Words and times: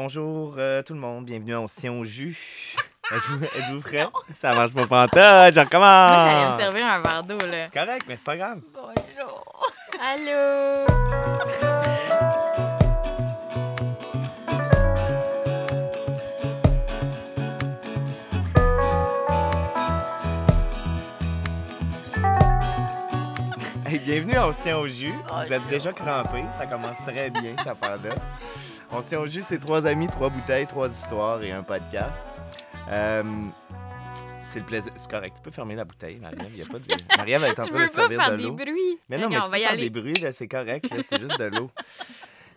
bonjour 0.00 0.54
euh, 0.58 0.80
tout 0.80 0.94
le 0.94 1.00
monde, 1.00 1.24
bienvenue 1.24 1.54
à 1.54 1.60
On 1.60 1.66
au 1.66 2.04
jus. 2.04 2.76
Êtes-vous 3.10 3.80
prêts? 3.80 4.06
Ça 4.36 4.54
marche 4.54 4.72
pas 4.72 4.86
pantoute, 4.86 5.12
je 5.16 5.58
recommence! 5.58 6.12
Moi, 6.12 6.24
j'allais 6.24 6.52
me 6.52 6.58
servir 6.60 6.86
un 6.86 7.00
verre 7.00 7.24
d'eau, 7.24 7.38
là. 7.38 7.64
C'est 7.64 7.74
correct, 7.74 8.04
mais 8.06 8.14
c'est 8.14 8.24
pas 8.24 8.36
grave. 8.36 8.60
Bonjour. 8.72 9.72
Allô? 10.00 10.86
Hey, 23.84 23.98
bienvenue 23.98 24.36
à 24.36 24.52
tient 24.52 24.78
au 24.78 24.86
jus. 24.86 25.12
Oh, 25.28 25.34
Vous 25.42 25.52
êtes 25.52 25.66
déjà 25.66 25.92
crampés, 25.92 26.44
ça 26.56 26.66
commence 26.66 26.98
très 26.98 27.30
bien 27.30 27.56
cette 27.58 27.66
affaire-là. 27.66 28.14
On 28.90 29.02
se 29.02 29.08
tient 29.08 29.20
au 29.20 29.26
jus, 29.26 29.42
c'est 29.42 29.58
trois 29.58 29.86
amis, 29.86 30.08
trois 30.08 30.30
bouteilles, 30.30 30.66
trois 30.66 30.88
histoires 30.90 31.42
et 31.42 31.52
un 31.52 31.62
podcast. 31.62 32.24
Euh, 32.90 33.22
c'est 34.42 34.60
le 34.60 34.64
plaisir. 34.64 34.92
C'est 34.96 35.10
correct, 35.10 35.36
tu 35.36 35.42
peux 35.42 35.50
fermer 35.50 35.74
la 35.74 35.84
bouteille, 35.84 36.18
Marie-Ève. 36.18 36.50
Il 36.54 36.58
y 36.58 36.66
a 36.66 36.68
pas 36.70 36.78
de... 36.78 36.86
Marie-Ève 37.18 37.44
est 37.44 37.60
en 37.60 37.66
train 37.66 37.84
de 37.84 37.90
servir 37.90 38.22
faire 38.22 38.32
de 38.32 38.36
des 38.38 38.42
l'eau. 38.44 38.54
bruits. 38.54 38.98
Mais 39.10 39.18
non, 39.18 39.28
mais 39.28 39.36
tu 39.36 39.42
on 39.42 39.50
peux 39.50 39.58
y 39.58 39.60
faire 39.60 39.72
aller. 39.72 39.90
des 39.90 40.00
bruits, 40.00 40.24
c'est 40.32 40.48
correct, 40.48 40.86
c'est 41.02 41.20
juste 41.20 41.38
de 41.38 41.44
l'eau. 41.44 41.70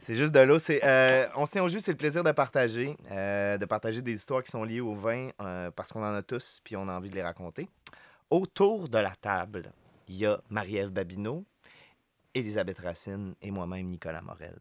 C'est 0.03 0.15
juste 0.15 0.33
de 0.33 0.39
l'eau. 0.39 0.57
C'est, 0.57 0.81
euh, 0.83 1.27
on 1.35 1.45
se 1.45 1.51
tient 1.51 1.63
au 1.63 1.69
jus, 1.69 1.79
c'est 1.79 1.91
le 1.91 1.97
plaisir 1.97 2.23
de 2.23 2.31
partager, 2.31 2.97
euh, 3.11 3.59
de 3.59 3.65
partager 3.65 4.01
des 4.01 4.13
histoires 4.13 4.41
qui 4.41 4.49
sont 4.49 4.63
liées 4.63 4.81
au 4.81 4.95
vin 4.95 5.29
euh, 5.43 5.69
parce 5.69 5.91
qu'on 5.93 6.01
en 6.03 6.15
a 6.15 6.23
tous 6.23 6.59
puis 6.63 6.75
on 6.75 6.87
a 6.89 6.93
envie 6.97 7.11
de 7.11 7.15
les 7.15 7.21
raconter. 7.21 7.69
Autour 8.31 8.89
de 8.89 8.97
la 8.97 9.13
table, 9.13 9.71
il 10.07 10.15
y 10.15 10.25
a 10.25 10.41
Marie-Ève 10.49 10.89
Babineau, 10.89 11.45
Elisabeth 12.33 12.79
Racine 12.79 13.35
et 13.43 13.51
moi-même, 13.51 13.85
Nicolas 13.85 14.23
Morel. 14.23 14.57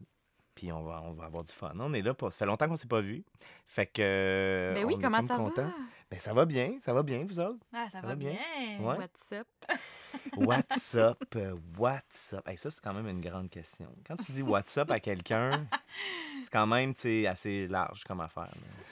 Puis 0.55 0.71
on 0.71 0.83
va, 0.83 1.01
on 1.05 1.13
va 1.13 1.25
avoir 1.25 1.43
du 1.43 1.53
fun. 1.53 1.71
On 1.79 1.93
est 1.93 2.01
là 2.01 2.13
pour... 2.13 2.31
Ça 2.31 2.39
fait 2.39 2.45
longtemps 2.45 2.67
qu'on 2.67 2.75
s'est 2.75 2.87
pas 2.87 3.01
vu. 3.01 3.23
Fait 3.67 3.85
que... 3.85 4.73
Ben 4.75 4.83
oui, 4.85 4.95
on 4.97 5.01
comment 5.01 5.17
comme 5.19 5.27
ça 5.27 5.35
content. 5.35 5.63
va? 5.63 5.73
Ben 6.09 6.19
ça 6.19 6.33
va 6.33 6.45
bien, 6.45 6.77
ça 6.81 6.93
va 6.93 7.03
bien, 7.03 7.23
vous 7.25 7.39
autres? 7.39 7.59
Ah, 7.73 7.87
ça, 7.91 8.01
va 8.01 8.09
va 8.09 8.15
bien? 8.15 8.31
bien. 8.33 8.79
Ouais. 8.85 8.97
What's 8.97 9.31
up? 9.31 9.47
What's 10.35 10.95
up? 10.95 11.35
euh, 11.37 11.55
What's 11.77 12.33
up? 12.33 12.45
Hey, 12.47 12.57
ça, 12.57 12.69
c'est 12.69 12.81
quand 12.83 12.93
même 12.93 13.07
une 13.07 13.21
grande 13.21 13.49
question. 13.49 13.87
Quand 14.05 14.17
tu 14.17 14.31
dis 14.33 14.41
what's 14.41 14.77
up 14.77 14.91
à 14.91 14.99
quelqu'un, 14.99 15.65
c'est 16.41 16.51
quand 16.51 16.67
même 16.67 16.93
assez 17.27 17.67
large 17.67 18.03
comme 18.03 18.19
affaire. 18.19 18.43
là. 18.43 18.83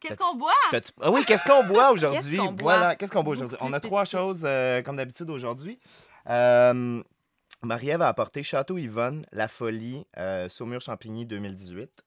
Qu'est-ce 0.00 0.18
qu'on 0.18 0.36
boit? 0.36 0.52
Ah 1.00 1.10
oui, 1.10 1.24
qu'est-ce 1.24 1.44
qu'on 1.44 1.64
boit 1.64 1.90
aujourd'hui? 1.90 2.18
Qu'est-ce 2.36 2.40
qu'on 2.40 2.52
boit? 2.52 2.76
Voilà, 2.76 2.96
qu'est-ce 2.96 3.12
qu'on 3.12 3.22
boit 3.22 3.32
aujourd'hui? 3.32 3.58
On 3.60 3.72
a 3.72 3.80
trois 3.80 4.04
choses, 4.04 4.42
euh, 4.44 4.80
comme 4.82 4.96
d'habitude, 4.96 5.28
aujourd'hui. 5.30 5.78
Euh, 6.28 7.02
Marie-Ève 7.62 8.02
a 8.02 8.08
apporté 8.08 8.42
Château 8.42 8.78
Yvonne, 8.78 9.24
La 9.32 9.48
Folie, 9.48 10.06
euh, 10.16 10.48
Saumur 10.48 10.80
Champigny 10.80 11.26
2018. 11.26 12.04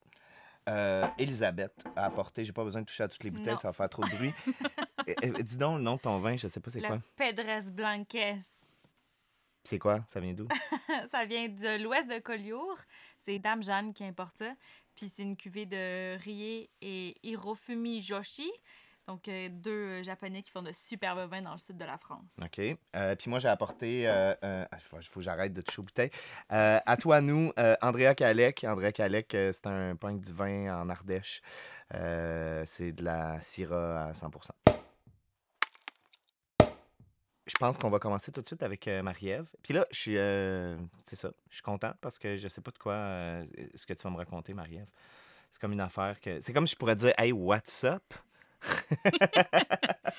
Euh, 0.69 1.05
Elisabeth 1.17 1.73
a 1.95 2.05
apporté, 2.05 2.45
j'ai 2.45 2.53
pas 2.53 2.63
besoin 2.63 2.81
de 2.81 2.85
toucher 2.85 3.03
à 3.03 3.07
toutes 3.07 3.23
les 3.23 3.31
bouteilles, 3.31 3.53
Non. 3.53 3.59
ça 3.59 3.67
va 3.69 3.73
faire 3.73 3.89
trop 3.89 4.03
de 4.03 4.09
bruit. 4.09 4.33
Eh, 5.07 5.15
eh, 5.23 5.31
dis 5.41 5.57
donc 5.57 5.77
le 5.79 5.83
nom 5.83 5.95
de 5.95 6.01
ton 6.01 6.19
vin, 6.19 6.37
je 6.37 6.47
sais 6.47 6.59
pas 6.59 6.69
c'est 6.69 6.79
quoi. 6.79 6.99
Pedres 7.15 7.71
Blanques. 7.71 8.15
C'est 9.63 9.79
quoi? 9.79 10.05
Ça 10.07 10.19
vient 10.19 10.33
d'où? 10.33 10.47
ça 11.11 11.25
vient 11.25 11.49
de 11.49 11.81
l'ouest 11.81 12.07
de 12.07 12.19
Collioure. 12.19 12.77
C'est 13.25 13.39
Dame 13.39 13.63
Jeanne 13.63 13.93
qui 13.93 14.03
importe 14.03 14.37
ça. 14.37 14.53
Puis 14.95 15.09
c'est 15.09 15.23
une 15.23 15.35
cuvée 15.35 15.65
de 15.65 16.17
Rie 16.19 16.69
et 16.83 17.15
Hirofumi 17.23 18.03
Joshi. 18.03 18.51
Donc, 19.11 19.27
euh, 19.27 19.49
deux 19.51 19.71
euh, 19.71 20.03
Japonais 20.03 20.41
qui 20.41 20.51
font 20.51 20.61
de 20.61 20.71
superbes 20.71 21.29
vins 21.29 21.41
dans 21.41 21.51
le 21.51 21.57
sud 21.57 21.75
de 21.75 21.83
la 21.83 21.97
France. 21.97 22.31
OK. 22.41 22.59
Euh, 22.95 23.13
puis 23.17 23.29
moi, 23.29 23.39
j'ai 23.39 23.49
apporté. 23.49 24.07
ah, 24.07 24.67
faut, 24.79 24.95
que 24.95 25.21
j'arrête 25.21 25.51
de 25.51 25.61
bouteilles. 25.81 26.11
Euh, 26.53 26.79
à 26.85 26.95
toi, 26.95 27.19
nous, 27.19 27.51
Andrea 27.81 28.15
Kalec. 28.15 28.63
Andrea 28.63 28.93
Kalec, 28.93 29.35
euh, 29.35 29.51
c'est 29.51 29.67
un 29.67 29.97
pain 29.97 30.13
du 30.13 30.31
vin 30.31 30.81
en 30.81 30.87
Ardèche. 30.87 31.41
C'est 31.89 32.93
de 32.93 33.03
la 33.03 33.41
Syrah 33.41 34.05
à 34.05 34.11
100% 34.13 34.51
Je 37.47 37.55
pense 37.57 37.77
qu'on 37.77 37.89
va 37.89 37.99
commencer 37.99 38.31
tout 38.31 38.41
de 38.41 38.47
suite 38.47 38.63
avec 38.63 38.87
euh, 38.87 39.03
Marie-Ève. 39.03 39.49
Puis 39.61 39.73
là, 39.73 39.85
je 39.91 39.99
suis. 39.99 40.17
euh, 40.17 40.77
c'est 41.03 41.17
ça. 41.17 41.31
Je 41.49 41.55
suis 41.55 41.63
content 41.63 41.91
parce 41.99 42.17
que 42.17 42.37
je 42.37 42.47
sais 42.47 42.61
pas 42.61 42.71
de 42.71 42.77
quoi 42.77 42.95
ce 43.75 43.85
que 43.85 43.91
tu 43.93 44.03
vas 44.03 44.09
me 44.09 44.15
raconter, 44.15 44.53
Marie-Ève. 44.53 44.87
C'est 45.49 45.59
comme 45.59 45.73
une 45.73 45.81
affaire 45.81 46.21
que. 46.21 46.39
C'est 46.39 46.53
comme 46.53 46.65
si 46.65 46.75
je 46.75 46.77
pourrais 46.77 46.95
dire 46.95 47.13
Hey, 47.17 47.33
what's 47.33 47.83
up? 47.83 48.13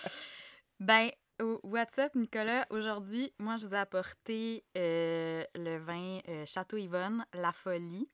Ben, 0.80 1.10
au- 1.40 1.60
what's 1.62 1.96
up, 1.98 2.14
Nicolas? 2.16 2.66
Aujourd'hui, 2.70 3.32
moi, 3.38 3.56
je 3.56 3.66
vous 3.66 3.74
ai 3.74 3.78
apporté 3.78 4.64
euh, 4.76 5.44
le 5.54 5.78
vin 5.78 6.18
euh, 6.28 6.44
Château 6.44 6.76
Yvonne, 6.76 7.24
La 7.34 7.52
Folie, 7.52 8.08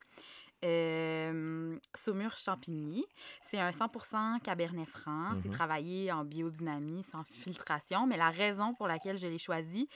euh, 0.64 1.78
Saumur 1.94 2.36
Champigny. 2.36 3.06
C'est 3.40 3.58
un 3.58 3.70
100% 3.70 4.38
Cabernet 4.40 4.86
Franc. 4.86 5.34
C'est 5.42 5.48
Mhm. 5.48 5.54
travaillé 5.54 6.12
en 6.12 6.24
biodynamie, 6.24 7.02
sans 7.04 7.24
filtration. 7.24 8.06
Mais 8.06 8.18
la 8.18 8.28
raison 8.30 8.74
pour 8.74 8.86
laquelle 8.86 9.16
je 9.16 9.28
l'ai 9.28 9.38
choisi, 9.38 9.88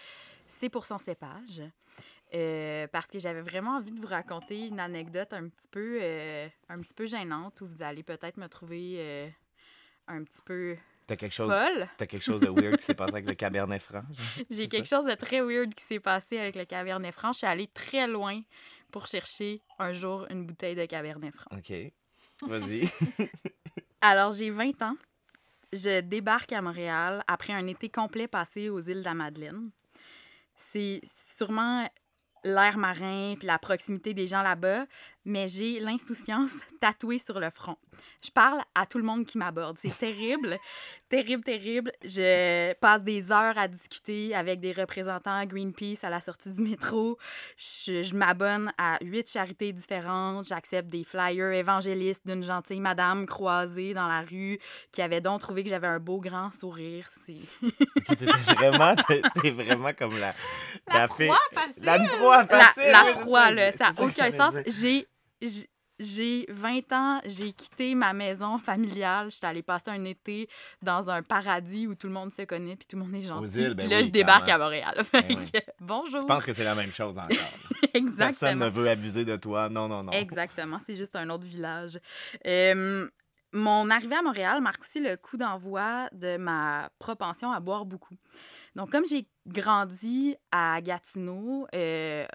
c'est 0.46 0.70
pour 0.70 0.86
son 0.86 0.98
cépage. 0.98 1.62
Euh, 2.34 2.86
parce 2.90 3.08
que 3.08 3.18
j'avais 3.18 3.42
vraiment 3.42 3.76
envie 3.76 3.90
de 3.92 4.00
vous 4.00 4.06
raconter 4.06 4.66
une 4.68 4.80
anecdote 4.80 5.34
un 5.34 5.48
petit 5.50 5.68
peu, 5.70 5.98
euh, 6.00 6.48
un 6.70 6.80
petit 6.80 6.94
peu 6.94 7.04
gênante 7.04 7.60
où 7.60 7.66
vous 7.66 7.82
allez 7.82 8.02
peut-être 8.02 8.38
me 8.38 8.46
trouver 8.48 8.94
un 10.12 10.22
petit 10.24 10.42
peu 10.44 10.76
T'as 11.06 11.16
quelque 11.16 11.32
chose. 11.32 11.50
folle. 11.52 11.88
T'as 11.96 12.06
quelque 12.06 12.22
chose 12.22 12.40
de 12.40 12.48
weird 12.48 12.76
qui 12.78 12.84
s'est 12.84 12.94
passé 12.94 13.14
avec 13.14 13.26
le 13.26 13.34
Cabernet 13.34 13.82
Franc? 13.82 14.02
J'ai 14.50 14.68
quelque 14.68 14.88
chose 14.88 15.04
de 15.04 15.14
très 15.14 15.40
weird 15.40 15.74
qui 15.74 15.84
s'est 15.84 16.00
passé 16.00 16.38
avec 16.38 16.54
le 16.56 16.64
Cabernet 16.64 17.12
Franc. 17.12 17.32
Je 17.32 17.38
suis 17.38 17.46
allée 17.46 17.66
très 17.66 18.06
loin 18.06 18.40
pour 18.90 19.06
chercher 19.06 19.60
un 19.78 19.92
jour 19.92 20.26
une 20.30 20.44
bouteille 20.46 20.74
de 20.76 20.84
Cabernet 20.86 21.34
Franc. 21.34 21.56
OK. 21.56 21.72
Vas-y. 22.46 22.88
Alors, 24.00 24.32
j'ai 24.32 24.50
20 24.50 24.82
ans. 24.82 24.96
Je 25.72 26.00
débarque 26.00 26.52
à 26.52 26.60
Montréal 26.60 27.24
après 27.26 27.52
un 27.52 27.66
été 27.66 27.88
complet 27.88 28.28
passé 28.28 28.68
aux 28.68 28.80
îles 28.80 29.00
de 29.00 29.04
la 29.04 29.14
Madeleine. 29.14 29.70
C'est 30.56 31.00
sûrement 31.04 31.88
l'air 32.44 32.76
marin 32.76 33.34
puis 33.38 33.46
la 33.46 33.58
proximité 33.58 34.14
des 34.14 34.26
gens 34.26 34.42
là-bas, 34.42 34.86
mais 35.24 35.46
j'ai 35.48 35.80
l'insouciance 35.80 36.52
tatouée 36.80 37.18
sur 37.18 37.38
le 37.38 37.50
front. 37.50 37.76
Je 38.24 38.30
parle 38.30 38.60
à 38.74 38.86
tout 38.86 38.98
le 38.98 39.04
monde 39.04 39.26
qui 39.26 39.38
m'aborde. 39.38 39.78
C'est 39.80 39.96
terrible, 39.96 40.58
terrible, 41.08 41.44
terrible. 41.44 41.92
Je 42.02 42.72
passe 42.74 43.04
des 43.04 43.30
heures 43.30 43.56
à 43.56 43.68
discuter 43.68 44.34
avec 44.34 44.60
des 44.60 44.72
représentants 44.72 45.44
Greenpeace 45.44 46.02
à 46.02 46.10
la 46.10 46.20
sortie 46.20 46.50
du 46.50 46.62
métro. 46.62 47.18
Je, 47.56 48.02
je 48.02 48.16
m'abonne 48.16 48.72
à 48.78 48.98
huit 49.02 49.30
charités 49.30 49.72
différentes. 49.72 50.46
J'accepte 50.46 50.88
des 50.88 51.04
flyers 51.04 51.52
évangélistes 51.52 52.26
d'une 52.26 52.42
gentille 52.42 52.80
madame 52.80 53.26
croisée 53.26 53.94
dans 53.94 54.08
la 54.08 54.22
rue 54.22 54.58
qui 54.90 55.02
avait 55.02 55.20
donc 55.20 55.40
trouvé 55.40 55.62
que 55.62 55.70
j'avais 55.70 55.86
un 55.86 56.00
beau 56.00 56.18
grand 56.18 56.50
sourire. 56.52 57.06
C'est 57.26 57.36
vraiment, 58.54 58.96
t'es 59.42 59.50
vraiment 59.50 59.92
comme 59.92 60.18
la, 60.18 60.34
la, 60.92 61.08
fille. 61.08 61.30
facile. 61.54 61.84
La 61.84 61.98
la, 62.38 62.44
facile. 62.46 62.92
la 62.92 63.04
oui, 63.04 63.32
ça, 63.32 63.50
là, 63.52 63.72
ça 63.72 63.92
n'a 63.92 64.02
aucun 64.02 64.30
sens. 64.30 64.54
J'ai, 64.66 65.06
j'ai- 65.40 65.68
j'ai 65.98 66.46
20 66.48 66.90
ans, 66.92 67.20
j'ai 67.24 67.52
quitté 67.52 67.94
ma 67.94 68.12
maison 68.12 68.58
familiale. 68.58 69.30
J'étais 69.30 69.46
allée 69.46 69.62
passer 69.62 69.90
un 69.90 70.02
été 70.04 70.48
dans 70.80 71.10
un 71.10 71.22
paradis 71.22 71.86
où 71.86 71.94
tout 71.94 72.08
le 72.08 72.12
monde 72.12 72.32
se 72.32 72.42
connaît 72.42 72.74
puis 72.74 72.86
tout 72.88 72.96
le 72.96 73.04
monde 73.04 73.14
est 73.14 73.26
gentil. 73.26 73.58
îles, 73.60 73.74
ben 73.74 73.84
puis 73.84 73.88
là, 73.88 73.98
oui, 73.98 74.02
je 74.04 74.10
débarque 74.10 74.48
à 74.48 74.58
Montréal. 74.58 74.94
Fait 75.04 75.22
Ben 75.22 75.38
oui. 75.38 75.60
bonjour. 75.80 76.20
Je 76.22 76.26
pense 76.26 76.44
que 76.44 76.52
c'est 76.52 76.64
la 76.64 76.74
même 76.74 76.90
chose 76.90 77.16
encore. 77.18 77.28
Personne 77.92 78.06
Exactement. 78.06 78.64
ne 78.64 78.70
veut 78.70 78.88
abuser 78.88 79.24
de 79.24 79.36
toi. 79.36 79.68
Non, 79.68 79.86
non, 79.86 80.02
non. 80.02 80.10
Exactement, 80.12 80.78
c'est 80.84 80.96
juste 80.96 81.14
un 81.14 81.28
autre 81.30 81.44
village. 81.44 81.98
Euh, 82.46 83.08
mon 83.52 83.90
arrivée 83.90 84.16
à 84.16 84.22
Montréal 84.22 84.60
marque 84.60 84.82
aussi 84.82 85.00
le 85.00 85.16
coup 85.16 85.36
d'envoi 85.36 86.08
de 86.12 86.36
ma 86.36 86.90
propension 86.98 87.52
à 87.52 87.60
boire 87.60 87.84
beaucoup. 87.84 88.14
Donc, 88.76 88.90
comme 88.90 89.06
j'ai 89.06 89.28
grandi 89.46 90.36
à 90.50 90.80
Gatineau, 90.80 91.66
euh, 91.74 92.26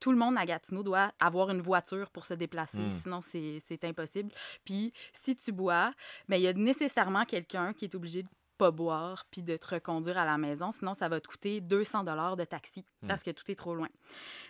tout 0.00 0.12
le 0.12 0.18
monde 0.18 0.38
à 0.38 0.46
Gatineau 0.46 0.82
doit 0.84 1.12
avoir 1.18 1.50
une 1.50 1.60
voiture 1.60 2.10
pour 2.10 2.24
se 2.24 2.34
déplacer, 2.34 2.78
Mm. 2.78 2.90
sinon 3.02 3.20
c'est 3.20 3.58
c'est 3.66 3.84
impossible. 3.84 4.30
Puis, 4.64 4.92
si 5.12 5.34
tu 5.36 5.50
bois, 5.52 5.92
ben, 6.28 6.36
il 6.36 6.42
y 6.42 6.46
a 6.48 6.52
nécessairement 6.52 7.24
quelqu'un 7.24 7.72
qui 7.72 7.84
est 7.84 7.94
obligé 7.96 8.22
de 8.22 8.28
pas 8.58 8.70
boire 8.72 9.24
puis 9.30 9.42
de 9.42 9.56
te 9.56 9.74
reconduire 9.74 10.18
à 10.18 10.24
la 10.26 10.36
maison, 10.36 10.72
sinon 10.72 10.92
ça 10.94 11.08
va 11.08 11.20
te 11.20 11.28
coûter 11.28 11.60
200 11.60 12.04
dollars 12.04 12.36
de 12.36 12.44
taxi 12.44 12.84
parce 13.06 13.22
que 13.22 13.30
tout 13.30 13.48
est 13.50 13.54
trop 13.54 13.74
loin. 13.74 13.88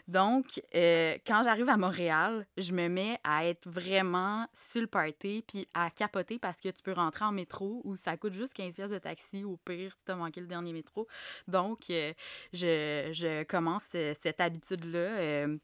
Donc, 0.09 0.61
euh, 0.75 1.17
quand 1.27 1.43
j'arrive 1.45 1.69
à 1.69 1.77
Montréal, 1.77 2.47
je 2.57 2.73
me 2.73 2.89
mets 2.89 3.21
à 3.23 3.47
être 3.47 3.69
vraiment 3.69 4.47
sur 4.55 4.81
le 4.81 4.87
party 4.87 5.45
puis 5.47 5.69
à 5.75 5.91
capoter 5.91 6.39
parce 6.39 6.61
que 6.61 6.71
tu 6.71 6.83
peux 6.83 6.93
rentrer 6.93 7.25
en 7.27 7.33
métro 7.33 7.83
où 7.85 7.95
ça 7.97 8.17
coûte 8.17 8.33
juste 8.33 8.55
15 8.55 8.75
pièces 8.75 8.91
de 8.91 8.99
taxi 8.99 9.45
au 9.45 9.57
pire 9.59 9.93
si 9.97 10.05
tu 10.05 10.11
as 10.13 10.17
manqué 10.17 10.41
le 10.41 10.47
dernier 10.47 10.73
métro. 10.73 11.07
Donc, 11.47 11.91
euh, 11.91 12.13
je, 12.53 13.11
je 13.13 13.43
commence 13.45 13.89
euh, 13.95 14.15
cette 14.23 14.41
habitude-là. 14.41 14.99
euh, 14.99 15.59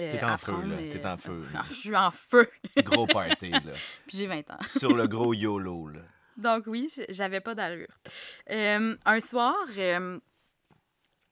euh, 0.00 0.12
T'es 0.18 0.24
en 0.24 0.36
feu, 0.36 0.52
là. 0.66 0.76
T'es 0.90 1.06
en 1.06 1.16
feu. 1.16 1.42
je 1.68 1.72
suis 1.74 1.96
en 1.96 2.10
feu, 2.10 2.50
Gros 2.78 3.06
party, 3.06 3.50
là. 3.50 3.60
puis 4.06 4.16
j'ai 4.18 4.26
20 4.26 4.50
ans. 4.50 4.58
Sur 4.66 4.94
le 4.94 5.06
gros 5.06 5.32
YOLO, 5.32 5.86
là. 5.88 6.00
Donc 6.36 6.64
oui, 6.66 6.92
j'avais 7.08 7.40
pas 7.40 7.54
d'allure. 7.54 7.98
Euh, 8.50 8.96
un 9.04 9.20
soir, 9.20 9.56
euh, 9.78 10.18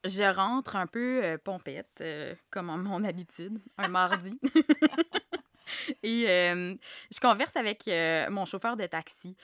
je 0.05 0.23
rentre 0.23 0.75
un 0.75 0.87
peu 0.87 1.23
euh, 1.23 1.37
pompette, 1.37 2.03
comme 2.49 2.69
à 2.69 2.77
mon 2.77 3.03
habitude, 3.03 3.59
un 3.77 3.89
mardi. 3.89 4.39
Et 6.03 6.25
je 6.25 7.19
converse 7.19 7.55
avec 7.55 7.89
mon 8.29 8.45
chauffeur 8.45 8.77
de 8.77 8.85
taxi. 8.85 9.35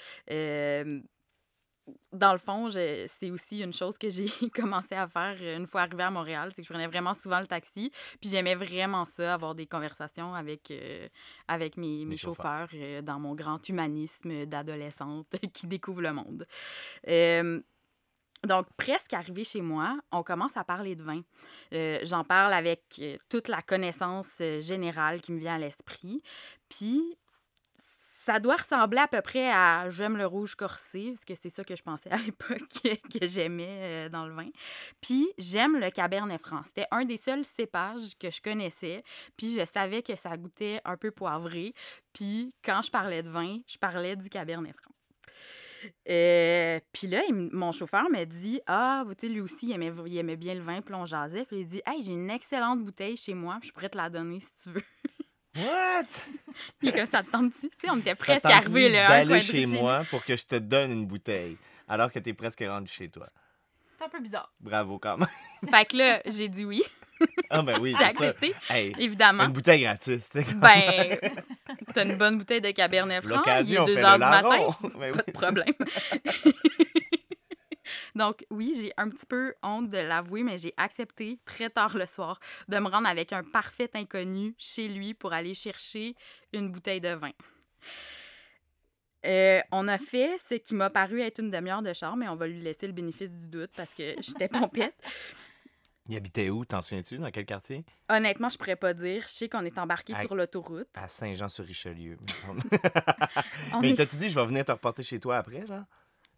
Dans 2.12 2.32
le 2.34 2.40
fond, 2.40 2.70
je- 2.70 3.06
c'est 3.08 3.30
aussi 3.32 3.60
une 3.62 3.74
chose 3.74 3.98
que 3.98 4.10
j'ai 4.10 4.26
commencé 4.54 4.96
à 4.96 5.08
faire 5.08 5.36
euh, 5.42 5.58
une 5.58 5.68
fois 5.68 5.82
arrivée 5.82 6.04
à 6.04 6.12
Montréal, 6.12 6.50
c'est 6.52 6.62
que 6.62 6.68
je 6.68 6.74
prenais 6.74 6.88
vraiment 6.88 7.14
souvent 7.14 7.40
le 7.40 7.48
taxi. 7.48 7.92
Puis 8.20 8.30
j'aimais 8.30 8.56
vraiment 8.56 9.06
ça, 9.06 9.34
avoir 9.34 9.56
des 9.56 9.68
conversations 9.68 10.34
avec, 10.34 10.72
euh, 10.72 11.08
avec 11.48 11.78
mes, 11.78 12.06
mes 12.06 12.18
chauffeurs. 12.18 12.70
euh, 12.74 13.02
dans 13.02 13.20
mon 13.20 13.36
grand 13.36 13.68
humanisme 13.70 14.46
d'adolescente 14.46 15.28
qui 15.54 15.68
découvre 15.68 16.02
le 16.02 16.14
monde. 16.14 16.46
Euh, 17.08 17.62
donc, 18.48 18.68
presque 18.78 19.14
arrivé 19.14 19.44
chez 19.44 19.62
moi, 19.62 20.00
on 20.14 20.24
commence 20.24 20.56
à 20.56 20.64
parler 20.64 20.96
de 20.96 21.04
vin. 21.04 21.22
J'en 22.06 22.24
parle 22.24 22.54
avec 22.54 23.02
toute 23.28 23.50
la 23.50 23.62
connaissance 23.62 24.42
générale 24.60 25.20
qui 25.22 25.34
me 25.34 25.40
vient 25.40 25.56
à 25.56 25.60
l'esprit. 25.60 26.24
Puis, 26.70 27.18
ça 28.30 28.40
doit 28.40 28.58
ressembler 28.58 29.00
à 29.00 29.08
peu 29.08 29.22
près 29.22 29.50
à 29.50 29.90
J'aime 29.90 30.16
le 30.16 30.28
rouge 30.28 30.54
corsé, 30.54 31.14
parce 31.14 31.26
que 31.26 31.34
c'est 31.34 31.50
ça 31.50 31.64
que 31.64 31.76
je 31.76 31.82
pensais 31.82 32.12
à 32.12 32.18
l'époque 32.18 32.62
que 32.84 33.26
j'aimais 33.26 33.80
euh, 34.06 34.10
dans 34.10 34.28
le 34.28 34.36
vin. 34.36 34.50
Puis, 35.02 35.28
j'aime 35.40 35.80
le 35.80 35.90
Cabernet 35.90 36.40
Franc. 36.40 36.62
C'était 36.64 36.86
un 36.92 37.06
des 37.06 37.18
seuls 37.18 37.44
cépages 37.44 38.16
que 38.20 38.30
je 38.30 38.40
connaissais. 38.40 39.04
Puis, 39.36 39.56
je 39.60 39.66
savais 39.66 40.04
que 40.04 40.16
ça 40.16 40.38
goûtait 40.38 40.80
un 40.86 40.96
peu 40.96 41.10
poivré. 41.10 41.74
Puis, 42.14 42.54
quand 42.64 42.84
je 42.84 42.92
parlais 42.92 43.24
de 43.24 43.30
vin, 43.30 43.58
je 43.66 43.80
parlais 43.80 44.16
du 44.16 44.30
Cabernet 44.30 44.76
Franc. 44.76 44.92
Euh, 46.10 46.80
puis 46.92 47.08
là, 47.08 47.22
mon 47.32 47.72
chauffeur 47.72 48.10
me 48.12 48.26
dit 48.26 48.60
Ah, 48.68 49.06
tu 49.18 49.26
sais, 49.26 49.34
lui 49.34 49.42
aussi, 49.42 49.68
il 49.68 49.72
aimait, 49.72 49.94
il 50.06 50.18
aimait 50.18 50.36
bien 50.36 50.54
le 50.54 50.62
vin, 50.62 50.82
puis 50.82 50.94
on 50.94 51.06
jasait. 51.06 51.46
Puis 51.46 51.62
il 51.62 51.68
dit 51.68 51.82
Hey, 51.84 52.04
j'ai 52.04 52.14
une 52.14 52.30
excellente 52.30 52.84
bouteille 52.84 53.18
chez 53.18 53.34
moi, 53.34 53.60
je 53.64 53.72
pourrais 53.72 53.90
te 53.90 53.98
la 53.98 54.10
donner 54.10 54.40
si 54.40 54.52
tu 54.62 54.70
veux. 54.70 54.84
What? 55.66 56.06
Il 56.82 56.90
est 56.90 56.92
comme 56.94 57.08
ça, 57.08 57.24
te 57.24 57.30
tente-tu? 57.32 57.70
Tu 57.70 57.76
sais, 57.82 57.90
on 57.90 57.98
était 57.98 58.16
presque 58.16 58.42
tenté 58.44 58.90
là. 58.90 59.08
d'aller 59.08 59.42
chez 59.42 59.66
moi 59.66 60.04
pour 60.10 60.24
que 60.24 60.36
je 60.36 60.46
te 60.46 60.56
donne 60.56 60.92
une 60.92 61.06
bouteille, 61.06 61.58
alors 61.88 62.12
que 62.12 62.20
t'es 62.20 62.34
presque 62.34 62.64
rendu 62.68 62.92
chez 62.92 63.10
toi? 63.10 63.26
C'est 63.98 64.06
un 64.06 64.10
peu 64.10 64.20
bizarre. 64.22 64.52
Bravo 64.60 64.98
quand 65.00 65.18
même. 65.18 65.28
Fait 65.70 65.86
que 65.86 65.98
là, 65.98 66.22
j'ai 66.26 66.48
dit 66.48 66.64
oui, 66.66 66.82
Ah 67.50 67.62
ben 67.62 67.80
oui, 67.82 67.92
j'ai 67.92 67.98
ça. 67.98 68.08
accepté, 68.08 68.54
Hey, 68.70 68.94
évidemment. 68.98 69.44
une 69.46 69.52
bouteille 69.52 69.82
gratis. 69.82 70.30
Ben, 70.56 71.18
t'as 71.94 72.06
une 72.06 72.16
bonne 72.16 72.38
bouteille 72.38 72.62
de 72.62 72.72
Cabernet 72.72 73.22
Franc, 73.22 73.30
il 73.34 73.38
L'occasion, 73.38 73.82
est 73.82 73.84
on 73.84 73.86
2 73.88 73.96
fait 73.96 74.04
heures 74.04 74.18
le 74.18 74.24
du 74.26 74.30
matin. 74.30 74.68
Ben 75.00 75.12
Pas 75.14 75.22
de 75.24 75.32
problème. 75.32 75.74
Donc, 78.16 78.46
oui, 78.50 78.74
j'ai 78.80 78.92
un 78.98 79.10
petit 79.10 79.26
peu 79.26 79.54
honte 79.64 79.90
de 79.90 79.98
l'avouer, 79.98 80.44
mais 80.44 80.58
j'ai 80.58 80.74
accepté 80.78 81.40
très 81.46 81.70
tard 81.70 81.98
le 81.98 82.06
soir 82.06 82.40
de 82.68 82.78
me 82.78 82.88
rendre 82.88 83.08
avec 83.08 83.34
un 83.34 83.44
parfait 83.44 83.90
inconnu 83.94 84.56
chez 84.58 84.88
lui 84.88 85.14
pour 85.14 85.34
aller 85.34 85.54
chercher 85.56 86.16
une 86.54 86.72
bouteille 86.72 87.02
de 87.02 87.14
vin. 87.14 87.32
Euh, 89.26 89.60
on 89.72 89.88
a 89.90 89.98
fait 89.98 90.38
ce 90.48 90.56
qui 90.56 90.76
m'a 90.76 90.90
paru 90.90 91.20
être 91.22 91.40
une 91.40 91.52
demi-heure 91.52 91.82
de 91.82 91.92
char, 91.92 92.16
mais 92.16 92.28
on 92.30 92.36
va 92.36 92.48
lui 92.48 92.62
laisser 92.62 92.88
le 92.88 92.94
bénéfice 92.94 93.32
du 93.38 93.48
doute 93.48 93.72
parce 93.76 93.94
que 93.94 94.16
j'étais 94.22 94.48
pompette. 94.48 94.96
Il 96.08 96.16
habitait 96.16 96.50
où? 96.50 96.66
T'en 96.66 96.82
souviens-tu? 96.82 97.18
Dans 97.20 97.30
quel 97.30 97.46
quartier? 97.46 97.86
Honnêtement, 98.10 98.50
je 98.50 98.58
pourrais 98.58 98.78
pas 98.78 98.94
dire. 98.94 99.24
Je 99.28 99.28
sais 99.34 99.50
qu'on 99.50 99.64
est 99.66 99.78
embarqué 99.78 100.14
À- 100.16 100.22
sur 100.22 100.34
l'autoroute. 100.36 100.88
À 100.96 101.08
Saint-Jean-sur-Richelieu. 101.08 102.18
Mais 103.82 103.90
est- 103.92 103.96
t'as-tu 103.96 104.16
dit, 104.18 104.30
je 104.30 104.40
vais 104.40 104.46
venir 104.48 104.66
te 104.66 104.72
reporter 104.72 105.04
chez 105.04 105.20
toi 105.20 105.38
après, 105.38 105.68
genre? 105.68 105.84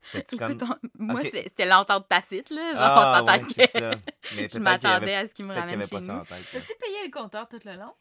Comme... 0.38 0.58
On- 0.62 1.04
moi, 1.04 1.22
c'était 1.24 1.66
l'entente 1.66 2.08
tacite, 2.10 2.50
là. 2.50 2.74
Genre, 2.74 2.82
Ah, 2.84 3.22
on 3.22 3.26
ouais, 3.26 3.38
s'entend 3.40 3.48
c'est 3.50 3.66
que 3.66 3.72
ça. 3.72 3.80
Mais 3.90 3.96
je 4.36 4.36
peut-être 4.36 4.52
qu'il 4.52 4.62
m'attendais 4.62 4.94
avait- 4.96 5.16
à 5.16 5.28
ce 5.28 5.34
qu'il 5.34 5.46
me 5.46 5.54
Peut-être 5.54 5.68
qu'il 5.68 5.76
ramène 5.76 5.80
avait 5.80 5.88
chez 5.88 5.96
pas 5.96 6.02
ça 6.02 6.14
nous. 6.14 6.20
en 6.20 6.26
tête. 6.26 6.54
là. 6.54 6.60
T'as-tu 6.60 6.74
payé 6.80 6.98
le 7.06 7.12
compteur 7.12 7.48
tout 7.48 7.60
le 7.66 7.74
long? 7.76 7.94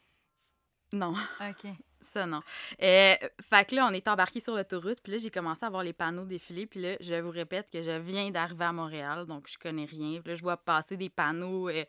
Non. 0.93 1.15
OK. 1.41 1.71
Ça, 2.03 2.25
non. 2.25 2.41
Euh, 2.83 3.15
fait 3.43 3.69
que 3.69 3.75
là, 3.75 3.87
on 3.87 3.93
est 3.93 4.09
embarqué 4.09 4.41
sur 4.41 4.55
l'autoroute, 4.57 5.01
puis 5.03 5.13
là, 5.13 5.19
j'ai 5.19 5.31
commencé 5.31 5.67
à 5.67 5.69
voir 5.69 5.83
les 5.83 5.93
panneaux 5.93 6.25
défiler, 6.25 6.65
puis 6.65 6.81
là, 6.81 6.97
je 6.99 7.15
vous 7.21 7.31
répète 7.31 7.69
que 7.71 7.83
je 7.83 7.91
viens 7.91 8.31
d'arriver 8.31 8.65
à 8.65 8.73
Montréal, 8.73 9.27
donc 9.27 9.47
je 9.53 9.59
connais 9.59 9.85
rien. 9.85 10.19
Puis 10.23 10.31
là, 10.31 10.35
je 10.35 10.41
vois 10.41 10.57
passer 10.57 10.97
des 10.97 11.11
panneaux 11.11 11.69
euh, 11.69 11.85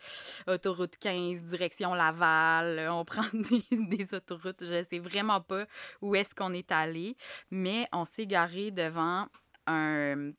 autoroute 0.47 0.97
15, 0.97 1.43
direction 1.43 1.93
Laval, 1.93 2.77
euh, 2.77 2.91
on 2.93 3.05
prend 3.05 3.23
des, 3.33 3.63
des 3.71 4.13
autoroutes, 4.13 4.65
je 4.65 4.83
sais 4.83 4.99
vraiment 4.99 5.39
pas 5.39 5.63
où 6.01 6.13
est-ce 6.13 6.35
qu'on 6.35 6.51
est 6.53 6.73
allé, 6.73 7.15
mais 7.49 7.87
on 7.93 8.03
s'est 8.03 8.27
garé 8.27 8.69
devant 8.71 9.27
un, 9.67 10.31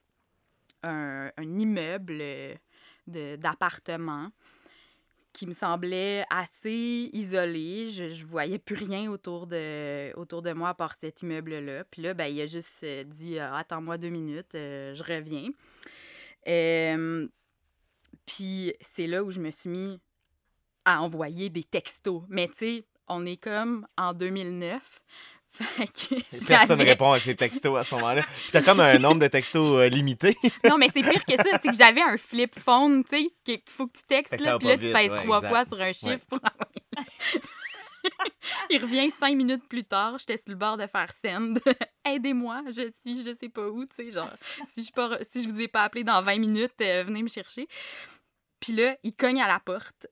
un, 0.82 1.30
immeuble 1.38 2.18
euh, 2.20 2.56
d'appartements 3.06 4.30
qui 5.32 5.46
me 5.46 5.52
semblait 5.52 6.24
assez 6.30 7.10
isolé. 7.12 7.88
Je, 7.88 8.08
je 8.10 8.24
voyais 8.26 8.58
plus 8.58 8.76
rien 8.76 9.10
autour 9.10 9.46
de, 9.46 10.12
autour 10.16 10.42
de 10.42 10.52
moi 10.52 10.70
à 10.70 10.74
part 10.74 10.94
cet 10.94 11.22
immeuble-là. 11.22 11.84
Puis 11.84 12.02
là, 12.02 12.14
ben, 12.14 12.26
il 12.26 12.40
a 12.40 12.46
juste 12.46 12.84
euh, 12.84 13.04
dit 13.04 13.38
euh, 13.38 13.52
Attends-moi 13.52 13.98
deux 13.98 14.10
minutes, 14.10 14.54
euh, 14.54 14.94
je 14.94 15.02
reviens. 15.02 15.48
Puis 18.26 18.74
c'est 18.80 19.06
là 19.06 19.24
où 19.24 19.30
je 19.30 19.40
me 19.40 19.50
suis 19.50 19.70
mis 19.70 20.00
à 20.84 21.02
envoyer 21.02 21.48
des 21.48 21.64
textos. 21.64 22.22
Mais 22.28 22.48
tu 22.48 22.54
sais, 22.54 22.84
on 23.08 23.24
est 23.26 23.36
comme 23.36 23.86
en 23.96 24.12
2009. 24.12 25.02
Personne 25.58 26.78
j'avais- 26.78 26.90
répond 26.90 27.12
à 27.12 27.20
ces 27.20 27.34
textos 27.34 27.78
à 27.78 27.84
ce 27.84 27.94
moment-là. 27.94 28.22
Puis 28.22 28.52
t'as 28.52 28.62
comme 28.62 28.80
un 28.80 28.98
nombre 28.98 29.20
de 29.20 29.26
textos 29.26 29.72
euh, 29.72 29.88
limité. 29.88 30.36
Non, 30.68 30.78
mais 30.78 30.88
c'est 30.94 31.02
pire 31.02 31.24
que 31.24 31.36
ça. 31.36 31.58
C'est 31.62 31.68
que 31.70 31.76
j'avais 31.76 32.02
un 32.02 32.16
flip 32.16 32.58
phone, 32.58 33.04
tu 33.04 33.16
sais, 33.16 33.30
qu'il 33.44 33.60
faut 33.68 33.86
que 33.86 33.98
tu 33.98 34.04
textes, 34.04 34.40
là, 34.40 34.58
puis 34.58 34.68
là, 34.68 34.76
tu 34.78 34.90
pèses 34.92 35.10
ouais, 35.10 35.22
trois 35.22 35.38
exact. 35.38 35.48
fois 35.48 35.64
sur 35.64 35.80
un 35.80 35.92
chiffre 35.92 36.24
pour. 36.28 36.38
Il 38.70 38.80
revient 38.82 39.10
cinq 39.12 39.36
minutes 39.36 39.62
plus 39.68 39.84
tard, 39.84 40.18
j'étais 40.18 40.36
sur 40.36 40.50
le 40.50 40.56
bord 40.56 40.76
de 40.76 40.86
faire 40.86 41.08
send. 41.24 41.58
Aidez-moi, 42.04 42.62
je 42.66 42.90
suis, 43.00 43.18
je 43.24 43.32
sais 43.34 43.48
pas 43.48 43.68
où, 43.68 43.84
tu 43.84 43.94
sais, 43.94 44.10
genre, 44.10 44.30
si 44.72 44.82
je, 44.82 44.90
pas, 44.92 45.18
si 45.22 45.44
je 45.44 45.48
vous 45.48 45.60
ai 45.60 45.68
pas 45.68 45.84
appelé 45.84 46.02
dans 46.02 46.20
20 46.20 46.38
minutes, 46.38 46.72
euh, 46.80 47.04
venez 47.04 47.22
me 47.22 47.28
chercher. 47.28 47.68
Puis 48.62 48.72
là, 48.74 48.96
il 49.02 49.14
cogne 49.14 49.42
à 49.42 49.48
la 49.48 49.58
porte 49.58 50.06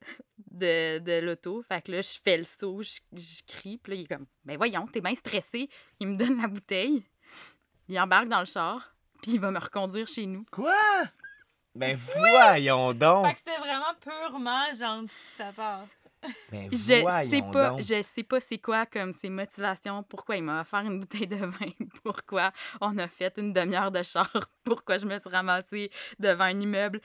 de, 0.51 0.99
de 0.99 1.25
l'auto. 1.25 1.63
Fait 1.63 1.81
que 1.81 1.93
là, 1.93 2.01
je 2.01 2.19
fais 2.21 2.37
le 2.37 2.43
saut, 2.43 2.81
je, 2.83 2.99
je 3.13 3.41
crie. 3.47 3.77
Puis 3.77 3.93
là, 3.93 3.95
il 3.97 4.03
est 4.03 4.07
comme, 4.07 4.25
ben 4.43 4.57
voyons, 4.57 4.85
t'es 4.87 4.99
bien 4.99 5.15
stressé. 5.15 5.69
Il 6.01 6.09
me 6.09 6.17
donne 6.17 6.39
la 6.39 6.49
bouteille. 6.49 7.01
Il 7.87 7.97
embarque 7.97 8.27
dans 8.27 8.41
le 8.41 8.45
char. 8.45 8.93
Puis 9.23 9.33
il 9.33 9.39
va 9.39 9.51
me 9.51 9.59
reconduire 9.59 10.07
chez 10.07 10.25
nous. 10.25 10.45
Quoi? 10.51 10.75
Ben 11.73 11.95
voyons 11.95 12.93
donc! 12.93 13.27
Fait 13.27 13.33
que 13.35 13.39
c'était 13.39 13.57
vraiment 13.57 13.93
purement 14.01 14.73
gentil 14.73 15.07
de 15.07 15.37
sa 15.37 15.53
part. 15.53 15.87
Ben 16.51 16.69
Je 16.71 16.75
sais 16.75 17.01
voyons 17.01 17.51
pas, 17.51 17.69
donc. 17.69 17.79
je 17.79 18.01
sais 18.03 18.23
pas 18.23 18.39
c'est 18.39 18.59
quoi 18.59 18.85
comme 18.85 19.13
ses 19.13 19.29
motivations, 19.29 20.03
pourquoi 20.03 20.35
il 20.35 20.43
m'a 20.43 20.61
offert 20.61 20.81
une 20.81 20.99
bouteille 20.99 21.27
de 21.27 21.37
vin, 21.37 21.71
pourquoi 22.03 22.51
on 22.79 22.97
a 22.97 23.07
fait 23.07 23.37
une 23.37 23.53
demi-heure 23.53 23.91
de 23.91 24.03
char, 24.03 24.29
pourquoi 24.63 24.97
je 24.97 25.05
me 25.07 25.17
suis 25.17 25.29
ramassée 25.29 25.89
devant 26.19 26.43
un 26.43 26.59
immeuble. 26.59 27.01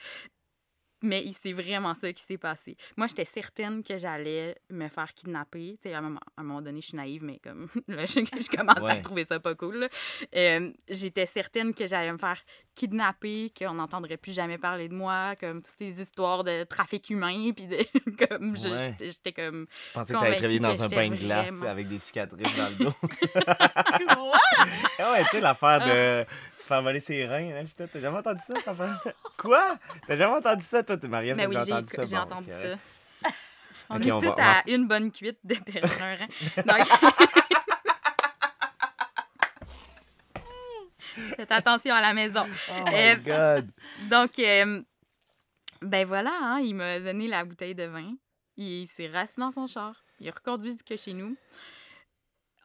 Mais 1.03 1.23
c'est 1.43 1.53
vraiment 1.53 1.93
ça 1.93 2.11
qui 2.11 2.23
s'est 2.23 2.37
passé. 2.39 2.75
Moi, 2.95 3.05
j'étais 3.07 3.25
certaine 3.25 3.83
que 3.83 3.97
j'allais 3.97 4.55
me 4.71 4.87
faire 4.89 5.13
kidnapper. 5.13 5.77
Tu 5.81 5.89
sais, 5.89 5.93
à 5.95 5.99
un 5.99 6.15
moment, 6.43 6.61
donné, 6.61 6.81
je 6.81 6.87
suis 6.87 6.97
naïve, 6.97 7.23
mais 7.23 7.39
comme 7.43 7.67
là, 7.87 8.05
je, 8.05 8.19
je 8.21 8.55
commence 8.57 8.77
à 8.89 8.95
trouver 9.01 9.23
ça 9.23 9.39
pas 9.39 9.53
cool. 9.55 9.87
Euh, 10.35 10.71
J'étais 10.89 11.25
certaine 11.27 11.73
que 11.73 11.85
j'allais 11.85 12.11
me 12.11 12.17
faire 12.17 12.41
kidnapper, 12.73 13.51
qu'on 13.57 13.73
n'entendrait 13.75 14.17
plus 14.17 14.33
jamais 14.33 14.57
parler 14.57 14.87
de 14.87 14.95
moi, 14.95 15.35
comme 15.39 15.61
toutes 15.61 15.79
les 15.79 16.01
histoires 16.01 16.43
de 16.43 16.63
trafic 16.63 17.09
humain, 17.09 17.51
puis 17.55 17.67
de, 17.67 17.77
comme 18.27 18.53
Ouais. 18.53 18.95
j'étais- 19.01 19.33
comme 19.33 19.67
Je 19.89 19.93
pensais 19.93 20.13
que 20.13 20.19
t'allais 20.19 20.35
travailler 20.37 20.59
dans 20.59 20.81
un 20.81 20.89
bain 20.89 21.09
de 21.09 21.15
glace 21.15 21.51
vraiment- 21.51 21.71
avec 21.71 21.87
des 21.87 21.99
cicatrices 21.99 22.55
dans 22.55 22.69
le 22.69 22.75
dos. 22.85 22.93
Quoi? 24.15 24.39
Ah 25.07 25.11
ouais, 25.13 25.23
tu 25.25 25.29
sais, 25.29 25.39
l'affaire 25.41 25.79
de 25.79 26.25
Ah. 26.27 26.33
se 26.57 26.67
faire 26.67 26.81
voler 26.81 26.99
ses 26.99 27.25
reins. 27.25 27.49
Hein, 27.55 27.65
putain, 27.65 27.87
t'as 27.87 27.99
jamais 27.99 28.17
entendu 28.17 28.41
ça, 28.45 28.55
cette 28.55 28.67
affaire? 28.67 29.01
Quoi? 29.37 29.77
T'as 30.05 30.15
jamais 30.17 30.35
entendu 30.37 30.63
ça, 30.63 30.83
toi? 30.83 30.97
T'es 30.97 31.07
Marie-Ève, 31.07 31.37
Mais 31.37 31.43
t'as 31.43 31.49
oui, 31.49 31.55
j'ai 31.65 31.73
entendu 31.73 31.87
ça? 31.93 32.05
j'ai 32.05 32.15
Bon, 32.15 32.21
entendu 32.23 32.47
ça. 32.47 33.31
On 33.89 34.01
est 34.01 34.11
on 34.11 34.19
toutes 34.19 34.37
va- 34.37 34.59
à 34.59 34.63
une 34.67 34.85
bonne 34.87 35.11
cuite 35.11 35.39
de 35.45 35.55
perdre 35.55 35.87
un 36.01 36.15
rein. 36.15 36.27
Donc... 36.57 36.87
Faites 41.35 41.51
attention 41.51 41.93
à 41.95 42.01
la 42.01 42.13
maison. 42.13 42.45
Oh 42.69 42.85
Euh, 42.93 43.15
my 43.15 43.23
God! 43.23 43.69
Donc, 44.09 44.37
euh, 44.39 44.81
ben 45.81 46.05
voilà, 46.05 46.31
hein, 46.41 46.59
il 46.59 46.75
m'a 46.75 46.99
donné 46.99 47.27
la 47.27 47.43
bouteille 47.43 47.75
de 47.75 47.85
vin. 47.85 48.13
Il 48.55 48.87
s'est 48.87 49.07
rassis 49.07 49.33
dans 49.37 49.51
son 49.51 49.67
char. 49.67 50.03
Il 50.19 50.29
a 50.29 50.31
reconduit 50.31 50.71
jusque 50.71 50.95
chez 50.97 51.13
nous. 51.13 51.35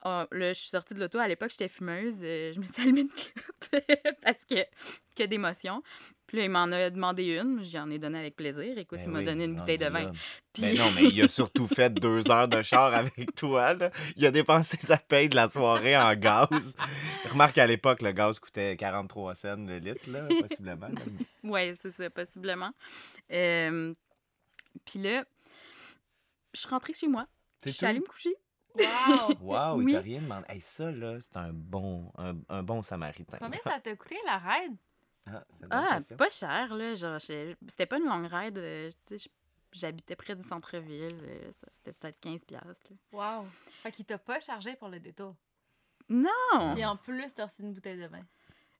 Ah, 0.05 0.27
là, 0.33 0.53
je 0.53 0.59
suis 0.59 0.69
sortie 0.69 0.95
de 0.95 1.01
l'auto. 1.01 1.19
À 1.21 1.29
l'époque, 1.29 1.51
j'étais 1.51 1.69
fumeuse. 1.69 2.17
Euh, 2.23 2.53
je 2.53 2.59
me 2.59 2.65
suis 2.65 2.83
allumée 2.83 3.03
une 3.03 3.09
clope 3.09 3.83
parce 4.25 4.45
que, 4.51 4.57
que 5.15 5.23
d'émotion. 5.25 5.81
Puis 6.27 6.39
là, 6.39 6.45
il 6.45 6.51
m'en 6.51 6.65
a 6.65 6.91
demandé 6.91 7.25
une. 7.25 7.63
J'y 7.63 7.79
en 7.79 7.89
ai 7.89 8.01
donné 8.01 8.19
avec 8.19 8.35
plaisir. 8.35 8.77
Écoute, 8.79 8.99
Ben 8.99 9.05
il 9.05 9.11
m'a 9.13 9.19
oui, 9.21 9.25
donné 9.27 9.45
une 9.45 9.55
bouteille 9.55 9.79
de 9.79 9.85
vin. 9.87 10.05
là. 10.07 10.13
Puis... 10.53 10.63
Ben 10.63 10.77
non, 10.79 10.91
mais 10.97 11.05
il 11.05 11.23
a 11.23 11.29
surtout 11.29 11.69
fait 11.69 11.95
deux 11.95 12.29
heures 12.33 12.49
de 12.49 12.63
char 12.63 12.93
avec 12.95 13.33
toi. 13.37 13.75
Là. 13.75 13.93
Il 14.17 14.27
a 14.27 14.31
dépensé 14.33 14.77
sa 14.81 14.97
paye 14.97 15.29
de 15.29 15.37
la 15.37 15.49
soirée 15.49 15.97
en 15.97 16.15
gaz. 16.17 16.75
Remarque 17.31 17.55
qu'à 17.55 17.67
l'époque, 17.69 18.03
le 18.03 18.11
gaz 18.13 18.41
coûtait 18.41 18.77
43 18.77 19.35
cents 19.37 19.57
le 19.57 19.79
litre, 19.79 20.11
là, 20.11 20.27
possiblement. 20.41 20.89
Oui, 21.45 21.75
c'est 21.81 21.91
ça, 21.93 22.11
possiblement. 22.11 22.73
Euh, 23.31 23.95
Puis 24.85 24.99
là, 25.01 25.25
je 26.55 26.61
suis 26.61 26.69
rentrée 26.69 26.93
chez 26.93 27.07
moi. 27.09 27.27
Je 27.65 27.71
suis 27.71 27.87
allée 27.87 28.01
me 28.01 28.07
coucher. 28.07 28.35
Wow! 28.75 29.33
Wow, 29.41 29.77
Oui. 29.79 29.85
il 29.89 29.95
t'a 29.95 30.01
rien 30.01 30.21
demandé. 30.23 30.47
Hey, 30.49 30.61
ça, 30.61 30.91
là, 30.91 31.19
c'est 31.21 31.37
un 31.37 31.53
bon, 31.53 32.11
un, 32.19 32.35
un 32.49 32.63
bon 32.63 32.83
samaritain. 32.83 33.39
Combien 33.39 33.61
ça 33.61 33.79
t'a 33.81 33.95
coûté 33.97 34.17
la 34.25 34.39
ride? 34.39 34.77
Ah, 35.27 35.45
Ah, 35.71 35.99
pas 36.19 36.31
cher, 36.31 36.75
là. 36.75 36.95
Genre, 36.95 37.21
c'était 37.21 37.87
pas 37.87 37.99
une 37.99 38.07
longue 38.07 38.27
ride. 38.27 38.59
euh, 38.59 38.91
tu 39.07 39.19
sais, 39.19 39.29
je- 39.73 39.79
j'habitais 39.79 40.17
près 40.17 40.35
du 40.35 40.43
centre-ville. 40.43 41.19
euh, 41.23 41.53
ça, 41.53 41.67
C'était 41.73 41.93
peut-être 41.93 42.21
15 42.21 42.45
piastres. 42.45 42.91
là. 42.91 42.97
Wow! 43.41 43.47
Fait 43.83 43.93
qu'il 43.93 44.05
t'a 44.05 44.19
pas 44.19 44.41
chargé 44.41 44.75
pour 44.77 44.89
le 44.89 44.99
détour? 45.01 45.35
Non! 46.09 46.75
Puis 46.75 46.85
en 46.85 46.97
plus, 46.97 47.33
t'as 47.35 47.47
reçu 47.47 47.63
une 47.63 47.73
bouteille 47.73 47.99
de 48.01 48.07
vin. 48.07 48.23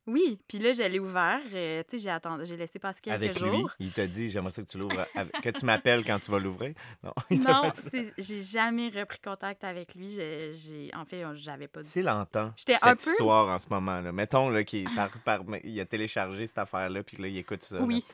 Oui, 0.07 0.41
puis 0.49 0.59
là, 0.59 0.73
je 0.73 0.83
l'ai 0.83 0.99
ouvert. 0.99 1.41
euh, 1.55 1.83
tu 1.89 1.97
sais, 1.97 2.03
j'ai 2.05 2.11
attendu, 2.11 2.45
j'ai 2.45 2.57
laissé 2.57 2.79
passer 2.81 3.01
quelques 3.01 3.15
Avec 3.17 3.41
lui, 3.41 3.51
jours. 3.51 3.71
il 3.79 3.93
t'a 3.93 4.07
dit 4.09 4.31
J'aimerais 4.31 4.51
ça 4.51 4.63
que 4.63 4.67
tu 4.69 4.77
l'ouvres, 4.79 5.07
avec- 5.15 5.41
que 5.41 5.51
tu 5.51 5.65
m'appelles 5.65 6.05
quand 6.05 6.19
tu 6.19 6.31
vas 6.33 6.41
l'ouvrir? 6.41 6.75
Non, 7.05 7.13
Non, 7.31 7.73
c'est- 7.77 8.13
j'ai 8.19 8.43
jamais 8.43 8.89
repris 8.89 9.21
contact 9.21 9.63
avec 9.65 9.95
lui. 9.95 10.11
J'ai, 10.11 10.53
j'ai- 10.55 10.91
en 10.95 11.05
fait, 11.05 11.25
j'avais 11.35 11.69
pas. 11.69 11.85
C'est 11.85 12.03
l'entend, 12.03 12.53
J'étais 12.57 12.75
cette 12.75 12.85
un 12.85 12.97
peu- 12.97 13.11
histoire 13.11 13.49
en 13.49 13.59
ce 13.61 13.67
moment. 13.71 14.01
Là. 14.01 14.11
Mettons 14.11 14.49
là, 14.51 14.65
qu'il 14.65 14.89
par, 14.95 15.11
par- 15.25 15.43
il 15.63 15.79
a 15.81 15.85
téléchargé 15.85 16.47
cette 16.49 16.59
affaire-là, 16.59 17.03
puis 17.05 17.17
là, 17.19 17.29
il 17.29 17.37
écoute 17.39 17.63
ça. 17.63 17.81
Oui. 17.81 18.05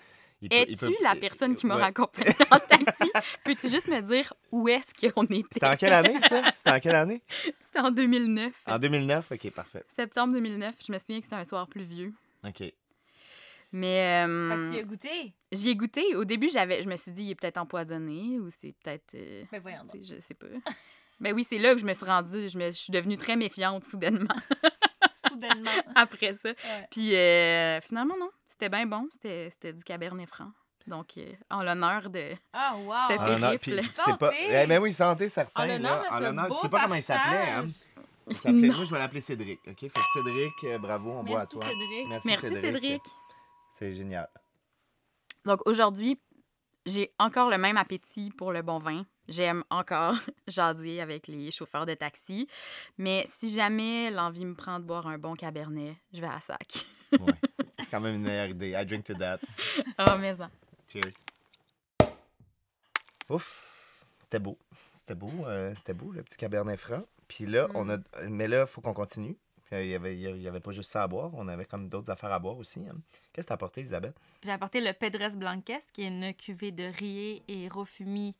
Es-tu 0.50 0.86
peut- 0.86 0.94
la 1.02 1.16
personne 1.16 1.54
qui 1.56 1.66
m'a 1.66 1.74
Ouais. 1.76 1.82
raccompagnée 1.82 2.32
en 2.50 2.58
taxi? 2.58 3.10
Peux-tu 3.44 3.68
juste 3.68 3.88
me 3.88 4.00
dire 4.00 4.32
où 4.52 4.68
est-ce 4.68 5.10
qu'on 5.12 5.24
était? 5.24 5.46
C'était 5.52 5.66
en 5.66 5.76
quelle 5.76 5.92
année, 5.92 6.18
ça? 6.20 6.42
C'était 6.54 6.70
en 6.70 6.80
quelle 6.80 6.94
année? 6.94 7.22
C'était 7.62 7.80
en 7.80 7.90
2009. 7.90 8.52
En 8.66 8.78
2009 8.78 9.32
Ok, 9.32 9.50
parfait. 9.50 9.84
Septembre 9.96 10.34
2009. 10.34 10.70
Je 10.86 10.92
me 10.92 10.98
souviens 10.98 11.18
que 11.18 11.24
c'était 11.24 11.36
un 11.36 11.44
soir 11.44 11.66
pluvieux. 11.66 12.12
Ok. 12.46 12.62
Mais 13.72 14.24
Fait 14.24 14.30
euh, 14.30 14.64
que 14.66 14.70
tu 14.70 14.76
y 14.76 14.80
as 14.80 14.84
goûté? 14.84 15.34
j'y 15.52 15.68
ai 15.70 15.76
goûté. 15.76 16.16
Au 16.16 16.24
début, 16.24 16.48
j'avais, 16.48 16.82
je 16.82 16.88
me 16.88 16.96
suis 16.96 17.12
dit, 17.12 17.24
il 17.24 17.30
est 17.32 17.34
peut-être 17.34 17.58
empoisonné 17.58 18.38
ou 18.40 18.48
c'est 18.50 18.74
peut-être. 18.82 19.14
euh, 19.14 19.44
Ben 19.52 19.60
voyons 19.60 19.82
donc. 19.84 20.00
je 20.02 20.18
sais 20.20 20.34
pas. 20.34 20.46
Ben 21.20 21.34
oui, 21.34 21.44
c'est 21.46 21.58
là 21.58 21.74
que 21.74 21.80
je 21.80 21.84
me 21.84 21.92
suis 21.92 22.04
rendue. 22.06 22.48
Je, 22.48 22.56
me, 22.58 22.66
je 22.68 22.76
suis 22.78 22.92
devenue 22.92 23.18
très 23.18 23.36
méfiante 23.36 23.84
soudainement 23.84 24.34
Soudainement. 25.28 25.70
après 26.02 26.34
ça. 26.34 26.48
Ouais. 26.50 26.54
Puis 26.90 27.14
euh, 27.14 27.80
finalement, 27.80 28.16
non. 28.18 28.30
C'était 28.46 28.68
bien 28.68 28.86
bon. 28.86 29.06
C'était, 29.12 29.48
c'était 29.50 29.72
du 29.72 29.84
cabernet 29.84 30.26
franc. 30.28 30.50
Donc, 30.86 31.18
euh, 31.18 31.32
en 31.50 31.62
l'honneur 31.62 32.08
de. 32.08 32.32
Ah, 32.52 32.74
wow! 32.78 32.94
C'était 33.08 33.20
En 33.20 33.26
l'honneur- 33.26 33.58
puis- 33.60 33.76
puis 33.76 33.88
sais 33.92 34.16
pas. 34.18 34.32
Eh 34.34 34.78
oui, 34.78 34.92
santé, 34.92 35.28
certain. 35.28 35.64
En 35.64 35.66
l'honneur 35.66 36.04
En 36.10 36.18
l'honneur, 36.18 36.48
tu 36.48 36.56
sais 36.56 36.68
pas 36.68 36.82
comment 36.82 36.94
il 36.94 37.02
s'appelait, 37.02 37.50
hein? 37.50 37.64
Il 38.26 38.36
s'appelait. 38.36 38.68
Moi, 38.68 38.84
je 38.84 38.90
vais 38.90 38.98
l'appeler 38.98 39.20
Cédric. 39.20 39.60
Ok, 39.66 39.80
fait 39.80 39.88
que 39.88 40.00
Cédric, 40.14 40.52
euh, 40.64 40.78
bravo, 40.78 41.10
on 41.10 41.24
boit 41.24 41.40
à 41.40 41.42
Merci, 41.42 41.54
toi. 41.54 41.64
Cédric. 41.64 42.08
Merci, 42.08 42.28
Merci, 42.28 42.48
Cédric. 42.60 43.02
C'est 43.72 43.92
génial. 43.92 44.28
Donc, 45.44 45.60
aujourd'hui, 45.66 46.20
j'ai 46.84 47.12
encore 47.18 47.48
le 47.50 47.58
même 47.58 47.76
appétit 47.76 48.30
pour 48.30 48.52
le 48.52 48.62
bon 48.62 48.78
vin. 48.78 49.04
J'aime 49.28 49.62
encore 49.70 50.14
jaser 50.48 51.00
avec 51.00 51.26
les 51.28 51.50
chauffeurs 51.50 51.84
de 51.86 51.94
taxi. 51.94 52.48
Mais 52.96 53.24
si 53.28 53.48
jamais 53.48 54.10
l'envie 54.10 54.44
me 54.46 54.54
prend 54.54 54.78
de 54.80 54.84
boire 54.84 55.06
un 55.06 55.18
bon 55.18 55.34
cabernet, 55.34 55.96
je 56.12 56.20
vais 56.20 56.26
à 56.26 56.40
sac. 56.40 56.86
Ouais, 57.12 57.32
c'est- 57.54 57.66
quand 57.90 58.00
même 58.00 58.14
une 58.16 58.22
meilleure 58.22 58.48
idée. 58.48 58.70
I 58.70 58.84
drink 58.86 59.04
to 59.04 59.14
that. 59.14 59.38
Oh, 59.98 60.16
mais 60.18 60.34
ça. 60.36 60.50
Cheers. 60.92 61.12
Ouf, 63.28 64.04
c'était 64.20 64.38
beau. 64.38 64.58
C'était 64.94 65.14
beau, 65.14 65.30
euh, 65.46 65.74
c'était 65.74 65.94
beau, 65.94 66.12
le 66.12 66.22
petit 66.22 66.36
cabernet 66.36 66.78
franc. 66.78 67.02
Puis 67.28 67.46
là, 67.46 67.68
on 67.74 67.88
a... 67.88 67.96
Mais 68.28 68.48
là, 68.48 68.62
il 68.62 68.66
faut 68.66 68.80
qu'on 68.80 68.94
continue. 68.94 69.36
Puis, 69.64 69.76
euh, 69.76 69.82
Il 69.82 69.90
y 69.90 69.94
avait, 69.94 70.16
il 70.16 70.40
y 70.42 70.48
avait 70.48 70.60
pas 70.60 70.70
juste 70.72 70.90
ça 70.90 71.02
à 71.02 71.06
boire, 71.08 71.30
on 71.34 71.46
avait 71.48 71.66
comme 71.66 71.88
d'autres 71.88 72.10
affaires 72.10 72.32
à 72.32 72.38
boire 72.38 72.56
aussi. 72.56 72.80
hein. 72.80 72.96
Qu'est-ce 73.32 73.46
que 73.46 73.48
t'as 73.48 73.54
apporté, 73.54 73.80
Elisabeth? 73.80 74.14
J'ai 74.42 74.50
apporté 74.52 74.80
le 74.80 74.92
Pedres 74.94 75.36
Blanques, 75.36 75.72
qui 75.92 76.02
est 76.04 76.08
une 76.08 76.32
cuvée 76.34 76.72
de 76.72 76.84
Rie 76.84 77.42
et 77.48 77.68
Rofumi 77.68 78.34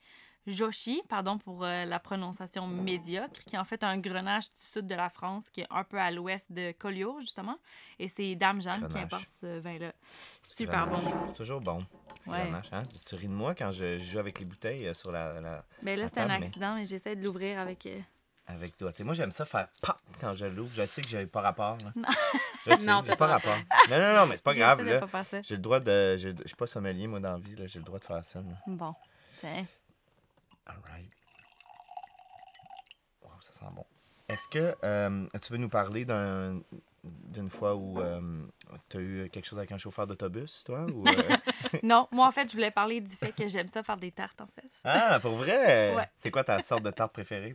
Joshi, 0.53 1.03
pardon 1.09 1.39
pour 1.39 1.65
euh, 1.65 1.85
la 1.85 1.99
prononciation 1.99 2.67
médiocre, 2.67 3.41
qui 3.47 3.57
est 3.57 3.59
en 3.59 3.65
fait 3.65 3.85
un 3.85 3.99
grenage 3.99 4.45
du 4.53 4.61
sud 4.73 4.87
de 4.87 4.95
la 4.95 5.11
France, 5.11 5.51
qui 5.51 5.61
est 5.61 5.67
un 5.71 5.85
peu 5.85 5.99
à 6.01 6.11
l'ouest 6.11 6.51
de 6.51 6.73
Collioure, 6.73 7.21
justement. 7.21 7.59
Et 7.99 8.09
c'est 8.09 8.35
Dame 8.35 8.61
Jeanne 8.63 8.89
qui 8.89 8.99
importe 8.99 9.31
ce 9.31 9.59
vin-là. 9.61 9.93
Super 10.43 10.87
bon. 10.87 10.99
C'est 11.29 11.35
toujours 11.35 11.61
bon. 11.61 11.79
Petit 12.15 12.31
Ouais. 12.31 12.43
grenache, 12.43 12.73
hein? 12.73 12.83
Tu 13.07 13.15
ris 13.15 13.29
de 13.29 13.33
moi 13.33 13.55
quand 13.55 13.71
je 13.73 13.99
joue 13.99 14.19
avec 14.19 14.39
les 14.41 14.45
bouteilles 14.45 14.87
euh, 14.89 14.95
sur 14.95 15.13
la, 15.13 15.41
la- 15.41 15.65
Ben 15.83 15.99
là, 15.99 16.07
c'était 16.09 16.21
un 16.21 16.27
mais 16.27 16.47
accident, 16.47 16.75
mais 16.75 16.85
j'essaie 16.87 17.15
de 17.15 17.23
l'ouvrir 17.23 17.59
avec. 17.61 17.87
euh, 17.87 18.01
avec 18.47 18.77
toi. 18.77 18.91
Moi, 19.01 19.13
j'aime 19.15 19.31
ça 19.31 19.45
faire 19.45 19.69
pop 19.83 19.97
quand 20.21 20.33
je 20.33 20.47
l'ouvre. 20.47 20.71
Je 20.75 20.83
sais 20.87 21.03
que 21.03 21.09
j'ai 21.09 21.27
pas 21.27 21.43
rapport. 21.43 21.77
Là. 21.85 21.93
Non. 21.95 22.09
Je 22.67 22.75
sais, 22.75 22.87
Non, 22.91 23.03
pas 23.03 23.15
pas 23.17 23.27
rapport. 23.27 23.57
Non, 23.91 23.99
non, 23.99 24.15
non, 24.15 24.27
mais 24.27 24.37
c'est 24.37 24.43
pas 24.45 24.55
grave. 24.55 24.83
J'ai 25.43 25.55
le 25.57 25.61
droit 25.61 25.81
de. 25.81 26.17
Je 26.17 26.31
suis 26.47 26.57
pas 26.57 26.67
sommelier, 26.67 27.07
moi, 27.07 27.21
dans 27.21 27.33
la 27.33 27.39
vie. 27.39 27.55
J'ai 27.67 27.79
le 27.79 27.85
droit 27.85 27.99
de 27.99 28.05
faire 28.05 28.25
ça. 28.25 28.41
là. 28.41 28.55
Bon. 28.67 28.95
Tiens. 29.39 29.67
Alright. 30.69 31.11
Wow, 33.23 33.31
ça 33.41 33.53
sent 33.53 33.65
bon. 33.75 33.85
Est-ce 34.29 34.49
que 34.49 34.75
euh, 34.85 35.27
tu 35.43 35.53
veux 35.53 35.59
nous 35.59 35.69
parler 35.71 36.05
d'un- 36.05 36.61
d'une 37.05 37.49
fois 37.49 37.75
où 37.75 37.99
tu 38.91 38.97
as 38.97 39.01
eu 39.01 39.31
quelque 39.31 39.47
chose 39.47 39.59
avec 39.59 39.73
un 39.73 39.79
chauffeur 39.79 40.07
d'autobus, 40.07 40.63
toi? 40.65 40.85
Ou, 40.85 41.09
euh? 41.09 41.37
Non, 41.83 42.09
moi, 42.13 42.27
en 42.27 42.31
fait, 42.33 42.49
je 42.49 42.53
voulais 42.55 42.71
parler 42.71 43.01
du 43.01 43.15
fait 43.17 43.33
que 43.33 43.49
j'aime 43.49 43.69
ça 43.69 43.83
faire 43.83 43.97
des 43.97 44.13
tartes, 44.13 44.41
en 44.43 44.47
fait. 44.49 44.67
Ah, 44.85 45.19
pour 45.21 45.37
vrai? 45.37 45.95
Ouais. 45.97 46.09
C'est 46.17 46.31
quoi 46.31 46.45
ta 46.45 46.61
sorte 46.61 46.83
de 46.83 46.91
tarte 46.91 47.13
préférée? 47.15 47.55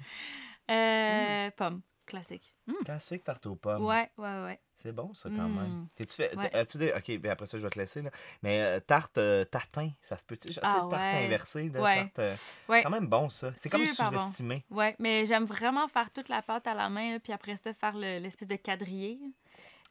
Euh, 0.72 1.52
Pomme. 1.52 1.82
Classique. 2.06 2.54
Classique 2.86 3.24
tarte 3.24 3.46
aux 3.46 3.56
pommes. 3.56 3.86
Ouais, 3.86 4.12
ouais, 4.18 4.44
ouais. 4.44 4.60
C'est 4.78 4.92
bon, 4.92 5.14
ça, 5.14 5.30
quand 5.30 5.48
Mm. 5.48 5.56
même. 5.62 5.88
T'es-tu 5.96 6.16
fait. 6.16 6.36
Ouais. 6.38 6.54
As-tu 6.54 6.78
des... 6.78 6.92
Ok, 6.92 7.18
ben 7.20 7.32
après 7.32 7.46
ça, 7.46 7.58
je 7.58 7.64
vais 7.64 7.70
te 7.70 7.80
laisser. 7.80 8.02
Là. 8.02 8.10
Mais 8.42 8.62
euh, 8.62 8.80
tarte 8.82 9.18
euh, 9.18 9.46
tartin, 9.46 9.90
ça 10.02 10.18
se 10.18 10.24
peut-tu? 10.26 10.48
Tu 10.50 10.54
sais, 10.56 10.60
Ah, 10.64 10.74
tarte 10.90 10.92
ouais. 10.92 11.26
inversée, 11.26 11.70
là, 11.70 11.82
Ouais. 11.82 11.96
tarte. 12.02 12.20
euh, 12.20 12.36
Ouais. 12.68 12.84
Quand 12.84 12.90
même 12.90 13.08
bon, 13.08 13.30
ça. 13.30 13.54
C'est 13.56 13.70
comme 13.70 13.86
Super 13.86 14.12
bon. 14.12 14.20
sous-estimé. 14.20 14.66
Ouais, 14.70 14.96
mais 15.00 15.26
j'aime 15.26 15.46
vraiment 15.46 15.88
faire 15.88 16.12
toute 16.12 16.28
la 16.28 16.42
pâte 16.42 16.68
à 16.68 16.74
la 16.74 16.90
main, 16.90 17.14
là, 17.14 17.20
puis 17.22 17.32
après 17.32 17.56
ça, 17.56 17.74
faire 17.74 17.94
le- 17.96 18.20
l'espèce 18.20 18.50
de 18.50 18.58
quadrillé. 18.58 19.20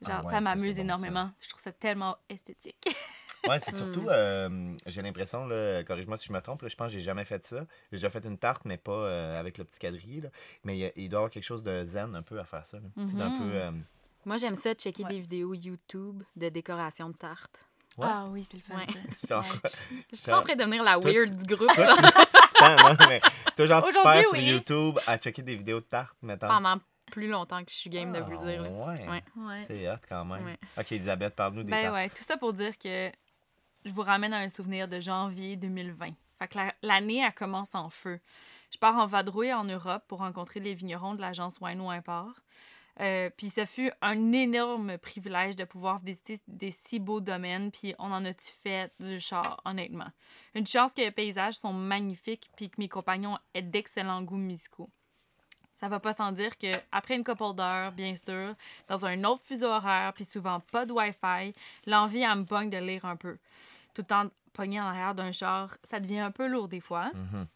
Genre, 0.01 0.17
Ah 0.19 0.23
ouais, 0.25 0.33
ça 0.33 0.41
m'amuse 0.41 0.75
bon, 0.75 0.81
énormément. 0.81 1.31
Je 1.39 1.49
trouve 1.49 1.61
ça 1.61 1.71
tellement 1.71 2.17
esthétique. 2.29 2.77
Ouais, 3.47 3.59
c'est 3.59 3.75
surtout, 3.75 4.07
euh, 4.09 4.73
j'ai 4.85 5.01
l'impression, 5.01 5.45
là, 5.47 5.83
corrige-moi 5.83 6.17
si 6.17 6.27
je 6.27 6.33
me 6.33 6.39
trompe, 6.41 6.61
là, 6.61 6.67
je 6.69 6.75
pense 6.75 6.87
que 6.87 6.93
j'ai 6.93 7.01
jamais 7.01 7.25
fait 7.25 7.45
ça. 7.45 7.65
J'ai 7.91 7.97
déjà 7.97 8.09
fait 8.09 8.23
une 8.25 8.37
tarte, 8.37 8.63
mais 8.65 8.77
pas 8.77 8.91
euh, 8.93 9.39
avec 9.39 9.57
le 9.57 9.63
petit 9.65 9.79
quadrillé. 9.79 10.21
Là. 10.21 10.29
Mais 10.63 10.75
il, 10.77 10.79
y 10.79 10.85
a- 10.85 10.91
il 10.95 11.09
doit 11.09 11.17
y 11.17 11.19
avoir 11.19 11.29
quelque 11.29 11.43
chose 11.43 11.61
de 11.63 11.83
zen 11.83 12.15
un 12.15 12.21
peu 12.21 12.39
à 12.39 12.45
faire 12.45 12.65
ça. 12.65 12.77
D'un 12.95 13.29
Mhm. 13.29 13.37
peu. 13.39 13.55
euh, 13.55 13.71
Moi, 14.25 14.37
j'aime 14.37 14.55
ça, 14.55 14.73
checker 14.73 15.03
Ouais. 15.03 15.09
des 15.09 15.19
vidéos 15.19 15.53
YouTube 15.53 16.23
de 16.37 16.47
décoration 16.49 17.09
de 17.09 17.15
tartes. 17.17 17.65
Ouais. 17.97 18.07
Ah 18.09 18.25
oui, 18.29 18.47
c'est 18.49 18.57
le 18.57 18.63
fun. 18.63 18.75
Ouais. 18.79 18.87
ça. 19.25 19.41
genre, 19.41 19.51
Ouais. 19.63 19.69
Je 20.11 20.15
suis 20.15 20.31
en 20.31 20.41
train 20.41 20.53
de 20.55 20.59
devenir 20.59 20.81
la 20.83 20.93
Toi, 20.99 21.11
tu- 21.11 21.17
weird 21.19 21.35
du 21.35 21.55
groupe 21.55 21.73
toi, 21.75 21.85
tu- 21.93 22.05
Attends, 22.63 22.89
non, 22.93 22.95
mais 23.09 23.19
toi, 23.57 23.65
genre, 23.65 23.83
tu 23.83 23.91
te 23.93 23.97
Aujourd'hui, 23.99 24.21
perds 24.21 24.29
sur. 24.29 24.37
YouTube 24.37 24.99
à 25.05 25.17
checker 25.17 25.41
des 25.41 25.55
vidéos 25.55 25.79
de 25.81 25.85
tartes, 25.85 26.15
mettons? 26.21 26.47
pendant 26.47 26.77
plus 27.11 27.27
longtemps 27.27 27.63
que 27.63 27.69
je 27.69 27.75
suis 27.75 27.89
game 27.89 28.11
de 28.11 28.19
vous 28.19 28.31
le 28.31 28.37
Ah, 28.41 28.45
dire. 28.45 28.61
là. 28.63 28.69
Ouais. 28.69 29.07
Ouais. 29.09 29.23
Ouais. 29.35 29.57
C'est 29.67 29.87
hot 29.91 29.97
quand 30.09 30.23
même. 30.25 30.45
Ouais. 30.45 30.57
Ok, 30.79 30.91
Elisabeth, 30.93 31.35
parle-nous 31.35 31.63
des 31.63 31.71
Ben 31.71 31.81
tartes. 31.83 31.93
ouais, 31.95 32.09
tout 32.09 32.23
ça 32.23 32.37
pour 32.37 32.53
dire 32.53 32.75
que 32.79 33.11
je 33.85 33.91
vous 33.91 34.01
ramène 34.01 34.33
à 34.33 34.39
un 34.39 34.49
souvenir 34.49 34.87
de 34.87 34.99
janvier 34.99 35.55
2020. 35.55 36.11
Fait 36.39 36.47
que 36.47 36.57
la- 36.57 36.73
l'année, 36.81 37.19
elle 37.19 37.33
commence 37.33 37.73
en 37.75 37.89
feu. 37.89 38.19
Je 38.71 38.77
pars 38.77 38.97
en 38.97 39.05
vadrouille 39.05 39.53
en 39.53 39.63
Europe 39.63 40.03
pour 40.07 40.19
rencontrer 40.19 40.59
les 40.59 40.73
vignerons 40.73 41.13
de 41.15 41.21
l'agence 41.21 41.57
Wine 41.61 41.81
Import. 41.81 42.33
Euh, 42.99 43.29
puis 43.35 43.49
ce 43.49 43.65
fut 43.65 43.91
un 44.01 44.31
énorme 44.33 44.97
privilège 44.99 45.55
de 45.55 45.63
pouvoir 45.63 45.99
visiter 45.99 46.39
des 46.47 46.69
si 46.69 46.99
beaux 46.99 47.21
domaines, 47.21 47.71
puis 47.71 47.95
on 47.97 48.11
en 48.11 48.23
a-tu 48.23 48.51
fait 48.51 48.93
du 48.99 49.19
char, 49.19 49.61
honnêtement? 49.65 50.11
Une 50.53 50.67
chance 50.67 50.93
que 50.93 51.01
les 51.01 51.11
paysages 51.11 51.55
sont 51.55 51.73
magnifiques, 51.73 52.49
puis 52.55 52.69
que 52.69 52.75
mes 52.77 52.89
compagnons 52.89 53.37
aient 53.55 53.63
d'excellents 53.63 54.21
goûts 54.21 54.37
musicaux. 54.37 54.91
Ça 55.83 55.89
va 55.89 55.99
pas 55.99 56.13
sans 56.13 56.31
dire 56.31 56.57
que 56.57 56.79
après 56.93 57.17
une 57.17 57.25
couple 57.25 57.55
d'heures, 57.57 57.91
bien 57.91 58.15
sûr, 58.15 58.55
dans 58.87 59.05
un 59.05 59.21
autre 59.25 59.43
fuseau 59.43 59.65
horaire, 59.65 60.13
puis 60.13 60.23
souvent 60.23 60.61
pas 60.71 60.85
de 60.85 60.93
Wi-Fi, 60.93 61.53
l'envie, 61.87 62.21
elle 62.21 62.37
me 62.37 62.45
pogne 62.45 62.69
de 62.69 62.77
lire 62.77 63.03
un 63.03 63.17
peu. 63.17 63.35
Tout 63.93 64.05
en 64.13 64.27
pogné 64.53 64.79
en 64.79 64.85
arrière 64.85 65.13
d'un 65.13 65.33
char, 65.33 65.75
ça 65.83 65.99
devient 65.99 66.19
un 66.19 66.31
peu 66.31 66.47
lourd 66.47 66.69
des 66.69 66.79
fois. 66.79 67.11
Mhm. 67.13 67.47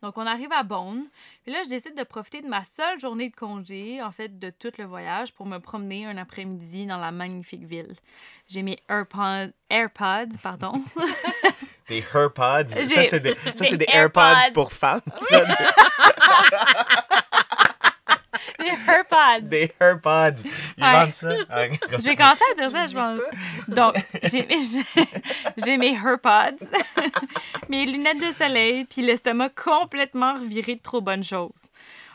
Donc, 0.00 0.16
on 0.16 0.26
arrive 0.26 0.50
à 0.50 0.62
Beaune. 0.62 1.04
Puis 1.42 1.52
là, 1.52 1.58
je 1.62 1.68
décide 1.68 1.94
de 1.94 2.04
profiter 2.04 2.40
de 2.40 2.48
ma 2.48 2.62
seule 2.64 2.98
journée 2.98 3.28
de 3.28 3.36
congé, 3.36 4.00
en 4.02 4.12
fait, 4.12 4.38
de 4.38 4.48
tout 4.48 4.72
le 4.78 4.84
voyage, 4.84 5.34
pour 5.34 5.44
me 5.44 5.58
promener 5.58 6.06
un 6.06 6.16
après-midi 6.16 6.86
dans 6.86 6.96
la 6.96 7.10
magnifique 7.10 7.64
ville. 7.64 7.96
J'ai 8.48 8.62
mes 8.62 8.78
AirPods, 8.88 9.52
AirPods 9.68 10.38
pardon. 10.42 10.82
Des 11.88 12.04
AirPods? 12.14 12.68
Ça, 12.68 12.84
c'est 12.84 13.20
des, 13.20 13.34
ça, 13.34 13.50
des 13.50 13.64
c'est 13.64 13.76
des 13.78 13.86
AirPods, 13.88 14.20
AirPods. 14.20 14.52
pour 14.52 14.72
femmes. 14.72 15.00
les 18.58 18.70
AirPods! 18.88 19.46
des 19.48 19.72
AirPods. 19.80 20.42
Ils 20.76 20.84
Ouais. 20.84 20.92
vendent 20.92 21.12
ça? 21.14 21.34
Ah, 21.48 21.64
J'ai 21.98 22.16
commencé 22.16 22.40
à 22.52 22.54
dire 22.60 22.70
ça, 22.70 22.86
je 22.86 22.94
pense. 22.94 23.20
Donc, 23.68 23.94
j'ai 24.24 24.46
j'ai 25.56 25.76
mes 25.78 25.94
AirPods, 25.94 26.64
mes 27.68 27.86
lunettes 27.86 28.18
de 28.20 28.32
soleil, 28.34 28.84
puis 28.84 29.02
l'estomac 29.02 29.50
complètement 29.50 30.34
reviré 30.34 30.74
de 30.74 30.80
trop 30.80 31.00
bonnes 31.00 31.24
choses. 31.24 31.66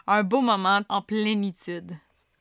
Un 0.07 0.23
beau 0.23 0.41
moment 0.41 0.81
en 0.89 1.01
plénitude. 1.01 1.91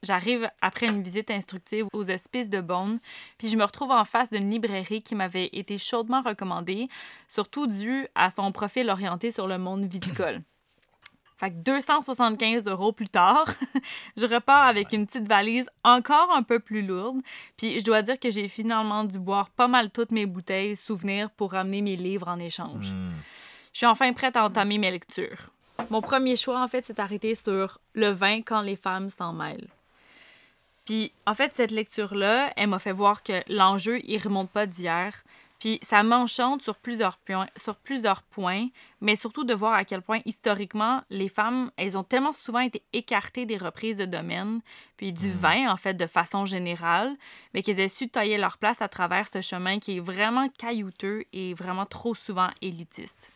J'arrive 0.04 0.50
après 0.60 0.86
une 0.86 1.00
visite 1.00 1.30
instructive 1.30 1.86
aux 1.92 2.10
hospices 2.10 2.50
de 2.50 2.60
Beaune, 2.60 2.98
puis 3.38 3.48
je 3.48 3.56
me 3.56 3.62
retrouve 3.62 3.92
en 3.92 4.04
face 4.04 4.30
d'une 4.32 4.50
librairie 4.50 5.00
qui 5.00 5.14
m'avait 5.14 5.48
été 5.52 5.78
chaudement 5.78 6.22
recommandée, 6.22 6.88
surtout 7.28 7.68
dû 7.68 8.08
à 8.16 8.28
son 8.30 8.50
profil 8.50 8.90
orienté 8.90 9.30
sur 9.30 9.46
le 9.46 9.58
monde 9.58 9.84
viticole. 9.84 10.40
Fait 11.38 11.50
que 11.50 11.56
275 11.56 12.64
euros 12.66 12.92
plus 12.92 13.08
tard, 13.08 13.46
je 14.16 14.26
repars 14.26 14.66
avec 14.66 14.92
une 14.92 15.06
petite 15.06 15.28
valise 15.28 15.68
encore 15.82 16.30
un 16.32 16.42
peu 16.42 16.60
plus 16.60 16.82
lourde. 16.82 17.20
Puis 17.56 17.80
je 17.80 17.84
dois 17.84 18.02
dire 18.02 18.18
que 18.18 18.30
j'ai 18.30 18.48
finalement 18.48 19.04
dû 19.04 19.18
boire 19.18 19.50
pas 19.50 19.68
mal 19.68 19.90
toutes 19.90 20.12
mes 20.12 20.26
bouteilles 20.26 20.76
souvenirs 20.76 21.30
pour 21.30 21.52
ramener 21.52 21.82
mes 21.82 21.96
livres 21.96 22.28
en 22.28 22.38
échange. 22.38 22.90
Hmm. 22.90 23.10
Je 23.72 23.78
suis 23.78 23.86
enfin 23.86 24.12
prête 24.12 24.36
à 24.36 24.44
entamer 24.44 24.78
mes 24.78 24.90
lectures. 24.90 25.50
Mon 25.90 26.02
premier 26.02 26.36
choix, 26.36 26.62
en 26.62 26.68
fait, 26.68 26.84
s'est 26.84 27.00
arrêté 27.00 27.34
sur 27.34 27.80
Le 27.94 28.10
vin 28.10 28.42
quand 28.42 28.60
les 28.60 28.76
femmes 28.76 29.08
s'en 29.08 29.32
mêlent. 29.32 29.68
Puis, 30.84 31.12
en 31.26 31.34
fait, 31.34 31.54
cette 31.54 31.70
lecture-là, 31.70 32.52
elle 32.56 32.68
m'a 32.68 32.78
fait 32.78 32.92
voir 32.92 33.22
que 33.22 33.42
l'enjeu, 33.48 34.00
il 34.04 34.18
remonte 34.18 34.50
pas 34.50 34.66
d'hier. 34.66 35.22
Puis, 35.62 35.78
ça 35.80 36.02
m'enchante 36.02 36.60
sur 36.62 36.74
plusieurs, 36.74 37.18
points, 37.18 37.46
sur 37.54 37.76
plusieurs 37.76 38.22
points, 38.22 38.66
mais 39.00 39.14
surtout 39.14 39.44
de 39.44 39.54
voir 39.54 39.74
à 39.74 39.84
quel 39.84 40.02
point, 40.02 40.18
historiquement, 40.24 41.02
les 41.08 41.28
femmes, 41.28 41.70
elles 41.76 41.96
ont 41.96 42.02
tellement 42.02 42.32
souvent 42.32 42.58
été 42.58 42.82
écartées 42.92 43.46
des 43.46 43.58
reprises 43.58 43.98
de 43.98 44.04
domaine, 44.04 44.60
puis 44.96 45.12
du 45.12 45.30
vin, 45.30 45.70
en 45.70 45.76
fait, 45.76 45.94
de 45.94 46.08
façon 46.08 46.46
générale, 46.46 47.16
mais 47.54 47.62
qu'elles 47.62 47.78
aient 47.78 47.86
su 47.86 48.08
tailler 48.08 48.38
leur 48.38 48.58
place 48.58 48.82
à 48.82 48.88
travers 48.88 49.28
ce 49.28 49.40
chemin 49.40 49.78
qui 49.78 49.98
est 49.98 50.00
vraiment 50.00 50.48
caillouteux 50.48 51.26
et 51.32 51.54
vraiment 51.54 51.86
trop 51.86 52.16
souvent 52.16 52.48
élitiste. 52.60 53.30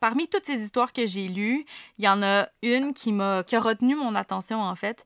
Parmi 0.00 0.26
toutes 0.26 0.46
ces 0.46 0.62
histoires 0.62 0.94
que 0.94 1.04
j'ai 1.04 1.28
lues, 1.28 1.66
il 1.98 2.04
y 2.06 2.08
en 2.08 2.22
a 2.22 2.48
une 2.62 2.94
qui 2.94 3.12
m'a 3.12 3.42
qui 3.42 3.56
a 3.56 3.60
retenu 3.60 3.94
mon 3.94 4.14
attention 4.14 4.62
en 4.62 4.74
fait. 4.74 5.04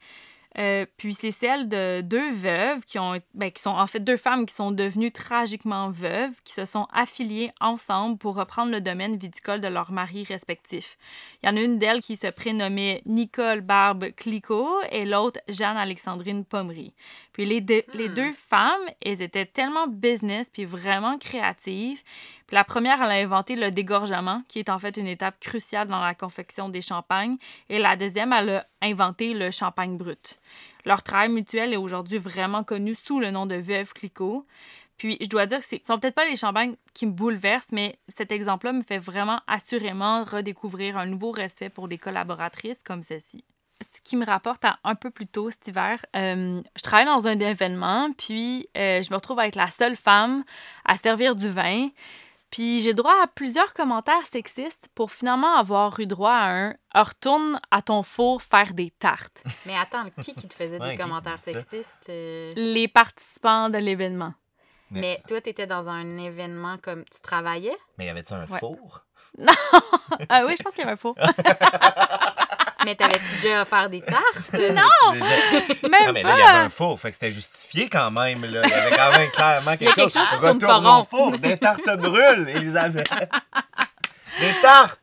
Euh, 0.59 0.85
puis 0.99 1.15
c'est 1.15 1.31
celle 1.31 1.69
de 1.69 2.03
deux 2.03 2.31
veuves 2.31 2.81
qui 2.85 2.99
ont 2.99 3.17
ben, 3.33 3.51
qui 3.51 3.63
sont 3.63 3.71
en 3.71 3.87
fait 3.87 4.01
deux 4.01 4.19
femmes 4.19 4.45
qui 4.45 4.55
sont 4.55 4.71
devenues 4.71 5.11
tragiquement 5.11 5.91
veuves, 5.91 6.33
qui 6.45 6.53
se 6.53 6.67
sont 6.67 6.87
affiliées 6.93 7.53
ensemble 7.61 8.19
pour 8.19 8.35
reprendre 8.35 8.71
le 8.71 8.83
domaine 8.83 9.17
viticole 9.17 9.63
de 9.63 9.69
leurs 9.69 9.93
maris 9.93 10.25
respectifs. 10.25 10.99
Il 11.43 11.49
y 11.49 11.53
en 11.53 11.57
a 11.57 11.61
une 11.63 11.79
d'elles 11.79 12.03
qui 12.03 12.17
se 12.17 12.27
prénommait 12.27 13.01
Nicole 13.07 13.63
Barbe 13.63 14.11
Clicquot 14.15 14.81
et 14.91 15.07
l'autre 15.07 15.41
Jeanne-Alexandrine 15.49 16.45
Pommery. 16.45 16.93
Puis 17.33 17.47
les, 17.47 17.63
deux- 17.63 17.85
les 17.95 18.11
deux 18.11 18.33
femmes, 18.33 18.83
elles 19.01 19.23
étaient 19.23 19.47
tellement 19.47 19.87
business 19.87 20.51
puis 20.51 20.67
vraiment 20.67 21.17
créatives. 21.17 22.03
La 22.53 22.65
première, 22.65 23.03
elle 23.03 23.11
a 23.11 23.15
inventé 23.15 23.57
le 23.57 23.71
dégorgement, 23.71 24.43
qui 24.47 24.59
est 24.59 24.69
en 24.69 24.79
fait 24.79 24.99
une 24.99 25.07
étape 25.07 25.41
cruciale 25.41 25.89
dans 25.89 26.03
la 26.03 26.15
confection 26.15 26.69
des 26.69 26.83
champagnes. 26.83 27.39
Et 27.71 27.79
la 27.79 27.97
deuxième, 27.97 28.35
elle 28.35 28.51
a 28.51 28.67
inventé 28.83 29.33
le 29.33 29.51
champagne 29.51 29.97
brut. 29.97 30.39
Leur 30.85 31.03
travail 31.03 31.31
mutuel 31.31 31.73
est 31.73 31.79
aujourd'hui 31.79 32.19
vraiment 32.19 32.63
connu 32.63 32.95
sous 32.95 33.21
le 33.21 33.31
nom 33.31 33.47
de 33.47 33.55
Veuve 33.55 33.95
Clicquot. 33.95 34.47
Puis 34.99 35.17
je 35.23 35.29
dois 35.29 35.47
dire 35.47 35.59
que 35.59 35.65
ce 35.65 35.77
sont 35.83 35.99
peut-être 35.99 36.15
pas 36.15 36.27
les 36.27 36.37
champagnes 36.37 36.77
qui 36.93 37.07
me 37.07 37.13
bouleversent, 37.13 37.73
mais 37.73 37.99
cet 38.07 38.31
exemple-là 38.31 38.75
me 38.75 38.83
fait 38.83 38.99
vraiment 38.99 39.41
assurément 39.47 40.23
redécouvrir 40.23 40.99
un 40.99 41.07
nouveau 41.07 41.31
respect 41.31 41.71
pour 41.71 41.89
des 41.89 41.97
collaboratrices 41.97 42.83
comme 42.83 43.03
celle-ci. 43.03 43.45
Ce 43.81 44.01
qui 44.03 44.15
me 44.15 44.27
rapporte 44.27 44.65
à 44.65 44.79
un 44.85 44.95
peu 44.95 45.11
plus 45.11 45.27
tôt 45.27 45.51
cet 45.51 45.67
hiver, 45.69 46.05
euh, 46.15 46.61
je 46.77 46.83
travaille 46.83 47.07
dans 47.07 47.27
un 47.27 47.39
événement, 47.39 48.13
puis 48.17 48.69
euh, 48.77 49.03
je 49.03 49.11
me 49.11 49.17
retrouve 49.17 49.41
avec 49.41 49.57
la 49.57 49.69
seule 49.69 49.97
femme 49.97 50.45
à 50.85 50.97
servir 50.97 51.35
du 51.35 51.49
vin. 51.49 51.89
Puis 52.53 52.83
j'ai 52.83 52.95
droit 52.95 53.15
à 53.23 53.27
plusieurs 53.27 53.73
commentaires 53.75 54.25
sexistes 54.27 54.89
pour 54.95 55.11
finalement 55.11 55.57
avoir 55.57 55.99
eu 55.99 56.07
droit 56.07 56.31
à 56.35 56.51
un 56.53 56.75
retourne 56.95 57.59
à 57.73 57.83
ton 57.83 58.03
four 58.05 58.43
faire 58.43 58.75
des 58.75 58.91
tartes. 58.91 59.43
Mais 59.67 59.77
attends, 59.77 60.05
qui 60.23 60.35
qui 60.35 60.47
te 60.47 60.55
faisait 60.55 60.79
Ouais, 60.81 60.91
des 60.91 60.97
commentaires 61.03 61.39
sexistes? 61.39 61.91
euh? 62.11 62.53
Les 62.55 62.87
participants 62.89 63.71
de 63.71 63.79
l'événement. 63.79 64.35
Mais- 64.91 65.01
Mais 65.01 65.23
toi, 65.27 65.41
t'étais 65.41 65.67
dans 65.67 65.89
un 65.89 66.19
événement 66.19 66.77
comme... 66.77 67.05
Tu 67.07 67.23
travaillais? 67.23 67.77
Mais 67.97 68.05
y 68.07 68.09
avait-tu 68.11 68.35
un 68.35 68.47
Ouais. 68.47 68.59
four? 68.61 69.05
Ah 70.29 70.43
oui, 70.47 70.55
je 70.59 70.63
pense 70.63 70.75
qu'il 70.75 70.81
y 70.81 70.87
avait 70.87 70.93
un 70.93 70.97
four. 70.97 71.15
Mais 72.85 72.95
t'avais-tu 72.97 73.37
déjà 73.41 73.63
offert 73.63 73.89
des 73.91 74.01
tartes? 74.01 74.53
Non! 74.53 75.13
Même 75.13 76.07
Non, 76.07 76.13
mais 76.13 76.23
pas. 76.23 76.29
là, 76.29 76.35
il 76.35 76.39
y 76.41 76.43
avait 76.43 76.59
un 76.67 76.71
four, 76.71 76.99
fait 77.01 77.11
que 77.11 77.15
c'était 77.15 77.33
justifié 77.33 77.89
quand 77.89 78.11
même. 78.11 78.45
Là. 78.45 78.63
Il 78.65 78.71
y 78.71 78.73
avait 78.73 78.97
quand 78.97 79.13
même 79.13 79.31
clairement 79.31 79.77
quelque, 79.77 79.95
chose 79.95 80.13
qui 80.13 80.41
pas 80.41 80.49
Retourne 80.53 80.87
au 80.87 81.05
four, 81.05 81.39
des 81.39 81.57
tartes 81.57 81.97
brûlent, 81.99 82.49
Elisabeth. 82.49 83.11
Des 84.41 84.55
tartes! 84.63 85.01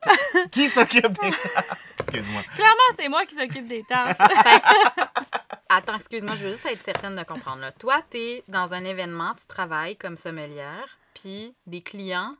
Qui 0.50 0.66
s'occupe 0.68 1.12
des 1.22 1.30
tartes? 1.30 1.78
Excuse-moi. 2.00 2.42
Clairement, 2.56 2.96
c'est 2.98 3.08
moi 3.08 3.24
qui 3.26 3.34
s'occupe 3.34 3.66
des 3.68 3.84
tartes. 3.84 4.18
Attends, 5.68 5.94
excuse-moi, 5.94 6.34
je 6.34 6.44
veux 6.46 6.50
juste 6.50 6.66
être 6.66 6.82
certaine 6.82 7.14
de 7.14 7.22
comprendre. 7.22 7.60
Là. 7.60 7.70
Toi, 7.72 8.02
t'es 8.10 8.42
dans 8.48 8.74
un 8.74 8.84
événement, 8.84 9.34
tu 9.40 9.46
travailles 9.46 9.96
comme 9.96 10.16
sommelière, 10.16 10.98
puis 11.14 11.54
des 11.66 11.80
clients, 11.80 12.34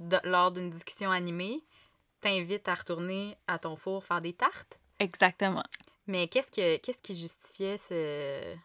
de- 0.00 0.20
lors 0.24 0.50
d'une 0.50 0.70
discussion 0.70 1.10
animée, 1.10 1.60
t'invitent 2.20 2.68
à 2.68 2.74
retourner 2.74 3.36
à 3.46 3.58
ton 3.58 3.76
four 3.76 4.04
faire 4.04 4.20
des 4.20 4.32
tartes? 4.32 4.78
Exactement. 4.98 5.64
Mais 6.06 6.28
qu'est-ce 6.28 6.50
que 6.50 6.76
qu'est-ce 6.78 7.02
qui 7.02 7.16
justifiait 7.16 7.78
ce, 7.78 8.56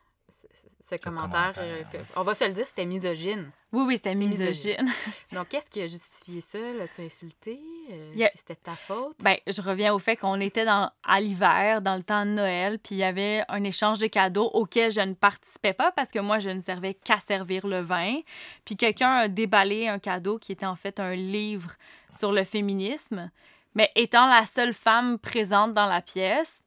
ce, 0.53 0.95
ce 0.95 0.95
commentaire? 1.01 1.53
commentaire, 1.53 1.63
euh, 1.63 1.83
que- 1.91 2.19
on 2.19 2.23
va 2.23 2.35
se 2.35 2.43
le 2.45 2.53
dire, 2.53 2.65
c'était 2.65 2.85
misogyne. 2.85 3.51
Oui, 3.71 3.83
oui, 3.87 3.95
c'était 3.95 4.13
misogyne. 4.15 4.87
Donc, 5.31 5.47
qu'est-ce 5.49 5.69
qui 5.69 5.81
a 5.81 5.87
justifié 5.87 6.41
ça? 6.41 6.59
L'as-tu 6.77 7.01
insulté? 7.01 7.59
Euh, 7.91 8.27
C'était 8.35 8.55
ta 8.55 8.75
faute? 8.75 9.15
Ben, 9.19 9.35
je 9.47 9.61
reviens 9.61 9.93
au 9.93 9.99
fait 9.99 10.15
qu'on 10.15 10.39
était 10.39 10.65
dans, 10.65 10.91
à 11.03 11.19
l'hiver, 11.21 11.81
dans 11.81 11.95
le 11.95 12.03
temps 12.03 12.25
de 12.25 12.31
Noël, 12.31 12.77
puis 12.79 12.95
il 12.95 12.99
y 12.99 13.03
avait 13.03 13.43
un 13.47 13.63
échange 13.63 13.99
de 13.99 14.07
cadeaux 14.07 14.49
auquel 14.53 14.91
je 14.91 15.01
ne 15.01 15.13
participais 15.13 15.73
pas 15.73 15.91
parce 15.91 16.09
que 16.11 16.19
moi, 16.19 16.39
je 16.39 16.49
ne 16.51 16.59
servais 16.61 16.93
qu'à 16.93 17.19
servir 17.19 17.65
le 17.65 17.79
vin. 17.81 18.19
Puis 18.65 18.75
quelqu'un 18.75 19.11
a 19.11 19.27
déballé 19.27 19.87
un 19.87 19.99
cadeau 19.99 20.37
qui 20.37 20.51
était 20.51 20.65
en 20.67 20.75
fait 20.75 20.99
un 20.99 21.15
livre 21.15 21.71
sur 22.11 22.31
le 22.31 22.43
féminisme. 22.43 23.31
Mais 23.75 23.91
étant 23.95 24.27
la 24.27 24.45
seule 24.45 24.73
femme 24.75 25.17
présente 25.17 25.73
dans 25.73 25.87
la 25.87 26.01
pièce, 26.01 26.62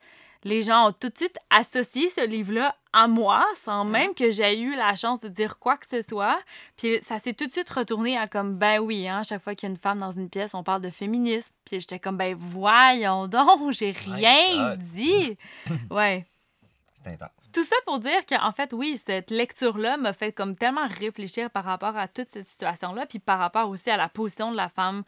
les 0.47 0.63
gens 0.63 0.89
ont 0.89 0.93
tout 0.93 1.09
de 1.09 1.17
suite 1.17 1.39
associé 1.51 2.09
ce 2.09 2.25
livre-là 2.25 2.77
à 2.93 3.09
moi, 3.09 3.45
sans 3.65 3.85
même 3.85 4.15
que 4.15 4.31
j'aie 4.31 4.61
eu 4.61 4.77
la 4.77 4.95
chance 4.95 5.19
de 5.19 5.29
dire 5.29 5.59
quoi 5.59 5.77
que 5.77 5.87
ce 5.87 6.03
soit. 6.03 6.39
Puis 6.77 7.01
ça 7.03 7.19
s'est 7.19 7.35
tout 7.35 7.47
de 7.47 7.53
suite 7.53 7.69
retourné 7.69 8.17
à 8.17 8.29
comme, 8.29 8.55
ben 8.55 8.79
oui, 8.79 9.09
hein, 9.09 9.25
chaque 9.25 9.43
fois 9.43 9.57
qu'il 9.57 9.69
y 9.69 9.71
a 9.71 9.75
une 9.75 9.77
femme 9.77 9.99
dans 9.99 10.13
une 10.13 10.31
pièce, 10.31 10.55
on 10.55 10.63
parle 10.63 10.83
de 10.83 10.91
féminisme. 10.91 11.53
Puis 11.65 11.81
j'étais 11.81 11.99
comme, 11.99 12.17
ben 12.17 12.37
voyons 12.39 13.27
donc, 13.27 13.73
j'ai 13.73 13.91
rien 13.91 14.77
dit. 14.77 15.37
Ouais. 15.91 16.25
C'est 16.95 17.13
intense. 17.13 17.31
Tout 17.53 17.65
ça 17.65 17.77
pour 17.85 17.99
dire 17.99 18.25
qu'en 18.29 18.53
fait, 18.53 18.73
oui, 18.73 18.97
cette 18.97 19.31
lecture-là 19.31 19.97
m'a 19.97 20.13
fait 20.13 20.33
comme 20.33 20.55
tellement 20.55 20.87
réfléchir 20.89 21.51
par 21.51 21.65
rapport 21.65 21.97
à 21.97 22.07
toute 22.07 22.31
cette 22.31 22.45
situation-là, 22.45 23.07
puis 23.07 23.19
par 23.19 23.41
rapport 23.41 23.69
aussi 23.69 23.91
à 23.91 23.97
la 23.97 24.09
position 24.09 24.53
de 24.53 24.57
la 24.57 24.69
femme 24.69 25.03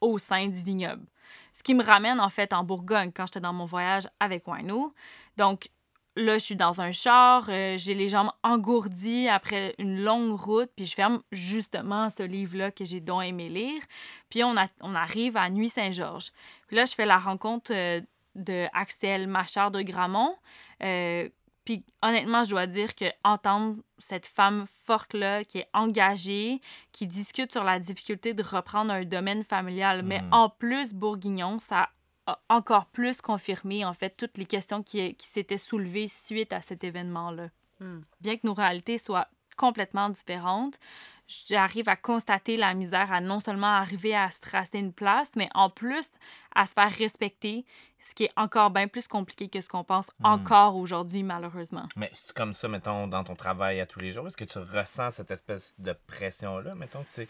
au 0.00 0.18
sein 0.18 0.46
du 0.48 0.62
vignoble. 0.62 1.04
Ce 1.52 1.62
qui 1.62 1.74
me 1.74 1.82
ramène 1.82 2.20
en 2.20 2.30
fait 2.30 2.52
en 2.52 2.64
Bourgogne 2.64 3.10
quand 3.14 3.26
j'étais 3.26 3.40
dans 3.40 3.52
mon 3.52 3.64
voyage 3.64 4.08
avec 4.20 4.46
Wino. 4.46 4.92
Donc 5.36 5.68
là, 6.16 6.34
je 6.34 6.44
suis 6.44 6.56
dans 6.56 6.80
un 6.80 6.92
char, 6.92 7.46
euh, 7.48 7.76
j'ai 7.76 7.94
les 7.94 8.08
jambes 8.08 8.30
engourdies 8.42 9.28
après 9.28 9.74
une 9.78 10.02
longue 10.02 10.38
route, 10.38 10.70
puis 10.76 10.86
je 10.86 10.94
ferme 10.94 11.22
justement 11.32 12.08
ce 12.08 12.22
livre-là 12.22 12.70
que 12.70 12.84
j'ai 12.84 13.00
donc 13.00 13.24
aimé 13.24 13.48
lire. 13.48 13.82
Puis 14.30 14.44
on, 14.44 14.56
a- 14.56 14.68
on 14.80 14.94
arrive 14.94 15.36
à 15.36 15.50
Nuit 15.50 15.68
Saint-Georges. 15.68 16.30
Puis 16.68 16.76
là, 16.76 16.84
je 16.84 16.94
fais 16.94 17.06
la 17.06 17.18
rencontre 17.18 17.72
euh, 17.74 18.00
de 18.36 18.66
Axel 18.72 19.26
Machard 19.26 19.70
de 19.72 19.82
Gramont. 19.82 20.36
Euh, 20.82 21.28
puis 21.64 21.84
honnêtement, 22.02 22.44
je 22.44 22.50
dois 22.50 22.66
dire 22.66 22.94
que 22.94 23.06
entendre 23.24 23.76
cette 23.98 24.26
femme 24.26 24.66
forte-là, 24.84 25.44
qui 25.44 25.58
est 25.58 25.68
engagée, 25.72 26.60
qui 26.92 27.06
discute 27.06 27.52
sur 27.52 27.64
la 27.64 27.78
difficulté 27.78 28.34
de 28.34 28.42
reprendre 28.42 28.92
un 28.92 29.04
domaine 29.04 29.44
familial, 29.44 30.02
mais 30.02 30.20
Mhm. 30.20 30.32
en 30.32 30.48
plus 30.50 30.92
bourguignon, 30.92 31.58
ça 31.58 31.90
a 32.26 32.38
encore 32.48 32.86
plus 32.86 33.20
confirmé, 33.20 33.84
en 33.84 33.92
fait, 33.94 34.16
toutes 34.16 34.38
les 34.38 34.46
questions 34.46 34.82
qui, 34.82 35.14
qui 35.14 35.26
s'étaient 35.26 35.58
soulevées 35.58 36.08
suite 36.08 36.52
à 36.52 36.62
cet 36.62 36.82
événement-là. 36.84 37.48
Hmm. 37.80 38.00
Bien 38.20 38.36
que 38.36 38.46
nos 38.46 38.54
réalités 38.54 38.98
soient 38.98 39.28
complètement 39.56 40.08
différentes, 40.08 40.78
j'arrive 41.28 41.88
à 41.88 41.96
constater 41.96 42.56
la 42.56 42.74
misère 42.74 43.12
à 43.12 43.20
non 43.20 43.40
seulement 43.40 43.74
arriver 43.74 44.14
à 44.14 44.30
se 44.30 44.40
tracer 44.40 44.78
une 44.78 44.92
place, 44.92 45.32
mais 45.36 45.48
en 45.54 45.70
plus 45.70 46.08
à 46.54 46.66
se 46.66 46.72
faire 46.72 46.90
respecter, 46.92 47.64
ce 48.00 48.14
qui 48.14 48.24
est 48.24 48.32
encore 48.36 48.70
bien 48.70 48.88
plus 48.88 49.08
compliqué 49.08 49.48
que 49.48 49.60
ce 49.60 49.68
qu'on 49.68 49.84
pense 49.84 50.08
Hmm. 50.20 50.26
encore 50.26 50.76
aujourd'hui, 50.76 51.22
malheureusement. 51.22 51.86
Mais 51.96 52.10
c'est 52.12 52.32
comme 52.32 52.52
ça, 52.52 52.68
mettons, 52.68 53.06
dans 53.08 53.24
ton 53.24 53.34
travail 53.34 53.80
à 53.80 53.86
tous 53.86 54.00
les 54.00 54.12
jours? 54.12 54.26
Est-ce 54.26 54.36
que 54.36 54.44
tu 54.44 54.58
ressens 54.58 55.12
cette 55.12 55.30
espèce 55.30 55.74
de 55.78 55.92
pression-là, 56.06 56.74
mettons, 56.74 57.02
que 57.04 57.08
tu 57.14 57.22
sais, 57.22 57.28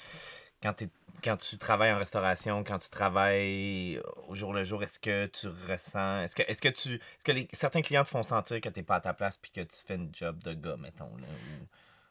quand, 0.63 0.75
quand 1.23 1.37
tu 1.37 1.59
travailles 1.59 1.93
en 1.93 1.99
restauration, 1.99 2.65
quand 2.65 2.79
tu 2.79 2.89
travailles 2.91 4.01
au 4.29 4.35
jour 4.35 4.53
le 4.53 4.65
jour, 4.65 4.83
est-ce 4.83 4.99
que 4.99 5.27
tu 5.27 5.47
ressens, 5.69 6.23
est-ce 6.23 6.35
que, 6.35 6.43
est-ce 6.43 6.61
que 6.63 6.69
tu, 6.69 6.95
est-ce 6.95 7.25
que 7.25 7.33
les, 7.33 7.49
certains 7.53 7.83
clients 7.83 8.03
te 8.05 8.09
font 8.09 8.23
sentir 8.23 8.61
que 8.61 8.69
t'es 8.69 8.83
pas 8.83 8.97
à 8.97 9.01
ta 9.01 9.13
place 9.15 9.37
puis 9.37 9.51
que 9.53 9.61
tu 9.61 9.77
fais 9.87 9.95
une 9.95 10.11
job 10.13 10.43
de 10.43 10.55
gars, 10.55 10.77
mettons, 10.77 11.15
là? 11.17 11.27
ou- 11.29 11.67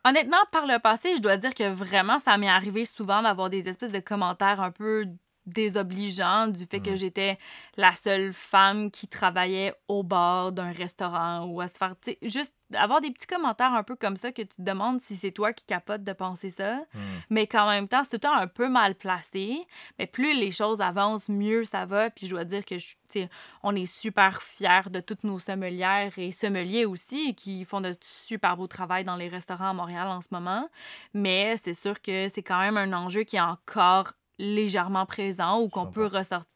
Honnêtement, 0.06 0.38
par 0.52 0.66
le 0.66 0.80
passé, 0.80 1.16
je 1.16 1.22
dois 1.22 1.38
dire 1.38 1.54
que 1.56 1.70
vraiment, 1.70 2.20
ça 2.20 2.38
m'est 2.38 2.50
arrivé 2.50 2.84
souvent 2.86 3.22
d'avoir 3.22 3.50
des 3.50 3.70
espèces 3.70 3.92
de 3.92 4.00
commentaires 4.00 4.60
un 4.60 4.72
peu 4.72 5.06
désobligeants 5.46 6.48
du 6.48 6.66
fait 6.66 6.80
que 6.80 6.96
j'étais 6.96 7.38
la 7.78 7.92
seule 7.94 8.34
femme 8.34 8.92
qui 8.92 9.08
travaillait 9.08 9.74
au 9.88 10.04
bar 10.04 10.52
d'un 10.52 10.72
restaurant 10.72 11.46
ou 11.46 11.62
à 11.62 11.68
se 11.68 11.74
faire, 11.74 11.96
juste 12.22 12.54
avoir 12.76 13.02
des 13.02 13.12
petits 13.12 13.28
commentaires 13.28 13.74
un 13.74 13.84
peu 13.84 13.96
comme 13.96 14.18
ça 14.18 14.32
que 14.32 14.42
tu 14.42 14.48
te 14.50 14.62
demandes 14.62 15.02
si 15.02 15.16
c'est 15.16 15.32
toi 15.32 15.54
qui 15.54 15.66
capote 15.66 16.04
de 16.04 16.14
penser 16.14 16.50
ça, 16.52 16.76
Hmm. 16.94 17.00
mais 17.30 17.48
qu'en 17.48 17.68
même 17.68 17.88
temps, 17.88 18.04
c'est 18.04 18.20
tout 18.20 18.28
le 18.28 18.34
temps 18.34 18.38
un 18.40 18.48
peu 18.48 18.70
mal 18.70 18.96
placé. 18.96 19.66
Mais 20.00 20.08
plus 20.08 20.34
les 20.34 20.52
choses 20.52 20.82
avancent, 20.82 21.30
mieux 21.30 21.64
ça 21.64 21.86
va. 21.86 22.10
Puis 22.10 22.26
je 22.28 22.32
dois 22.32 22.44
dire 22.46 22.64
que, 22.66 22.78
je- 22.80 22.96
tu 23.10 23.22
sais, 23.22 23.30
on 23.64 23.76
est 23.76 23.86
super 23.86 24.42
fiers 24.42 24.90
de 24.90 25.00
toutes 25.00 25.24
nos 25.24 25.40
sommelières 25.40 26.14
et 26.18 26.32
sommeliers 26.32 26.86
aussi 26.86 27.36
qui 27.36 27.66
font 27.66 27.82
de 27.82 27.94
super 28.02 28.58
beau 28.58 28.68
travail 28.68 29.04
dans 29.04 29.16
les 29.16 29.28
restaurants 29.30 29.70
à 29.70 29.74
Montréal 29.74 30.08
en 30.08 30.22
ce 30.22 30.28
moment. 30.32 30.70
Mais 31.14 31.56
c'est 31.58 31.74
sûr 31.74 32.02
que 32.02 32.30
c'est 32.30 32.44
quand 32.44 32.60
même 32.60 32.78
un 32.78 32.94
enjeu 32.94 33.24
qui 33.24 33.36
est 33.38 33.42
encore 33.42 34.14
légèrement 34.40 35.06
présent 35.06 35.60
ou 35.62 35.70
qu'on 35.70 35.86
peut 35.86 36.10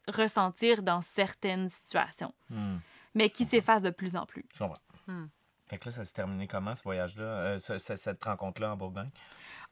ressentir 0.08 0.82
dans 0.82 1.00
certaines 1.00 1.68
situations, 1.68 2.32
Hmm. 2.50 2.78
mais 3.14 3.30
qui 3.30 3.44
s'efface 3.44 3.82
de 3.82 3.90
plus 3.90 4.16
en 4.16 4.26
plus. 4.26 4.44
Je 4.52 4.58
comprends. 4.58 4.76
Fait 5.68 5.78
que 5.78 5.84
là, 5.86 5.90
ça 5.90 6.04
s'est 6.04 6.14
terminé 6.14 6.46
comment, 6.46 6.74
ce 6.74 6.82
voyage-là, 6.82 7.24
euh, 7.24 7.58
ce- 7.58 7.78
ce- 7.78 7.96
cette 7.96 8.22
rencontre-là 8.24 8.72
en 8.72 8.76
Bourgogne? 8.76 9.10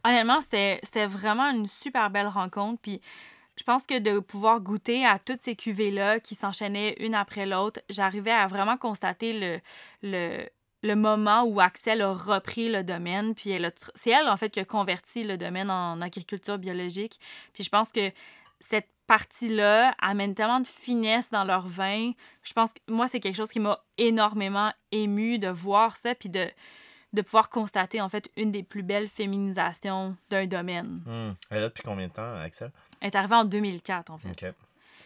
Honnêtement, 0.05 0.41
c'était 0.41 1.07
vraiment 1.07 1.51
une 1.51 1.67
super 1.67 2.11
belle 2.11 2.29
rencontre. 2.29 2.81
Puis 2.81 3.01
je 3.57 3.63
pense 3.65 3.85
que 3.85 3.99
de 3.99 4.19
pouvoir 4.21 4.61
goûter 4.61 5.07
à 5.07 5.19
toutes 5.19 5.43
ces 5.43 5.57
cuvées-là 5.57 6.21
qui 6.21 6.35
s'enchaînaient 6.35 6.95
une 7.01 7.15
après 7.15 7.47
l'autre, 7.47 7.81
j'arrivais 7.89 8.31
à 8.31 8.47
vraiment 8.47 8.77
constater 8.77 9.33
le, 9.33 9.61
le, 10.03 10.47
le 10.83 10.95
moment 10.95 11.43
où 11.45 11.61
Axel 11.61 12.03
a 12.03 12.13
repris 12.13 12.71
le 12.71 12.85
domaine. 12.85 13.35
Puis 13.35 13.57
c'est 13.95 14.11
elle, 14.11 14.29
en 14.29 14.37
fait, 14.37 14.51
qui 14.51 14.61
a 14.61 14.65
converti 14.65 15.25
le 15.25 15.39
domaine 15.39 15.71
en 15.71 16.01
agriculture 16.03 16.59
biologique. 16.59 17.19
Puis 17.55 17.65
je 17.65 17.71
pense 17.71 17.91
que 17.91 18.13
cette 18.61 18.89
partie-là 19.07 19.95
amène 20.01 20.35
tellement 20.35 20.61
de 20.61 20.67
finesse 20.67 21.31
dans 21.31 21.45
leur 21.45 21.67
vin. 21.67 22.13
Je 22.43 22.53
pense 22.53 22.73
que 22.75 22.81
moi, 22.89 23.09
c'est 23.09 23.21
quelque 23.21 23.37
chose 23.37 23.51
qui 23.51 23.61
m'a 23.61 23.81
énormément 23.99 24.73
ému 24.93 25.39
de 25.39 25.49
voir 25.49 25.97
ça, 25.97 26.15
puis 26.15 26.29
de, 26.29 26.47
de 27.13 27.23
pouvoir 27.23 27.49
constater, 27.49 28.01
en 28.01 28.09
fait, 28.09 28.31
une 28.37 28.53
des 28.53 28.63
plus 28.63 28.83
belles 28.83 29.09
féminisations 29.09 30.17
d'un 30.31 30.47
domaine. 30.47 31.03
Hmm. 31.07 31.35
Elle 31.51 31.59
est 31.59 31.61
là 31.61 31.69
depuis 31.69 31.83
combien 31.83 32.09
de 32.09 32.13
temps, 32.13 32.37
Axel? 32.41 32.71
Elle 33.01 33.09
est 33.09 33.17
arrivée 33.17 33.37
en 33.37 33.45
2004, 33.45 34.11
en 34.11 34.19
fait. 34.19 34.55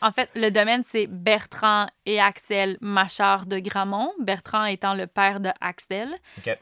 En 0.02 0.12
fait, 0.12 0.30
le 0.34 0.50
domaine, 0.50 0.82
c'est 0.88 1.06
Bertrand 1.06 1.86
et 2.06 2.20
Axel 2.20 2.78
Machard 2.80 3.44
de 3.44 3.58
Gramont, 3.58 4.12
Bertrand 4.18 4.64
étant 4.64 4.94
le 4.94 5.06
père 5.06 5.40
de 5.40 5.50
Axel. 5.60 6.08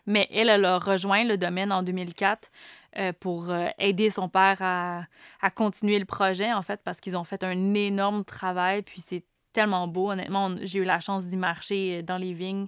Mais 0.06 0.28
elle, 0.32 0.48
elle 0.48 0.64
a 0.64 0.78
rejoint 0.78 1.24
le 1.24 1.36
domaine 1.36 1.70
en 1.70 1.82
2004 1.82 2.50
euh, 2.96 3.12
pour 3.12 3.50
euh, 3.50 3.68
aider 3.78 4.10
son 4.10 4.28
père 4.28 4.58
à, 4.60 5.02
à 5.40 5.50
continuer 5.50 5.98
le 5.98 6.04
projet, 6.04 6.52
en 6.52 6.62
fait, 6.62 6.80
parce 6.82 7.00
qu'ils 7.00 7.16
ont 7.16 7.24
fait 7.24 7.44
un 7.44 7.74
énorme 7.74 8.24
travail, 8.24 8.82
puis 8.82 9.02
c'est 9.06 9.24
tellement 9.52 9.86
beau. 9.88 10.10
Honnêtement, 10.10 10.46
on- 10.46 10.58
j'ai 10.62 10.78
eu 10.78 10.84
la 10.84 11.00
chance 11.00 11.26
d'y 11.26 11.36
marcher 11.36 11.98
euh, 11.98 12.02
dans 12.02 12.16
les 12.18 12.32
vignes, 12.32 12.66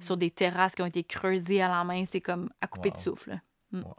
sur 0.00 0.16
des 0.16 0.30
terrasses 0.30 0.74
qui 0.74 0.82
ont 0.82 0.86
été 0.86 1.04
creusées 1.04 1.62
à 1.62 1.68
la 1.68 1.84
main. 1.84 2.04
C'est 2.04 2.20
comme 2.20 2.50
à 2.60 2.66
couper 2.66 2.90
de 2.90 2.96
souffle. 2.96 3.38
Mm. 3.72 3.82
Wow. 3.82 3.94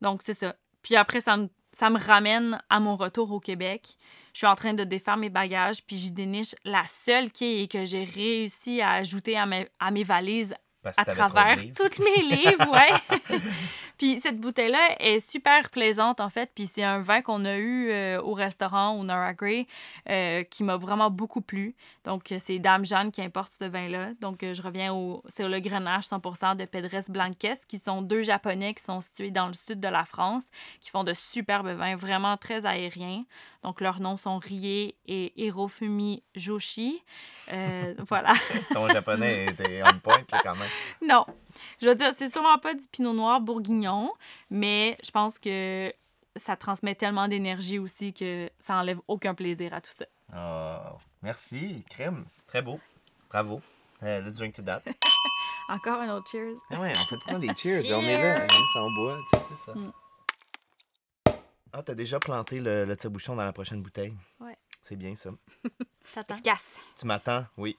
Donc, 0.00 0.22
c'est 0.22 0.34
ça. 0.34 0.54
Puis 0.82 0.96
après, 0.96 1.20
ça 1.20 1.36
me, 1.36 1.48
ça 1.72 1.88
me 1.90 1.98
ramène 1.98 2.60
à 2.68 2.78
mon 2.78 2.94
retour 2.96 3.32
au 3.32 3.40
Québec. 3.40 3.96
Je 4.32 4.38
suis 4.38 4.46
en 4.46 4.54
train 4.54 4.74
de 4.74 4.84
défaire 4.84 5.16
mes 5.16 5.30
bagages, 5.30 5.82
puis 5.84 5.96
j'y 5.96 6.12
déniche 6.12 6.54
la 6.64 6.84
seule 6.84 7.30
quille 7.30 7.68
que 7.68 7.84
j'ai 7.84 8.04
réussi 8.04 8.80
à 8.80 8.92
ajouter 8.92 9.36
à 9.36 9.46
mes, 9.46 9.66
à 9.80 9.90
mes 9.90 10.04
valises 10.04 10.54
Parce 10.84 10.98
à 10.98 11.04
travers 11.06 11.56
tous 11.74 12.02
mes 12.04 12.36
livres, 12.36 12.70
ouais. 12.70 13.40
puis 13.98 14.20
cette 14.20 14.38
bouteille-là 14.38 14.96
est 15.00 15.18
super 15.18 15.70
plaisante, 15.70 16.20
en 16.20 16.28
fait. 16.28 16.50
Puis 16.54 16.66
c'est 16.66 16.82
un 16.82 17.00
vin 17.00 17.22
qu'on 17.22 17.46
a 17.46 17.56
eu 17.56 17.88
euh, 17.90 18.20
au 18.20 18.34
restaurant 18.34 18.90
au 18.98 19.02
Nora 19.02 19.32
Grey 19.32 19.66
euh, 20.10 20.42
qui 20.44 20.62
m'a 20.62 20.76
vraiment 20.76 21.10
beaucoup 21.10 21.40
plu. 21.40 21.74
Donc, 22.04 22.30
euh, 22.32 22.38
c'est 22.38 22.58
Dame 22.58 22.84
Jeanne 22.84 23.10
qui 23.10 23.22
importe 23.22 23.54
ce 23.58 23.64
vin-là. 23.64 24.10
Donc, 24.20 24.44
je 24.44 24.60
reviens 24.60 24.92
au... 24.92 25.22
C'est 25.26 25.48
le 25.48 25.58
Grenache 25.58 26.04
100% 26.04 26.56
de 26.56 26.66
Pedres 26.66 27.08
Blanques, 27.08 27.56
qui 27.66 27.78
sont 27.78 28.02
deux 28.02 28.20
Japonais 28.20 28.74
qui 28.74 28.84
sont 28.84 29.00
situés 29.00 29.30
dans 29.30 29.46
le 29.46 29.54
sud 29.54 29.80
de 29.80 29.88
la 29.88 30.04
France, 30.04 30.44
qui 30.82 30.90
font 30.90 31.02
de 31.02 31.14
superbes 31.14 31.68
vins 31.68 31.96
vraiment 31.96 32.36
très 32.36 32.66
aériens. 32.66 33.24
Donc, 33.62 33.80
leurs 33.80 34.00
noms 34.00 34.18
sont 34.18 34.38
Rie 34.38 34.94
et 35.06 35.32
Hirofumi 35.42 36.22
Joshi. 36.34 37.02
Euh, 37.52 37.94
voilà. 38.08 38.32
Ton 38.72 38.88
japonais 38.88 39.46
était 39.46 39.80
on 39.82 39.98
point, 39.98 40.18
là, 40.30 40.40
quand 40.42 40.54
même. 40.56 40.68
Non. 41.06 41.24
Je 41.80 41.88
veux 41.88 41.94
dire, 41.94 42.12
c'est 42.16 42.28
sûrement 42.28 42.58
pas 42.58 42.74
du 42.74 42.86
pinot 42.90 43.12
noir 43.12 43.40
bourguignon, 43.40 44.12
mais 44.50 44.96
je 45.04 45.10
pense 45.10 45.38
que 45.38 45.92
ça 46.36 46.56
transmet 46.56 46.94
tellement 46.94 47.28
d'énergie 47.28 47.78
aussi 47.78 48.12
que 48.12 48.50
ça 48.58 48.76
enlève 48.76 48.98
aucun 49.06 49.34
plaisir 49.34 49.72
à 49.72 49.80
tout 49.80 49.92
ça. 49.92 50.06
Oh, 50.34 50.96
merci, 51.22 51.84
crème. 51.90 52.24
Très 52.46 52.62
beau. 52.62 52.80
Bravo. 53.30 53.60
Euh, 54.02 54.20
let's 54.22 54.38
drink 54.38 54.54
to 54.54 54.62
that. 54.62 54.82
Encore 55.68 56.00
un 56.00 56.14
autre 56.14 56.30
cheers. 56.30 56.56
Ah 56.70 56.80
ouais, 56.80 56.92
on 56.94 56.98
fait 57.00 57.16
tout 57.16 57.22
le 57.28 57.32
temps 57.32 57.38
des 57.38 57.48
cheers. 57.56 57.84
On 57.96 58.02
est 58.02 58.20
là, 58.20 58.42
hein, 58.44 58.46
ça 58.72 58.82
en 58.82 58.90
bois, 58.90 59.18
tu 59.32 59.38
sais, 59.38 59.44
c'est 59.50 59.64
ça. 59.72 59.78
Mm. 59.78 59.92
Ah, 61.72 61.82
t'as 61.82 61.94
déjà 61.94 62.20
planté 62.20 62.60
le, 62.60 62.84
le 62.84 62.96
tire-bouchon 62.96 63.34
dans 63.34 63.44
la 63.44 63.52
prochaine 63.52 63.82
bouteille? 63.82 64.14
Ouais. 64.40 64.56
C'est 64.82 64.96
bien 64.96 65.14
ça. 65.16 65.30
T'attends. 66.12 66.34
Efficace. 66.34 66.76
Tu 66.96 67.06
m'attends, 67.06 67.46
oui. 67.56 67.76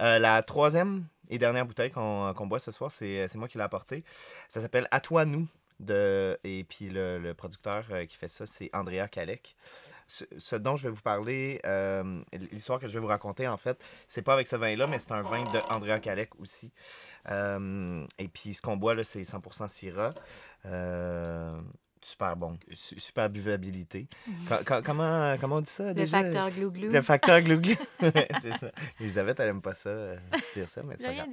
Euh, 0.00 0.18
la 0.18 0.42
troisième? 0.42 1.06
Et 1.28 1.38
dernière 1.38 1.66
bouteille 1.66 1.90
qu'on 1.90 2.46
boit 2.46 2.60
ce 2.60 2.72
soir, 2.72 2.90
c'est 2.90 3.34
moi 3.34 3.48
qui 3.48 3.58
l'ai 3.58 3.64
apportée. 3.64 4.04
Ça 4.48 4.60
s'appelle 4.60 4.88
À 4.90 5.00
toi, 5.00 5.24
nous. 5.24 5.46
De... 5.80 6.36
Et 6.42 6.64
puis 6.64 6.88
le, 6.90 7.32
producteur 7.34 7.84
euh, 7.92 8.04
qui 8.04 8.16
fait 8.16 8.28
ça, 8.28 8.46
c'est 8.46 8.68
Andrea 8.72 9.06
Kalek. 9.08 9.54
Ce, 10.08 10.56
dont 10.56 10.76
je 10.76 10.84
vais 10.84 10.94
vous 10.94 11.02
parler, 11.02 11.60
euh, 11.66 12.22
l'histoire 12.50 12.80
que 12.80 12.88
je 12.88 12.94
vais 12.94 12.98
vous 12.98 13.08
raconter, 13.08 13.46
en 13.46 13.58
fait, 13.58 13.84
c'est 14.06 14.22
pas 14.22 14.32
avec 14.32 14.48
ce 14.48 14.56
vin-là, 14.56 14.86
mais 14.86 14.98
c'est 14.98 15.12
un 15.12 15.20
vin 15.20 15.44
de 15.52 15.58
Andrea 15.70 16.00
aussi. 16.38 16.72
Euh, 17.30 18.06
et 18.18 18.26
puis 18.28 18.54
ce 18.54 18.62
qu'on 18.62 18.78
boit, 18.78 18.94
là, 18.94 19.04
c'est 19.04 19.20
100% 19.20 19.68
Syrah. 19.68 20.14
Super 22.02 22.36
bon. 22.36 22.58
Su- 22.74 22.98
super 23.00 23.28
buvabilité. 23.30 24.06
Co- 24.48 24.82
comment, 24.84 25.36
comment 25.40 25.56
on 25.56 25.60
dit 25.60 25.70
ça 25.70 25.88
Le 25.88 25.94
déjà? 25.94 26.22
facteur 26.22 26.50
glou-glou. 26.50 26.90
Le 26.90 27.02
facteur 27.02 27.40
glou-glou. 27.40 27.74
c'est 28.40 28.56
ça. 28.58 28.70
Elisabeth, 29.00 29.40
elle 29.40 29.48
aime 29.48 29.62
pas 29.62 29.74
ça, 29.74 29.88
euh, 29.90 30.16
dire 30.54 30.68
ça, 30.68 30.82
mais 30.84 30.94
c'est 30.98 31.04
pas 31.06 31.14
grave. 31.14 31.28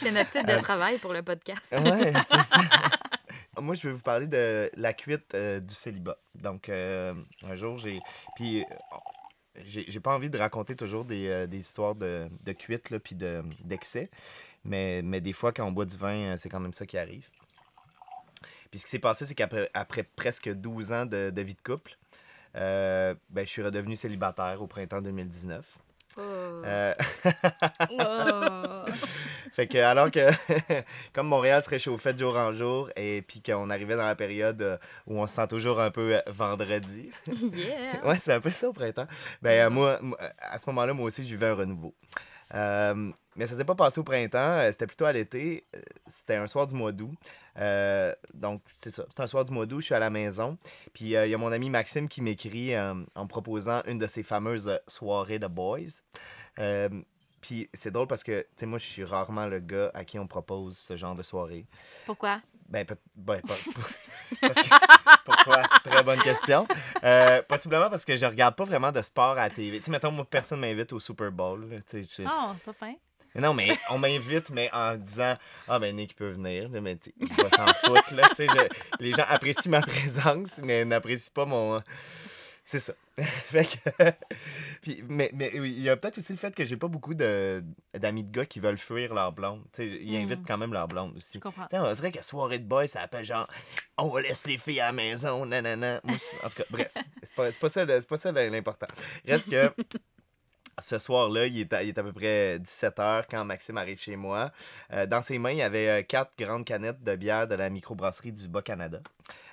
C'est 0.00 0.10
notre 0.12 0.30
titre 0.30 0.46
de 0.46 0.52
Euh, 0.52 0.60
travail 0.60 0.98
pour 0.98 1.12
le 1.12 1.22
podcast. 1.22 1.62
Ouais, 1.72 2.12
c'est 2.28 2.42
ça. 2.42 2.60
Moi, 3.60 3.74
je 3.74 3.88
vais 3.88 3.94
vous 3.94 4.00
parler 4.02 4.26
de 4.26 4.70
la 4.76 4.92
cuite 4.92 5.34
euh, 5.34 5.60
du 5.60 5.74
célibat. 5.74 6.18
Donc, 6.34 6.68
euh, 6.68 7.14
un 7.48 7.54
jour, 7.54 7.78
j'ai. 7.78 8.00
Puis, 8.36 8.64
j'ai 9.64 10.00
pas 10.00 10.14
envie 10.14 10.28
de 10.28 10.36
raconter 10.38 10.76
toujours 10.76 11.04
des, 11.06 11.46
des 11.46 11.56
histoires 11.58 11.94
de, 11.94 12.28
de 12.44 12.52
cuite, 12.52 12.90
là, 12.90 12.98
puis 13.00 13.14
de- 13.14 13.42
d'excès. 13.64 14.10
mais, 14.64 15.00
mais 15.02 15.20
des 15.22 15.32
fois, 15.32 15.52
quand 15.52 15.64
on 15.66 15.72
boit 15.72 15.86
du 15.86 15.96
vin, 15.96 16.36
c'est 16.36 16.48
quand 16.50 16.60
même 16.60 16.74
ça 16.74 16.84
qui 16.84 16.98
arrive. 16.98 17.26
Puis, 18.70 18.80
ce 18.80 18.84
qui 18.84 18.90
s'est 18.90 18.98
passé, 18.98 19.26
c'est 19.26 19.34
qu'après 19.34 19.70
après 19.74 20.02
presque 20.02 20.48
12 20.52 20.92
ans 20.92 21.06
de, 21.06 21.30
de 21.30 21.42
vie 21.42 21.54
de 21.54 21.62
couple, 21.62 21.96
euh, 22.56 23.14
ben, 23.30 23.44
je 23.44 23.50
suis 23.50 23.62
redevenu 23.62 23.96
célibataire 23.96 24.62
au 24.62 24.66
printemps 24.66 25.02
2019. 25.02 25.64
Oh. 26.18 26.20
Euh, 26.22 26.94
Oh. 27.90 28.84
Fait 29.52 29.66
que, 29.66 29.78
alors 29.78 30.10
que, 30.10 30.20
comme 31.12 31.28
Montréal 31.28 31.62
se 31.62 31.70
réchauffait 31.70 32.12
de 32.12 32.18
jour 32.18 32.36
en 32.36 32.52
jour, 32.52 32.90
et 32.96 33.22
puis 33.22 33.40
qu'on 33.42 33.70
arrivait 33.70 33.96
dans 33.96 34.04
la 34.04 34.14
période 34.14 34.60
euh, 34.60 34.76
où 35.06 35.18
on 35.18 35.26
se 35.26 35.34
sent 35.34 35.48
toujours 35.48 35.80
un 35.80 35.90
peu 35.90 36.20
vendredi. 36.26 37.10
Yeah. 37.26 38.04
ouais, 38.06 38.18
c'est 38.18 38.32
un 38.34 38.40
peu 38.40 38.50
ça 38.50 38.68
au 38.68 38.72
printemps. 38.72 39.06
Ben, 39.40 39.70
moi, 39.70 39.98
moi, 40.02 40.18
à 40.40 40.58
ce 40.58 40.68
moment-là, 40.70 40.92
moi 40.92 41.06
aussi, 41.06 41.22
j'ai 41.22 41.30
vivais 41.30 41.46
un 41.48 41.54
renouveau. 41.54 41.94
Euh, 42.54 43.10
mais 43.34 43.46
ça 43.46 43.54
s'est 43.54 43.64
pas 43.64 43.74
passé 43.74 43.98
au 44.00 44.04
printemps, 44.04 44.60
c'était 44.70 44.86
plutôt 44.86 45.04
à 45.04 45.12
l'été. 45.12 45.66
C'était 46.06 46.36
un 46.36 46.46
soir 46.46 46.66
du 46.66 46.74
mois 46.74 46.92
d'août. 46.92 47.14
Euh, 47.58 48.12
donc, 48.34 48.62
c'est 48.82 48.90
ça. 48.90 49.04
C'est 49.14 49.22
un 49.22 49.26
soir 49.26 49.44
du 49.44 49.52
mois 49.52 49.66
d'août, 49.66 49.80
je 49.80 49.86
suis 49.86 49.94
à 49.94 49.98
la 49.98 50.10
maison. 50.10 50.58
Puis, 50.92 51.16
euh, 51.16 51.26
il 51.26 51.30
y 51.30 51.34
a 51.34 51.38
mon 51.38 51.52
ami 51.52 51.70
Maxime 51.70 52.08
qui 52.08 52.20
m'écrit 52.22 52.74
euh, 52.74 52.94
en 53.14 53.22
me 53.24 53.28
proposant 53.28 53.82
une 53.86 53.98
de 53.98 54.06
ses 54.06 54.22
fameuses 54.22 54.78
soirées 54.86 55.38
de 55.38 55.46
boys. 55.46 55.78
Puis, 57.40 57.68
c'est 57.74 57.90
drôle 57.92 58.08
parce 58.08 58.24
que, 58.24 58.40
tu 58.40 58.46
sais, 58.58 58.66
moi, 58.66 58.78
je 58.78 58.86
suis 58.86 59.04
rarement 59.04 59.46
le 59.46 59.60
gars 59.60 59.90
à 59.94 60.04
qui 60.04 60.18
on 60.18 60.26
propose 60.26 60.76
ce 60.76 60.96
genre 60.96 61.14
de 61.14 61.22
soirée. 61.22 61.66
Pourquoi? 62.04 62.40
Ben, 62.68 62.84
ben, 63.14 63.40
pas- 63.42 63.54
parce 64.40 64.54
que- 64.56 64.74
pourquoi? 65.24 65.62
Très 65.84 66.02
bonne 66.02 66.20
question. 66.20 66.66
Euh, 67.04 67.40
possiblement 67.42 67.88
parce 67.88 68.04
que 68.04 68.16
je 68.16 68.26
regarde 68.26 68.56
pas 68.56 68.64
vraiment 68.64 68.90
de 68.90 69.00
sport 69.02 69.32
à 69.38 69.48
la 69.48 69.50
TV. 69.50 69.78
Tu 69.78 69.84
sais, 69.84 69.90
mettons, 69.92 70.10
moi, 70.10 70.24
personne 70.28 70.58
m'invite 70.58 70.92
au 70.92 70.98
Super 70.98 71.30
Bowl. 71.30 71.80
tu 71.88 72.02
sais, 72.02 72.24
Oh, 72.26 72.52
pas 72.64 72.72
fin. 72.72 72.94
Non, 73.38 73.54
mais 73.54 73.76
on 73.90 73.98
m'invite, 73.98 74.50
mais 74.50 74.70
en 74.72 74.96
disant 74.96 75.36
Ah, 75.68 75.78
ben 75.78 75.94
Nick 75.96 76.16
peut 76.16 76.30
venir, 76.30 76.68
là, 76.70 76.80
mais 76.80 76.96
il 77.20 77.32
va 77.34 77.50
s'en 77.50 77.66
foutre. 77.74 78.14
Là, 78.14 78.28
je- 78.38 78.68
les 79.00 79.12
gens 79.12 79.24
apprécient 79.28 79.70
ma 79.70 79.80
présence, 79.82 80.58
mais 80.62 80.84
n'apprécient 80.84 81.32
pas 81.34 81.44
mon. 81.44 81.82
C'est 82.68 82.80
ça. 82.80 82.94
fait 83.16 83.64
que. 83.64 84.10
Puis, 84.82 85.02
mais, 85.08 85.30
mais 85.34 85.52
oui, 85.58 85.72
il 85.76 85.82
y 85.82 85.88
a 85.88 85.96
peut-être 85.96 86.18
aussi 86.18 86.32
le 86.32 86.38
fait 86.38 86.52
que 86.54 86.64
j'ai 86.64 86.76
pas 86.76 86.88
beaucoup 86.88 87.14
de, 87.14 87.62
d'amis 87.94 88.24
de 88.24 88.30
gars 88.30 88.44
qui 88.44 88.58
veulent 88.58 88.76
fuir 88.76 89.14
leur 89.14 89.30
blonde. 89.32 89.62
Tu 89.72 89.82
sais, 89.82 89.98
ils 90.02 90.18
Mm. 90.18 90.22
invitent 90.24 90.46
quand 90.46 90.58
même 90.58 90.72
leur 90.72 90.88
blonde 90.88 91.16
aussi. 91.16 91.34
Je 91.38 91.38
comprends. 91.40 91.66
On 91.72 91.92
dirait 91.92 92.10
que 92.10 92.24
soirée 92.24 92.58
de 92.58 92.64
boys, 92.66 92.88
ça 92.88 93.02
appelle 93.02 93.24
genre 93.24 93.46
on 93.98 94.16
laisse 94.16 94.46
les 94.48 94.58
filles 94.58 94.80
à 94.80 94.86
la 94.86 94.92
maison, 94.92 95.46
nanana. 95.46 96.00
Moi, 96.02 96.16
en 96.42 96.48
tout 96.48 96.56
cas, 96.56 96.64
bref, 96.70 96.90
c'est 97.22 97.34
pas, 97.34 97.52
c'est 97.52 97.58
pas 97.60 97.68
ça, 97.70 97.86
c'est 97.86 98.08
pas 98.08 98.16
ça 98.16 98.32
l'important. 98.32 98.88
Reste 99.26 99.48
que 99.48 99.72
ce 100.78 100.98
soir-là, 100.98 101.46
il 101.46 101.60
est, 101.60 101.72
à, 101.72 102.02
peu 102.02 102.12
près 102.12 102.58
17h 102.58 103.24
quand 103.30 103.44
Maxime 103.44 103.78
arrive 103.78 103.98
chez 103.98 104.16
moi. 104.16 104.52
Euh, 104.92 105.06
dans 105.06 105.22
ses 105.22 105.38
mains, 105.38 105.52
il 105.52 105.58
y 105.58 105.62
avait 105.62 105.88
euh, 105.88 106.02
quatre 106.02 106.32
grandes 106.38 106.64
canettes 106.64 107.02
de 107.02 107.16
bière 107.16 107.48
de 107.48 107.54
la 107.54 107.70
microbrasserie 107.70 108.32
du 108.32 108.46
Bas-Canada. 108.48 109.00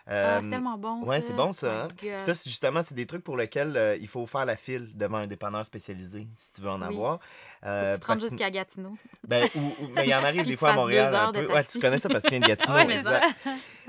Ah, 0.06 0.12
Euh, 0.38 0.40
c'est 0.44 0.50
tellement 0.50 0.78
bon. 0.78 1.02
ouais, 1.06 1.22
c'est 1.22 1.34
bon, 1.34 1.54
ça, 1.54 1.84
hein? 1.86 1.88
Ça, 2.20 2.34
c'est 2.34 2.50
justement, 2.50 2.82
c'est 2.84 2.94
des 2.96 3.06
trucs 3.06 3.24
pour 3.24 3.38
lesquels 3.38 3.78
euh, 3.78 3.96
il 4.02 4.08
faut 4.10 4.26
faire 4.28 4.44
la 4.46 4.58
file 4.58 4.90
devant 4.96 5.18
un 5.20 5.28
dépanneur 5.28 5.66
spécialisé, 5.66 6.28
si 6.36 6.52
tu 6.52 6.62
veux 6.62 6.70
en 6.70 6.82
Oui. 6.82 6.88
avoir. 6.88 7.20
Euh, 7.66 7.94
tu 7.94 8.02
te 8.02 8.06
rendes 8.08 8.20
parce- 8.20 8.30
jusqu'à 8.30 8.52
Gatineau. 8.52 8.98
ben, 9.26 9.48
ou, 9.56 9.60
ou- 9.60 9.88
mais 9.96 10.06
il 10.06 10.14
en 10.14 10.24
arrive 10.26 10.44
des 10.46 10.58
fois 10.58 10.72
à 10.72 10.74
Montréal. 10.74 11.16
un 11.16 11.32
peu. 11.32 11.48
Ouais, 11.50 11.64
tu 11.64 11.80
connais 11.80 11.98
ça 11.98 12.10
parce 12.10 12.24
que 12.26 12.30
tu 12.30 12.36
viens 12.36 12.42
de 12.42 12.48
Gatineau. 12.54 12.76
Ouais, 12.76 12.86
mais 12.86 12.96
exact. 12.98 13.26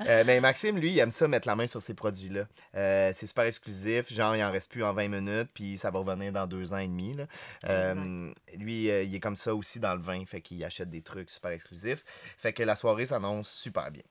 Euh, 0.07 0.22
mais 0.27 0.40
Maxime, 0.40 0.77
lui, 0.79 0.90
il 0.92 0.98
aime 1.00 1.11
ça 1.11 1.27
mettre 1.27 1.48
la 1.48 1.57
main 1.57 1.66
sur 1.66 1.83
ces 1.83 1.94
produits-là. 1.94 2.44
Euh, 2.77 3.11
c'est 3.14 3.27
super 3.27 3.44
exclusif. 3.44 4.12
Genre, 4.12 4.37
il 4.37 4.44
en 4.44 4.53
reste 4.53 4.70
plus 4.70 4.85
en 4.85 4.92
20 4.92 5.09
minutes, 5.09 5.50
puis 5.53 5.79
ça 5.79 5.90
va 5.90 5.98
revenir 5.98 6.33
dans 6.33 6.46
deux 6.46 6.72
ans 6.74 6.79
et 6.79 6.87
demi. 6.88 7.14
là. 7.14 7.24
Euh, 7.68 8.31
lui, 8.57 8.88
euh, 8.90 9.03
il 9.03 9.12
est 9.14 9.20
comme 9.20 9.37
ça 9.37 9.53
aussi 9.55 9.81
dans 9.81 9.94
le 9.94 10.00
vin, 10.00 10.24
fait 10.27 10.40
qu'il 10.40 10.62
achète 10.64 10.90
des 10.90 11.03
trucs 11.03 11.31
super 11.31 11.50
exclusifs. 11.50 12.05
Fait 12.38 12.53
que 12.53 12.62
la 12.62 12.77
soirée 12.77 13.07
s'annonce 13.07 13.50
super 13.50 13.90
bien. 13.90 14.03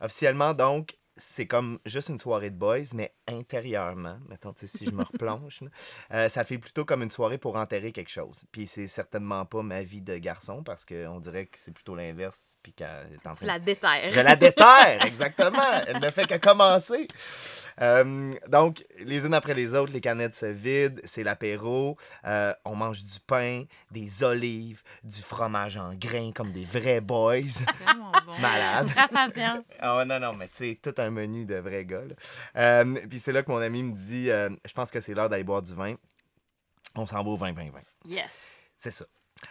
Officiellement, 0.00 0.54
donc, 0.54 0.96
c'est 1.20 1.46
comme 1.46 1.78
juste 1.84 2.08
une 2.08 2.18
soirée 2.18 2.50
de 2.50 2.56
boys, 2.56 2.78
mais 2.94 3.14
intérieurement, 3.28 4.18
mettons, 4.28 4.52
tu 4.52 4.66
sais, 4.66 4.78
si 4.78 4.86
je 4.86 4.90
me 4.90 5.02
replonge, 5.04 5.60
euh, 6.12 6.28
ça 6.28 6.44
fait 6.44 6.58
plutôt 6.58 6.84
comme 6.84 7.02
une 7.02 7.10
soirée 7.10 7.38
pour 7.38 7.56
enterrer 7.56 7.92
quelque 7.92 8.10
chose. 8.10 8.44
Puis 8.50 8.66
c'est 8.66 8.88
certainement 8.88 9.44
pas 9.44 9.62
ma 9.62 9.82
vie 9.82 10.00
de 10.00 10.16
garçon, 10.16 10.62
parce 10.62 10.84
qu'on 10.84 11.20
dirait 11.20 11.46
que 11.46 11.58
c'est 11.58 11.72
plutôt 11.72 11.94
l'inverse, 11.94 12.56
puis 12.62 12.72
qu'elle 12.72 12.88
est 13.12 13.26
en 13.26 13.34
Tu 13.34 13.44
la 13.44 13.58
déterres. 13.58 14.10
je 14.10 14.20
la 14.20 14.36
déterre, 14.36 15.02
exactement. 15.04 15.58
Elle 15.86 16.00
ne 16.00 16.10
fait 16.10 16.26
que 16.26 16.36
commencer. 16.36 17.06
Euh, 17.80 18.32
donc, 18.48 18.84
les 18.98 19.24
unes 19.26 19.34
après 19.34 19.54
les 19.54 19.74
autres, 19.74 19.92
les 19.92 20.00
canettes 20.00 20.34
se 20.34 20.46
vident, 20.46 21.00
c'est 21.04 21.22
l'apéro. 21.22 21.96
Euh, 22.26 22.52
on 22.64 22.74
mange 22.74 23.04
du 23.04 23.20
pain, 23.20 23.64
des 23.90 24.22
olives, 24.22 24.82
du 25.04 25.20
fromage 25.22 25.76
en 25.76 25.94
grains 25.94 26.32
comme 26.32 26.52
des 26.52 26.64
vrais 26.64 27.00
boys. 27.00 27.40
Vraiment 27.84 28.12
bon. 28.26 28.38
Malade. 28.40 28.88
Ah 29.78 29.96
ouais, 29.96 30.04
non, 30.04 30.20
non, 30.20 30.32
mais 30.34 30.48
tu 30.48 30.56
sais, 30.56 30.80
tout 30.82 30.94
un 30.98 31.09
menu 31.10 31.44
de 31.44 31.56
vrais 31.56 31.84
gars. 31.84 32.02
Euh, 32.56 32.94
Puis 33.08 33.18
c'est 33.18 33.32
là 33.32 33.42
que 33.42 33.50
mon 33.50 33.58
ami 33.58 33.82
me 33.82 33.94
dit 33.96 34.30
euh, 34.30 34.50
Je 34.64 34.72
pense 34.72 34.90
que 34.90 35.00
c'est 35.00 35.14
l'heure 35.14 35.28
d'aller 35.28 35.44
boire 35.44 35.62
du 35.62 35.74
vin. 35.74 35.94
On 36.96 37.06
s'en 37.06 37.22
va 37.22 37.30
au 37.30 37.38
20-20-20. 37.38 37.72
Yes. 38.06 38.30
C'est 38.76 38.90
ça. 38.90 39.04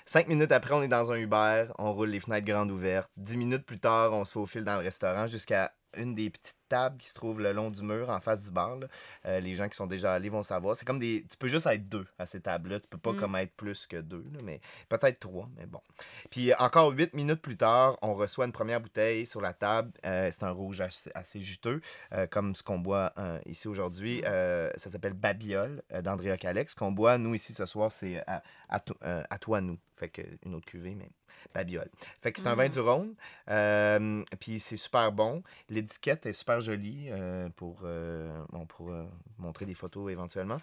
Cinq 0.05 0.27
minutes 0.27 0.51
après, 0.51 0.73
on 0.73 0.83
est 0.83 0.87
dans 0.87 1.11
un 1.11 1.15
Uber, 1.15 1.65
on 1.79 1.93
roule 1.93 2.09
les 2.09 2.19
fenêtres 2.19 2.45
grandes 2.45 2.71
ouvertes. 2.71 3.11
Dix 3.17 3.37
minutes 3.37 3.65
plus 3.65 3.79
tard, 3.79 4.13
on 4.13 4.23
se 4.25 4.33
fait 4.33 4.39
au 4.39 4.45
fil 4.45 4.63
dans 4.63 4.77
le 4.77 4.83
restaurant 4.83 5.27
jusqu'à 5.27 5.71
une 5.97 6.13
des 6.15 6.29
petites 6.29 6.55
tables 6.69 6.97
qui 6.97 7.09
se 7.09 7.15
trouve 7.15 7.41
le 7.41 7.51
long 7.51 7.71
du 7.71 7.81
mur 7.81 8.09
en 8.09 8.19
face 8.19 8.43
du 8.45 8.51
bar. 8.51 8.75
là. 8.75 8.87
Euh, 9.25 9.39
les 9.39 9.55
gens 9.55 9.67
qui 9.67 9.75
sont 9.75 9.87
déjà 9.87 10.13
allés 10.13 10.29
vont 10.29 10.43
savoir. 10.43 10.75
C'est 10.75 10.85
comme 10.85 10.99
des. 10.99 11.25
Tu 11.29 11.35
peux 11.37 11.47
juste 11.47 11.65
être 11.65 11.89
deux 11.89 12.05
à 12.19 12.25
ces 12.25 12.41
tables-là. 12.41 12.79
Tu 12.79 12.87
peux 12.87 12.97
pas 12.97 13.13
Mm. 13.13 13.17
comme 13.19 13.35
être 13.37 13.53
plus 13.55 13.87
que 13.87 13.97
deux, 13.97 14.23
là, 14.33 14.39
mais 14.43 14.61
peut-être 14.87 15.19
trois, 15.19 15.49
mais 15.57 15.65
bon. 15.65 15.81
Puis 16.29 16.53
encore 16.55 16.91
huit 16.91 17.13
minutes 17.13 17.41
plus 17.41 17.57
tard, 17.57 17.97
on 18.01 18.13
reçoit 18.13 18.45
une 18.45 18.51
première 18.51 18.81
bouteille 18.81 19.25
sur 19.25 19.41
la 19.41 19.53
table. 19.53 19.91
Euh, 20.05 20.29
c'est 20.31 20.43
un 20.43 20.51
rouge 20.51 20.81
assez, 20.81 21.09
assez 21.15 21.41
juteux, 21.41 21.81
euh, 22.13 22.27
comme 22.27 22.53
ce 22.55 22.61
qu'on 22.63 22.79
boit 22.79 23.13
euh, 23.17 23.39
ici 23.45 23.67
aujourd'hui. 23.67 24.21
Euh, 24.25 24.69
ça 24.77 24.91
s'appelle 24.91 25.13
Babiole 25.13 25.81
euh, 25.93 26.01
d'Andrea 26.01 26.37
Calec. 26.37 26.69
Ce 26.69 26.75
qu'on 26.75 26.91
boit, 26.91 27.17
nous, 27.17 27.33
ici, 27.33 27.53
ce 27.53 27.65
soir, 27.65 27.91
c'est 27.91 28.21
à, 28.27 28.43
à, 28.69 28.79
to- 28.79 28.95
euh, 29.03 29.23
à 29.29 29.37
toi, 29.39 29.59
nous. 29.61 29.79
Fait 29.95 30.09
que 30.09 30.21
une 30.45 30.53
autre 30.55 30.65
cuvée, 30.67 30.95
mais 30.95 31.09
Babiole. 31.53 31.89
Fait 32.21 32.31
que 32.31 32.39
c'est 32.39 32.47
un 32.47 32.55
vin 32.55 32.67
Mm. 32.67 32.71
du 32.71 32.79
Rhône. 32.79 33.13
euh, 33.49 34.23
puis 34.39 34.59
c'est 34.59 34.77
super 34.77 35.11
bon. 35.11 35.41
L'étiquette 35.69 36.25
est 36.25 36.33
super 36.33 36.61
jolie 36.61 37.07
euh, 37.09 37.49
pour, 37.55 37.81
euh, 37.83 38.43
bon, 38.51 38.65
pour 38.65 38.91
montrer 39.37 39.65
des 39.65 39.73
photos 39.73 40.11
éventuellement. 40.11 40.57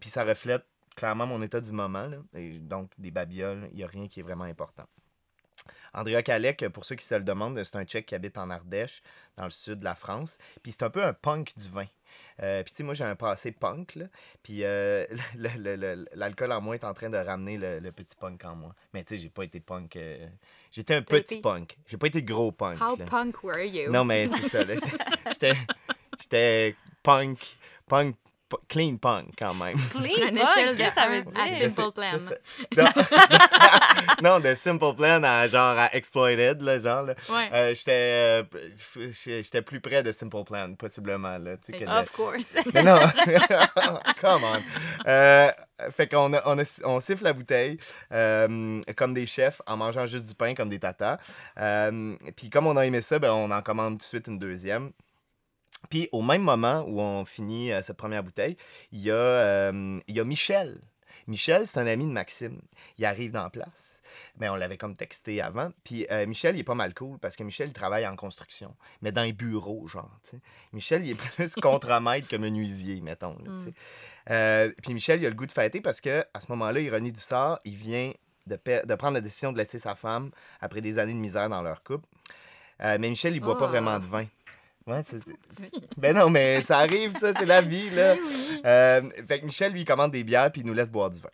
Puis 0.00 0.10
ça 0.10 0.24
reflète 0.24 0.64
clairement 0.96 1.26
mon 1.26 1.40
état 1.42 1.60
du 1.60 1.72
moment. 1.72 2.06
là. 2.06 2.18
Et 2.34 2.58
donc, 2.58 2.90
des 2.98 3.10
babioles, 3.10 3.68
il 3.72 3.76
n'y 3.78 3.84
a 3.84 3.86
rien 3.86 4.06
qui 4.08 4.20
est 4.20 4.22
vraiment 4.22 4.44
important. 4.44 4.84
Andrea 5.94 6.22
Kalec, 6.22 6.68
pour 6.68 6.84
ceux 6.84 6.94
qui 6.96 7.04
se 7.04 7.14
le 7.14 7.22
demandent, 7.24 7.62
c'est 7.62 7.76
un 7.76 7.84
Tchèque 7.84 8.06
qui 8.06 8.14
habite 8.14 8.38
en 8.38 8.50
Ardèche, 8.50 9.02
dans 9.36 9.44
le 9.44 9.50
sud 9.50 9.80
de 9.80 9.84
la 9.84 9.94
France. 9.94 10.38
Puis 10.62 10.72
c'est 10.72 10.82
un 10.84 10.90
peu 10.90 11.04
un 11.04 11.12
punk 11.12 11.56
du 11.56 11.68
vin. 11.68 11.86
Euh, 12.42 12.62
puis 12.64 12.72
tu 12.72 12.78
sais, 12.78 12.82
moi 12.82 12.94
j'ai 12.94 13.04
un 13.04 13.14
passé 13.16 13.52
punk, 13.52 13.94
là. 13.94 14.06
Puis 14.42 14.64
euh, 14.64 15.06
l'alcool 16.14 16.52
en 16.52 16.60
moi 16.60 16.74
est 16.74 16.84
en 16.84 16.94
train 16.94 17.10
de 17.10 17.16
ramener 17.16 17.56
le, 17.58 17.78
le 17.80 17.92
petit 17.92 18.16
punk 18.16 18.44
en 18.44 18.54
moi. 18.56 18.74
Mais 18.92 19.04
tu 19.04 19.14
sais, 19.14 19.20
j'ai 19.22 19.28
pas 19.28 19.44
été 19.44 19.60
punk. 19.60 19.96
euh, 19.96 20.26
J'étais 20.72 20.94
un 20.94 21.02
petit 21.02 21.34
été- 21.34 21.40
punk. 21.40 21.76
J'ai 21.86 21.96
pas 21.96 22.06
été 22.08 22.22
gros 22.22 22.52
punk. 22.52 22.80
How 22.80 22.96
là. 22.96 23.04
punk 23.06 23.42
were 23.44 23.60
you? 23.64 23.90
Non, 23.92 24.04
mais 24.04 24.26
c'est 24.26 24.48
ça. 24.48 24.64
J'étais 26.20 26.76
punk. 27.02 27.56
Punk. 27.86 28.16
Clean 28.68 28.96
punk 28.96 29.26
quand 29.38 29.54
même. 29.54 29.76
Clean 29.90 30.28
punk, 30.28 30.36
échelle 30.42 30.76
de 30.76 30.82
ça 30.94 31.08
veut 31.08 31.24
à 31.38 31.48
dire? 31.58 31.70
Simple 31.70 31.92
Plan. 31.92 32.08
Non, 32.76 32.88
non, 34.22 34.40
de 34.40 34.54
Simple 34.54 34.94
Plan 34.96 35.22
à 35.22 35.46
genre 35.48 35.78
à 35.78 35.94
Exploited, 35.94 36.62
là, 36.62 36.78
genre. 36.78 37.02
Là. 37.02 37.14
Ouais. 37.28 37.50
Euh, 37.52 37.74
j'étais, 37.74 37.92
euh, 37.92 38.42
j'étais 39.24 39.62
plus 39.62 39.80
près 39.80 40.02
de 40.02 40.12
Simple 40.12 40.44
Plan, 40.44 40.74
possiblement, 40.74 41.38
là. 41.38 41.56
tu 41.56 41.72
sais, 41.72 41.78
que 41.78 41.84
de- 41.84 41.90
Of 41.90 42.10
course. 42.12 42.46
Mais 42.74 42.82
non, 42.82 42.98
come 44.20 44.44
on. 44.44 44.60
Euh, 45.06 45.50
fait 45.96 46.08
qu'on 46.08 46.32
a, 46.34 46.42
on, 46.44 46.58
a- 46.58 46.80
on 46.84 47.00
siffle 47.00 47.24
la 47.24 47.32
bouteille 47.32 47.78
euh, 48.12 48.80
comme 48.96 49.14
des 49.14 49.26
chefs 49.26 49.62
en 49.66 49.76
mangeant 49.76 50.06
juste 50.06 50.26
du 50.26 50.34
pain 50.34 50.54
comme 50.54 50.68
des 50.68 50.78
tatas. 50.78 51.18
Euh, 51.58 52.14
Puis 52.36 52.50
comme 52.50 52.66
on 52.66 52.76
a 52.76 52.84
aimé 52.86 53.00
ça, 53.00 53.18
ben, 53.18 53.30
on 53.32 53.50
en 53.50 53.62
commande 53.62 53.94
tout 53.94 53.98
de 53.98 54.02
suite 54.02 54.26
une 54.26 54.38
deuxième. 54.38 54.90
Puis 55.88 56.08
au 56.12 56.22
même 56.22 56.42
moment 56.42 56.84
où 56.86 57.00
on 57.00 57.24
finit 57.24 57.72
euh, 57.72 57.82
cette 57.82 57.96
première 57.96 58.22
bouteille, 58.22 58.56
il 58.92 59.00
y, 59.00 59.10
a, 59.10 59.14
euh, 59.14 59.98
il 60.06 60.14
y 60.14 60.20
a 60.20 60.24
Michel. 60.24 60.80
Michel, 61.30 61.68
c'est 61.68 61.78
un 61.78 61.86
ami 61.86 62.06
de 62.06 62.12
Maxime. 62.12 62.60
Il 62.98 63.04
arrive 63.04 63.30
dans 63.30 63.44
la 63.44 63.50
place. 63.50 64.02
Mais 64.38 64.48
on 64.48 64.56
l'avait 64.56 64.76
comme 64.76 64.96
texté 64.96 65.40
avant. 65.40 65.70
Puis 65.84 66.04
euh, 66.10 66.26
Michel, 66.26 66.56
il 66.56 66.60
est 66.60 66.64
pas 66.64 66.74
mal 66.74 66.92
cool 66.92 67.18
parce 67.18 67.36
que 67.36 67.44
Michel, 67.44 67.68
il 67.68 67.72
travaille 67.72 68.06
en 68.06 68.16
construction. 68.16 68.74
Mais 69.00 69.12
dans 69.12 69.22
les 69.22 69.32
bureaux, 69.32 69.86
genre. 69.86 70.10
Michel, 70.72 71.06
il 71.06 71.12
est 71.12 71.14
plus 71.36 71.54
contremaître 71.54 72.26
que 72.26 72.36
menuisier, 72.36 73.00
mettons. 73.00 73.36
là, 73.44 73.52
sais. 73.64 73.72
Euh, 74.30 74.72
puis 74.82 74.92
Michel, 74.92 75.20
il 75.22 75.26
a 75.26 75.28
le 75.28 75.36
goût 75.36 75.46
de 75.46 75.52
fêter 75.52 75.80
parce 75.80 76.00
que 76.00 76.24
à 76.34 76.40
ce 76.40 76.46
moment-là, 76.50 76.80
ironie 76.80 77.12
du 77.12 77.20
sort, 77.20 77.60
il 77.64 77.76
vient 77.76 78.12
de, 78.46 78.56
prendre 78.96 79.14
la 79.14 79.20
décision 79.20 79.52
de 79.52 79.58
laisser 79.58 79.78
sa 79.78 79.94
femme 79.94 80.30
après 80.60 80.80
des 80.80 80.98
années 80.98 81.14
de 81.14 81.18
misère 81.18 81.48
dans 81.48 81.62
leur 81.62 81.84
couple. 81.84 82.08
Mais 82.80 82.98
Michel, 82.98 83.34
il 83.36 83.40
boit 83.40 83.58
pas 83.58 83.66
vraiment 83.66 83.98
de 83.98 84.06
vin. 84.06 84.26
Ouais, 84.90 85.02
c'est- 85.04 85.22
ben 85.96 86.16
non, 86.16 86.28
mais 86.30 86.62
ça 86.62 86.78
arrive, 86.78 87.16
ça, 87.16 87.32
c'est 87.32 87.46
la 87.46 87.60
vie, 87.62 87.90
là. 87.90 88.16
Euh, 88.64 89.02
fait 89.26 89.40
que 89.40 89.46
Michel, 89.46 89.72
lui, 89.72 89.84
commande 89.84 90.10
des 90.12 90.24
bières, 90.24 90.50
puis 90.50 90.62
il 90.62 90.66
nous 90.66 90.74
laisse 90.74 90.90
boire 90.90 91.10
du 91.10 91.18
vin. 91.20 91.28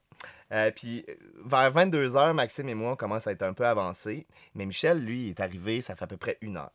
Euh, 0.52 0.70
puis 0.70 1.04
euh, 1.08 1.14
vers 1.44 1.72
22h, 1.72 2.32
Maxime 2.34 2.68
et 2.68 2.74
moi, 2.74 2.92
on 2.92 2.96
commence 2.96 3.26
à 3.26 3.32
être 3.32 3.42
un 3.42 3.52
peu 3.52 3.66
avancés. 3.66 4.26
Mais 4.54 4.66
Michel, 4.66 4.98
lui, 5.00 5.24
il 5.24 5.28
est 5.30 5.40
arrivé, 5.40 5.80
ça 5.80 5.96
fait 5.96 6.04
à 6.04 6.06
peu 6.06 6.16
près 6.16 6.38
une 6.40 6.56
heure. 6.56 6.70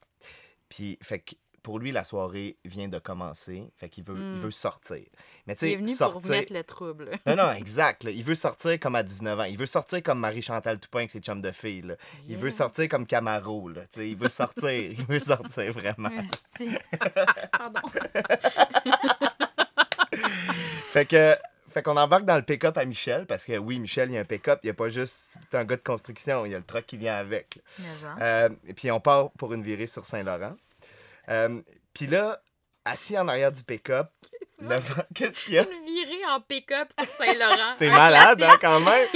Puis, 0.69 0.97
fait 1.01 1.19
que 1.19 1.35
pour 1.63 1.79
lui, 1.79 1.91
la 1.91 2.03
soirée 2.03 2.57
vient 2.65 2.87
de 2.87 2.99
commencer. 2.99 3.63
Fait 3.77 3.89
qu'il 3.89 4.03
veut, 4.03 4.15
il 4.17 4.21
Mm. 4.21 4.39
veut 4.39 4.51
sortir. 4.51 5.03
Mais 5.47 5.55
tu 5.55 5.65
Il 5.65 5.67
est 5.67 5.71
sais, 5.71 5.77
venu 5.77 5.87
sortir. 5.89 6.21
pour 6.21 6.29
mettre 6.31 6.53
le 6.53 6.63
trouble. 6.63 7.11
Non, 7.25 7.35
non, 7.35 7.51
exact. 7.53 8.03
là. 8.03 8.11
Il 8.11 8.23
veut 8.23 8.35
sortir 8.35 8.79
comme 8.79 8.95
à 8.95 9.03
19 9.03 9.39
ans. 9.39 9.43
Il 9.43 9.57
veut 9.57 9.65
sortir 9.65 10.01
comme 10.03 10.19
Marie-Chantal 10.19 10.79
Toupin 10.79 10.99
avec 10.99 11.11
ses 11.11 11.19
chums 11.19 11.41
de 11.41 11.51
filles. 11.51 11.81
là. 11.83 11.95
Il 12.27 12.37
veut 12.37 12.49
sortir 12.49 12.87
comme 12.89 13.05
Camaro. 13.05 13.69
Là. 13.69 13.81
Tu 13.81 13.87
sais, 13.91 14.09
Il 14.09 14.17
veut 14.17 14.29
sortir. 14.29 14.69
il 14.97 15.05
veut 15.05 15.19
sortir 15.19 15.71
vraiment. 15.73 16.09
Pardon. 17.51 17.81
Fait 20.87 21.05
que. 21.05 21.35
Fait 21.73 21.81
qu'on 21.81 21.95
embarque 21.95 22.25
dans 22.25 22.35
le 22.35 22.41
pick-up 22.41 22.77
à 22.77 22.83
Michel, 22.83 23.25
parce 23.25 23.45
que 23.45 23.57
oui, 23.57 23.79
Michel, 23.79 24.09
il 24.09 24.15
y 24.15 24.17
a 24.17 24.19
un 24.19 24.25
pick-up, 24.25 24.59
il 24.61 24.65
n'y 24.67 24.71
a 24.71 24.73
pas 24.73 24.89
juste 24.89 25.37
un 25.53 25.63
gars 25.63 25.77
de 25.77 25.81
construction, 25.81 26.45
il 26.45 26.51
y 26.51 26.53
a 26.53 26.57
le 26.57 26.65
truck 26.65 26.85
qui 26.85 26.97
vient 26.97 27.15
avec. 27.15 27.59
Euh, 28.19 28.49
et 28.67 28.73
puis 28.73 28.91
on 28.91 28.99
part 28.99 29.31
pour 29.37 29.53
une 29.53 29.61
virée 29.63 29.87
sur 29.87 30.03
Saint-Laurent. 30.03 30.57
Euh, 31.29 31.61
puis 31.93 32.07
là, 32.07 32.41
assis 32.85 33.17
en 33.17 33.27
arrière 33.27 33.51
du 33.51 33.63
pick-up, 33.63 34.07
le 34.59 34.75
vent- 34.75 35.03
qu'est-ce 35.15 35.39
qu'il 35.45 35.53
y 35.55 35.59
a? 35.59 35.63
Une 35.63 35.85
virée 35.85 36.25
en 36.29 36.41
pick-up 36.41 36.89
sur 36.97 37.07
Saint-Laurent. 37.17 37.73
C'est 37.77 37.89
malade, 37.89 38.41
hein, 38.43 38.57
quand 38.59 38.79
même? 38.79 39.07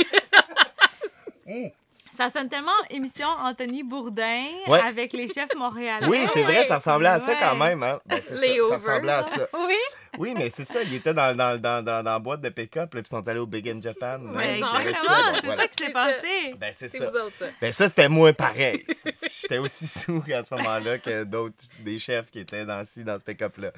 Ça 2.16 2.30
sonne 2.32 2.50
tellement 2.50 2.72
émission 2.90 3.28
Anthony 3.44 3.84
Bourdin 3.84 4.44
Ouais. 4.68 4.80
avec 4.82 5.14
les 5.14 5.28
chefs 5.28 5.54
montréalais. 5.58 6.08
Oui, 6.08 6.20
c'est 6.34 6.44
vrai, 6.44 6.64
ça 6.66 6.78
ressemblait 6.78 7.10
à 7.10 7.20
ça 7.20 7.34
Ouais. 7.34 7.38
quand 7.42 7.56
même. 7.56 7.84
Hein? 7.84 8.00
Ben, 8.06 8.20
c'est 8.22 8.36
ça, 8.36 8.76
ressemblait 8.76 9.12
à 9.12 9.24
ça. 9.24 9.48
Oui, 9.54 9.76
Oui, 10.18 10.34
mais 10.38 10.50
c'est 10.50 10.64
ça, 10.64 10.82
il 10.82 10.94
était 10.94 11.14
dans, 11.14 11.36
dans, 11.36 11.60
dans, 11.60 11.84
dans, 11.84 12.02
dans 12.02 12.12
la 12.14 12.20
boîte 12.20 12.40
de 12.40 12.48
pick-up, 12.50 12.90
puis 12.90 13.02
ils 13.02 13.08
sont 13.08 13.28
allés 13.28 13.40
au 13.40 13.46
Big 13.46 13.68
in 13.68 13.82
Japan. 13.82 14.18
ils 14.22 14.60
donc 14.60 14.70
C'est 14.82 15.46
voilà. 15.46 15.62
ça 15.62 15.68
qui 15.68 15.78
s'est 15.78 15.86
C'est 15.88 15.92
passé. 15.94 16.54
Ben, 16.58 16.74
c'est 16.74 16.88
C'est 16.88 16.98
ça. 17.00 17.10
vous 17.12 17.18
autres, 17.18 17.36
ça. 17.38 17.46
Ben, 17.60 17.74
ça, 17.74 17.88
c'était 17.90 18.08
moins 18.08 18.32
pareil. 18.32 18.86
J'étais 19.42 19.58
aussi 19.58 19.86
sous 19.86 20.24
à 20.34 20.42
ce 20.44 20.54
moment-là 20.56 20.98
que 21.00 21.26
d'autres, 21.26 21.56
des 21.82 22.00
chefs 22.00 22.32
qui 22.32 22.40
étaient 22.40 22.66
dans, 22.66 22.84
ci, 22.86 23.04
dans 23.04 23.18
ce 23.20 23.24
pick-up-là. 23.24 23.72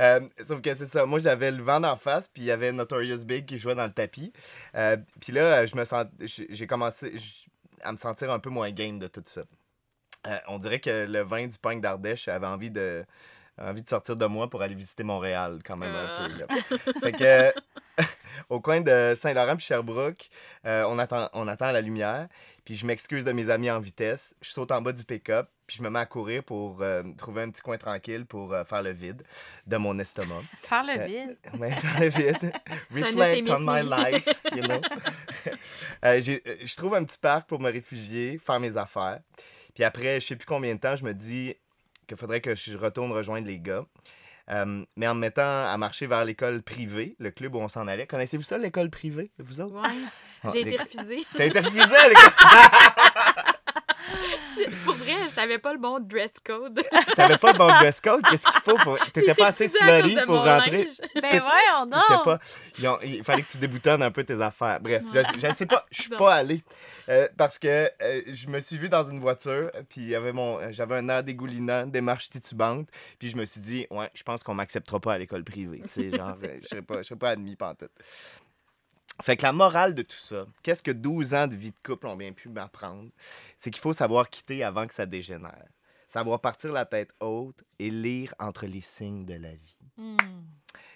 Euh, 0.00 0.20
sauf 0.46 0.60
que 0.60 0.74
c'est 0.74 0.86
ça. 0.86 1.06
Moi, 1.06 1.20
j'avais 1.20 1.50
le 1.52 1.62
vent 1.62 1.78
d'en 1.80 1.96
face, 1.96 2.26
puis 2.26 2.42
il 2.42 2.46
y 2.46 2.50
avait 2.50 2.72
Notorious 2.72 3.24
Big 3.24 3.46
qui 3.46 3.58
jouait 3.58 3.74
dans 3.76 3.84
le 3.84 3.92
tapis. 3.92 4.32
Euh, 4.74 4.96
puis 5.20 5.32
là, 5.32 5.64
je 5.66 5.76
me 5.76 5.84
sens, 5.84 6.06
j'ai 6.20 6.46
j'ai 6.50 6.66
commencé 6.66 7.12
j- 7.16 7.46
à 7.82 7.92
me 7.92 7.96
sentir 7.96 8.30
un 8.30 8.38
peu 8.38 8.50
moins 8.50 8.70
game 8.70 8.98
de 8.98 9.06
tout 9.06 9.22
ça. 9.24 9.42
Euh, 10.26 10.36
on 10.48 10.58
dirait 10.58 10.80
que 10.80 11.06
le 11.06 11.20
vin 11.20 11.46
du 11.46 11.58
punk 11.58 11.80
d'Ardèche 11.80 12.28
avait 12.28 12.46
envie 12.46 12.70
de, 12.70 13.04
envie 13.60 13.82
de 13.82 13.88
sortir 13.88 14.16
de 14.16 14.26
moi 14.26 14.50
pour 14.50 14.62
aller 14.62 14.74
visiter 14.74 15.04
Montréal, 15.04 15.60
quand 15.64 15.76
même, 15.76 15.94
un 15.94 16.28
peu. 16.28 16.38
là. 16.38 16.46
Fait 17.00 17.12
que. 17.12 17.52
au 18.48 18.60
coin 18.60 18.80
de 18.80 19.14
Saint-Laurent 19.16 19.56
puis 19.56 19.66
Sherbrooke. 19.66 20.28
Euh, 20.64 20.84
on, 20.88 20.98
attend, 20.98 21.28
on 21.32 21.48
attend 21.48 21.70
la 21.72 21.80
lumière. 21.80 22.28
Puis 22.64 22.76
je 22.76 22.86
m'excuse 22.86 23.24
de 23.24 23.32
mes 23.32 23.50
amis 23.50 23.70
en 23.70 23.80
vitesse. 23.80 24.34
Je 24.40 24.50
saute 24.50 24.70
en 24.72 24.82
bas 24.82 24.92
du 24.92 25.04
pick-up. 25.04 25.48
Puis 25.68 25.76
je 25.76 25.82
me 25.82 25.90
mets 25.90 25.98
à 25.98 26.06
courir 26.06 26.42
pour 26.44 26.78
euh, 26.80 27.02
trouver 27.18 27.42
un 27.42 27.50
petit 27.50 27.60
coin 27.60 27.76
tranquille 27.76 28.24
pour 28.24 28.54
euh, 28.54 28.64
faire 28.64 28.82
le 28.82 28.90
vide 28.90 29.22
de 29.66 29.76
mon 29.76 29.98
estomac. 29.98 30.40
Faire 30.62 30.82
le 30.82 31.06
vide? 31.06 31.36
Ouais, 31.60 31.70
faire 31.72 32.00
le 32.00 32.08
vide. 32.08 32.52
Reflect 32.90 33.50
on 33.50 33.60
my 33.60 33.82
life, 33.82 34.26
you 34.56 34.62
know. 34.62 34.80
Euh, 36.04 36.20
euh, 36.28 36.56
je 36.64 36.76
trouve 36.76 36.94
un 36.94 37.04
petit 37.04 37.18
parc 37.18 37.48
pour 37.48 37.60
me 37.60 37.70
réfugier, 37.70 38.38
faire 38.38 38.58
mes 38.60 38.76
affaires. 38.76 39.18
Puis 39.74 39.82
après, 39.84 40.20
je 40.20 40.26
sais 40.26 40.36
plus 40.36 40.46
combien 40.46 40.74
de 40.74 40.80
temps, 40.80 40.94
je 40.96 41.04
me 41.04 41.12
dis 41.12 41.54
qu'il 42.06 42.16
faudrait 42.16 42.40
que 42.40 42.54
je 42.54 42.76
retourne 42.78 43.10
rejoindre 43.12 43.46
les 43.46 43.58
gars. 43.58 43.84
Euh, 44.50 44.84
mais 44.96 45.06
en 45.08 45.14
me 45.14 45.20
mettant 45.20 45.42
à 45.66 45.76
marcher 45.76 46.06
vers 46.06 46.24
l'école 46.24 46.62
privée, 46.62 47.14
le 47.18 47.30
club 47.30 47.54
où 47.56 47.58
on 47.58 47.68
s'en 47.68 47.86
allait. 47.88 48.06
Connaissez-vous 48.06 48.44
ça, 48.44 48.56
l'école 48.58 48.90
privée, 48.90 49.30
vous 49.38 49.60
autres? 49.60 49.74
Ouais. 49.74 49.88
Ah, 50.44 50.48
J'ai 50.52 50.60
été 50.60 50.76
refusée. 50.76 51.26
T'as 51.36 51.44
été 51.46 51.60
refusé 51.60 51.96
à 51.96 52.08
l'école? 52.08 52.32
Pour 54.84 54.96
je 55.28 55.36
n'avais 55.36 55.58
pas 55.58 55.72
le 55.72 55.78
bon 55.78 55.98
dress 56.00 56.32
code. 56.44 56.80
T'avais 57.16 57.38
pas 57.38 57.52
de 57.52 57.58
bon 57.58 57.68
dress 57.68 58.00
code? 58.00 58.22
Qu'est-ce 58.28 58.46
qu'il 58.46 58.60
faut? 58.62 58.76
Pour... 58.78 58.98
T'étais 59.12 59.34
pas 59.34 59.48
assez 59.48 59.68
de 59.68 60.24
pour 60.24 60.44
rentrer? 60.44 60.84
linge. 60.84 61.00
Ben 61.22 61.40
voyons 61.42 61.90
T'étais 61.90 62.14
donc! 62.14 62.24
pas... 62.24 62.38
ils 62.78 62.88
ont- 62.88 62.98
Il 63.02 63.24
fallait 63.24 63.42
que 63.42 63.50
tu 63.50 63.58
déboutonnes 63.58 64.02
un 64.02 64.10
peu 64.10 64.24
tes 64.24 64.40
affaires. 64.40 64.80
Bref, 64.80 65.02
je, 65.12 65.20
je 65.48 65.52
sais 65.54 65.66
pas, 65.66 65.84
je 65.90 66.02
suis 66.02 66.10
pas 66.10 66.34
allé. 66.34 66.62
Euh, 67.08 67.26
parce 67.36 67.58
que 67.58 67.68
euh, 67.68 68.20
je 68.26 68.48
me 68.48 68.60
suis 68.60 68.76
vu 68.76 68.88
dans 68.88 69.04
une 69.04 69.18
voiture, 69.20 69.70
puis 69.88 70.02
il 70.02 70.08
y 70.08 70.14
avait 70.14 70.32
mon, 70.32 70.58
j'avais 70.72 70.96
un 70.96 71.08
air 71.08 71.22
dégoulinant, 71.24 71.86
démarche 71.86 72.28
titubante, 72.28 72.86
puis 73.18 73.30
je 73.30 73.36
me 73.36 73.44
suis 73.46 73.60
dit, 73.62 73.86
ouais, 73.90 74.10
je 74.14 74.22
pense 74.22 74.42
qu'on 74.42 74.54
m'acceptera 74.54 75.00
pas 75.00 75.14
à 75.14 75.18
l'école 75.18 75.42
privée. 75.44 75.82
Tu 75.92 76.10
sais, 76.10 76.16
genre, 76.16 76.36
je 76.62 76.68
serais 76.68 76.82
pas, 76.82 76.98
je 76.98 77.02
serais 77.04 77.18
pas 77.18 77.30
admis 77.30 77.56
pantoute. 77.56 77.90
Fait 79.20 79.36
que 79.36 79.42
la 79.42 79.52
morale 79.52 79.94
de 79.94 80.02
tout 80.02 80.16
ça, 80.16 80.46
qu'est-ce 80.62 80.82
que 80.82 80.92
12 80.92 81.34
ans 81.34 81.46
de 81.48 81.56
vie 81.56 81.72
de 81.72 81.78
couple 81.82 82.06
ont 82.06 82.16
bien 82.16 82.32
pu 82.32 82.48
m'apprendre? 82.48 83.10
C'est 83.56 83.70
qu'il 83.70 83.80
faut 83.80 83.92
savoir 83.92 84.30
quitter 84.30 84.62
avant 84.62 84.86
que 84.86 84.94
ça 84.94 85.06
dégénère. 85.06 85.68
Savoir 86.08 86.40
partir 86.40 86.72
la 86.72 86.84
tête 86.84 87.14
haute 87.20 87.64
et 87.78 87.90
lire 87.90 88.34
entre 88.38 88.66
les 88.66 88.80
signes 88.80 89.26
de 89.26 89.34
la 89.34 89.50
vie. 89.50 89.78
Hmm. 89.96 90.16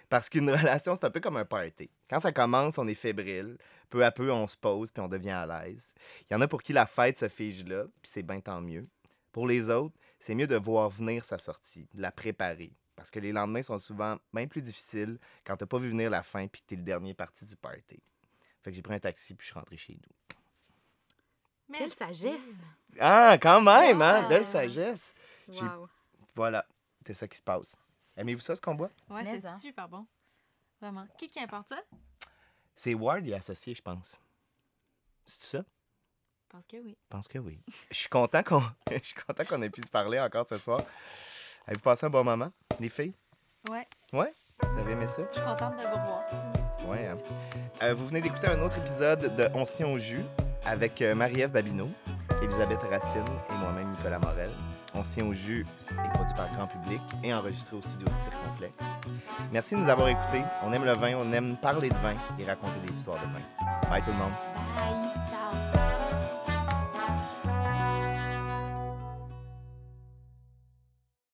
Parce 0.09 0.29
qu'une 0.29 0.51
relation, 0.51 0.95
c'est 0.95 1.05
un 1.05 1.11
peu 1.11 1.21
comme 1.21 1.37
un 1.37 1.45
party. 1.45 1.91
Quand 2.09 2.21
ça 2.21 2.33
commence, 2.33 2.79
on 2.79 2.87
est 2.87 2.95
fébrile. 2.95 3.59
Peu 3.91 4.05
à 4.05 4.13
peu, 4.13 4.31
on 4.31 4.47
se 4.47 4.57
pose 4.57 4.91
puis 4.91 5.03
on 5.03 5.09
devient 5.09 5.31
à 5.31 5.47
l'aise. 5.47 5.93
Il 6.23 6.33
y 6.33 6.37
en 6.37 6.41
a 6.41 6.49
pour 6.49 6.63
qui 6.63 6.73
la 6.73 6.87
fête 6.87 7.19
se 7.19 7.29
fige 7.29 7.65
là, 7.65 7.85
puis 8.01 8.11
c'est 8.13 8.23
bien 8.23 8.41
tant 8.41 8.61
mieux. 8.61 8.87
Pour 9.33 9.47
les 9.47 9.69
autres, 9.69 9.95
c'est 10.21 10.35
mieux 10.35 10.47
de 10.47 10.57
voir 10.57 10.91
venir 10.91 11.25
sa 11.25 11.39
sortie, 11.39 11.89
de 11.93 12.01
la 12.01 12.13
préparer. 12.13 12.73
Parce 12.95 13.11
que 13.11 13.19
les 13.19 13.33
lendemains 13.33 13.63
sont 13.63 13.79
souvent 13.79 14.17
bien 14.33 14.47
plus 14.47 14.63
difficiles 14.63 15.19
quand 15.45 15.57
t'as 15.57 15.67
pas 15.67 15.79
vu 15.79 15.89
venir 15.89 16.09
la 16.09 16.23
fin 16.23 16.47
puis 16.47 16.63
que 16.63 16.67
t'es 16.69 16.77
le 16.77 16.83
dernier 16.83 17.15
parti 17.15 17.45
du 17.47 17.57
party. 17.57 18.01
Fait 18.63 18.71
que 18.71 18.77
j'ai 18.77 18.83
pris 18.83 18.95
un 18.95 19.01
taxi 19.01 19.35
puis 19.35 19.45
je 19.45 19.53
suis 19.53 19.59
rentré 19.59 19.77
chez 19.77 19.95
nous. 19.95 21.77
Quelle 21.77 21.93
sagesse. 21.93 22.49
Ah, 23.01 23.39
quand 23.41 23.63
même, 23.63 24.03
hein? 24.03 24.23
Ah. 24.25 24.29
Belle 24.29 24.45
sagesse. 24.45 25.15
Wow. 25.49 25.89
Voilà, 26.35 26.67
c'est 27.05 27.15
ça 27.15 27.27
qui 27.27 27.37
se 27.37 27.43
passe. 27.43 27.77
Aimez-vous 28.17 28.41
ça, 28.41 28.55
ce 28.55 28.61
qu'on 28.61 28.75
boit? 28.75 28.91
Ouais, 29.09 29.25
c'est 29.25 29.47
hein. 29.47 29.59
super 29.59 29.89
bon. 29.89 30.07
Vraiment. 30.81 31.07
Qui 31.17 31.29
qui 31.29 31.41
importe 31.41 31.69
ça? 31.69 31.81
C'est 32.75 32.95
Ward 32.95 33.27
et 33.27 33.35
associé, 33.35 33.75
je 33.75 33.83
pense. 33.83 34.19
C'est 35.25 35.59
ça? 35.59 35.59
Je 35.59 36.49
pense 36.49 36.67
que 36.67 36.77
oui. 36.77 36.97
Je 37.01 37.09
pense 37.09 37.29
que 37.29 37.39
oui. 37.39 37.61
Je 37.91 37.97
suis 37.97 38.09
content 38.09 38.43
qu'on 38.43 38.63
je 38.91 38.99
suis 39.03 39.15
content 39.15 39.45
qu'on 39.45 39.63
ait 39.63 39.71
pu 39.71 39.83
se 39.83 39.91
parler 39.91 40.21
encore 40.21 40.49
ce 40.49 40.59
soir. 40.59 40.83
Avez-vous 41.67 41.83
passé 41.83 42.07
un 42.07 42.11
bon 42.11 42.25
moment, 42.25 42.53
les 42.79 42.89
filles? 42.89 43.15
Ouais. 43.69 43.87
Ouais? 44.13 44.33
Vous 44.71 44.79
avez 44.79 44.93
aimé 44.93 45.09
ça? 45.09 45.23
Je 45.29 45.39
suis 45.39 45.47
contente 45.47 45.77
de 45.77 45.83
vous 45.83 45.95
revoir. 45.95 46.62
Euh, 47.83 47.95
vous 47.95 48.07
venez 48.07 48.21
d'écouter 48.21 48.49
un 48.49 48.61
autre 48.61 48.79
épisode 48.79 49.35
de 49.37 49.49
On 49.55 49.65
tient 49.65 49.89
au 49.89 49.99
jus 49.99 50.25
avec 50.65 51.01
euh, 51.03 51.15
Marie-Ève 51.15 51.53
Babineau, 51.53 51.89
Elisabeth 52.43 52.81
Racine 52.89 53.25
et 53.51 53.59
moi-même 53.59 53.91
Nicolas 53.91 54.19
Morel. 54.19 54.51
On 54.95 55.03
tient 55.03 55.25
au 55.25 55.33
jus 55.33 55.67
est 55.91 56.13
produit 56.13 56.35
par 56.35 56.53
grand 56.53 56.67
public 56.67 57.01
et 57.25 57.33
enregistré 57.33 57.77
au 57.77 57.81
studio 57.81 58.07
Circonflexe. 58.23 58.99
Merci 59.51 59.75
de 59.75 59.81
nous 59.81 59.89
avoir 59.89 60.09
écoutés. 60.09 60.43
On 60.65 60.73
aime 60.73 60.85
le 60.85 60.93
vin, 60.93 61.15
on 61.17 61.33
aime 61.33 61.57
parler 61.57 61.89
de 61.89 61.95
vin 61.95 62.15
et 62.39 62.45
raconter 62.45 62.79
des 62.87 62.93
histoires 62.93 63.19
de 63.19 63.27
vin. 63.27 63.89
Bye 63.89 64.03
tout 64.03 64.11
le 64.11 64.19
monde. 64.19 64.33
Bye. 64.77 65.31
Ciao. 65.31 65.62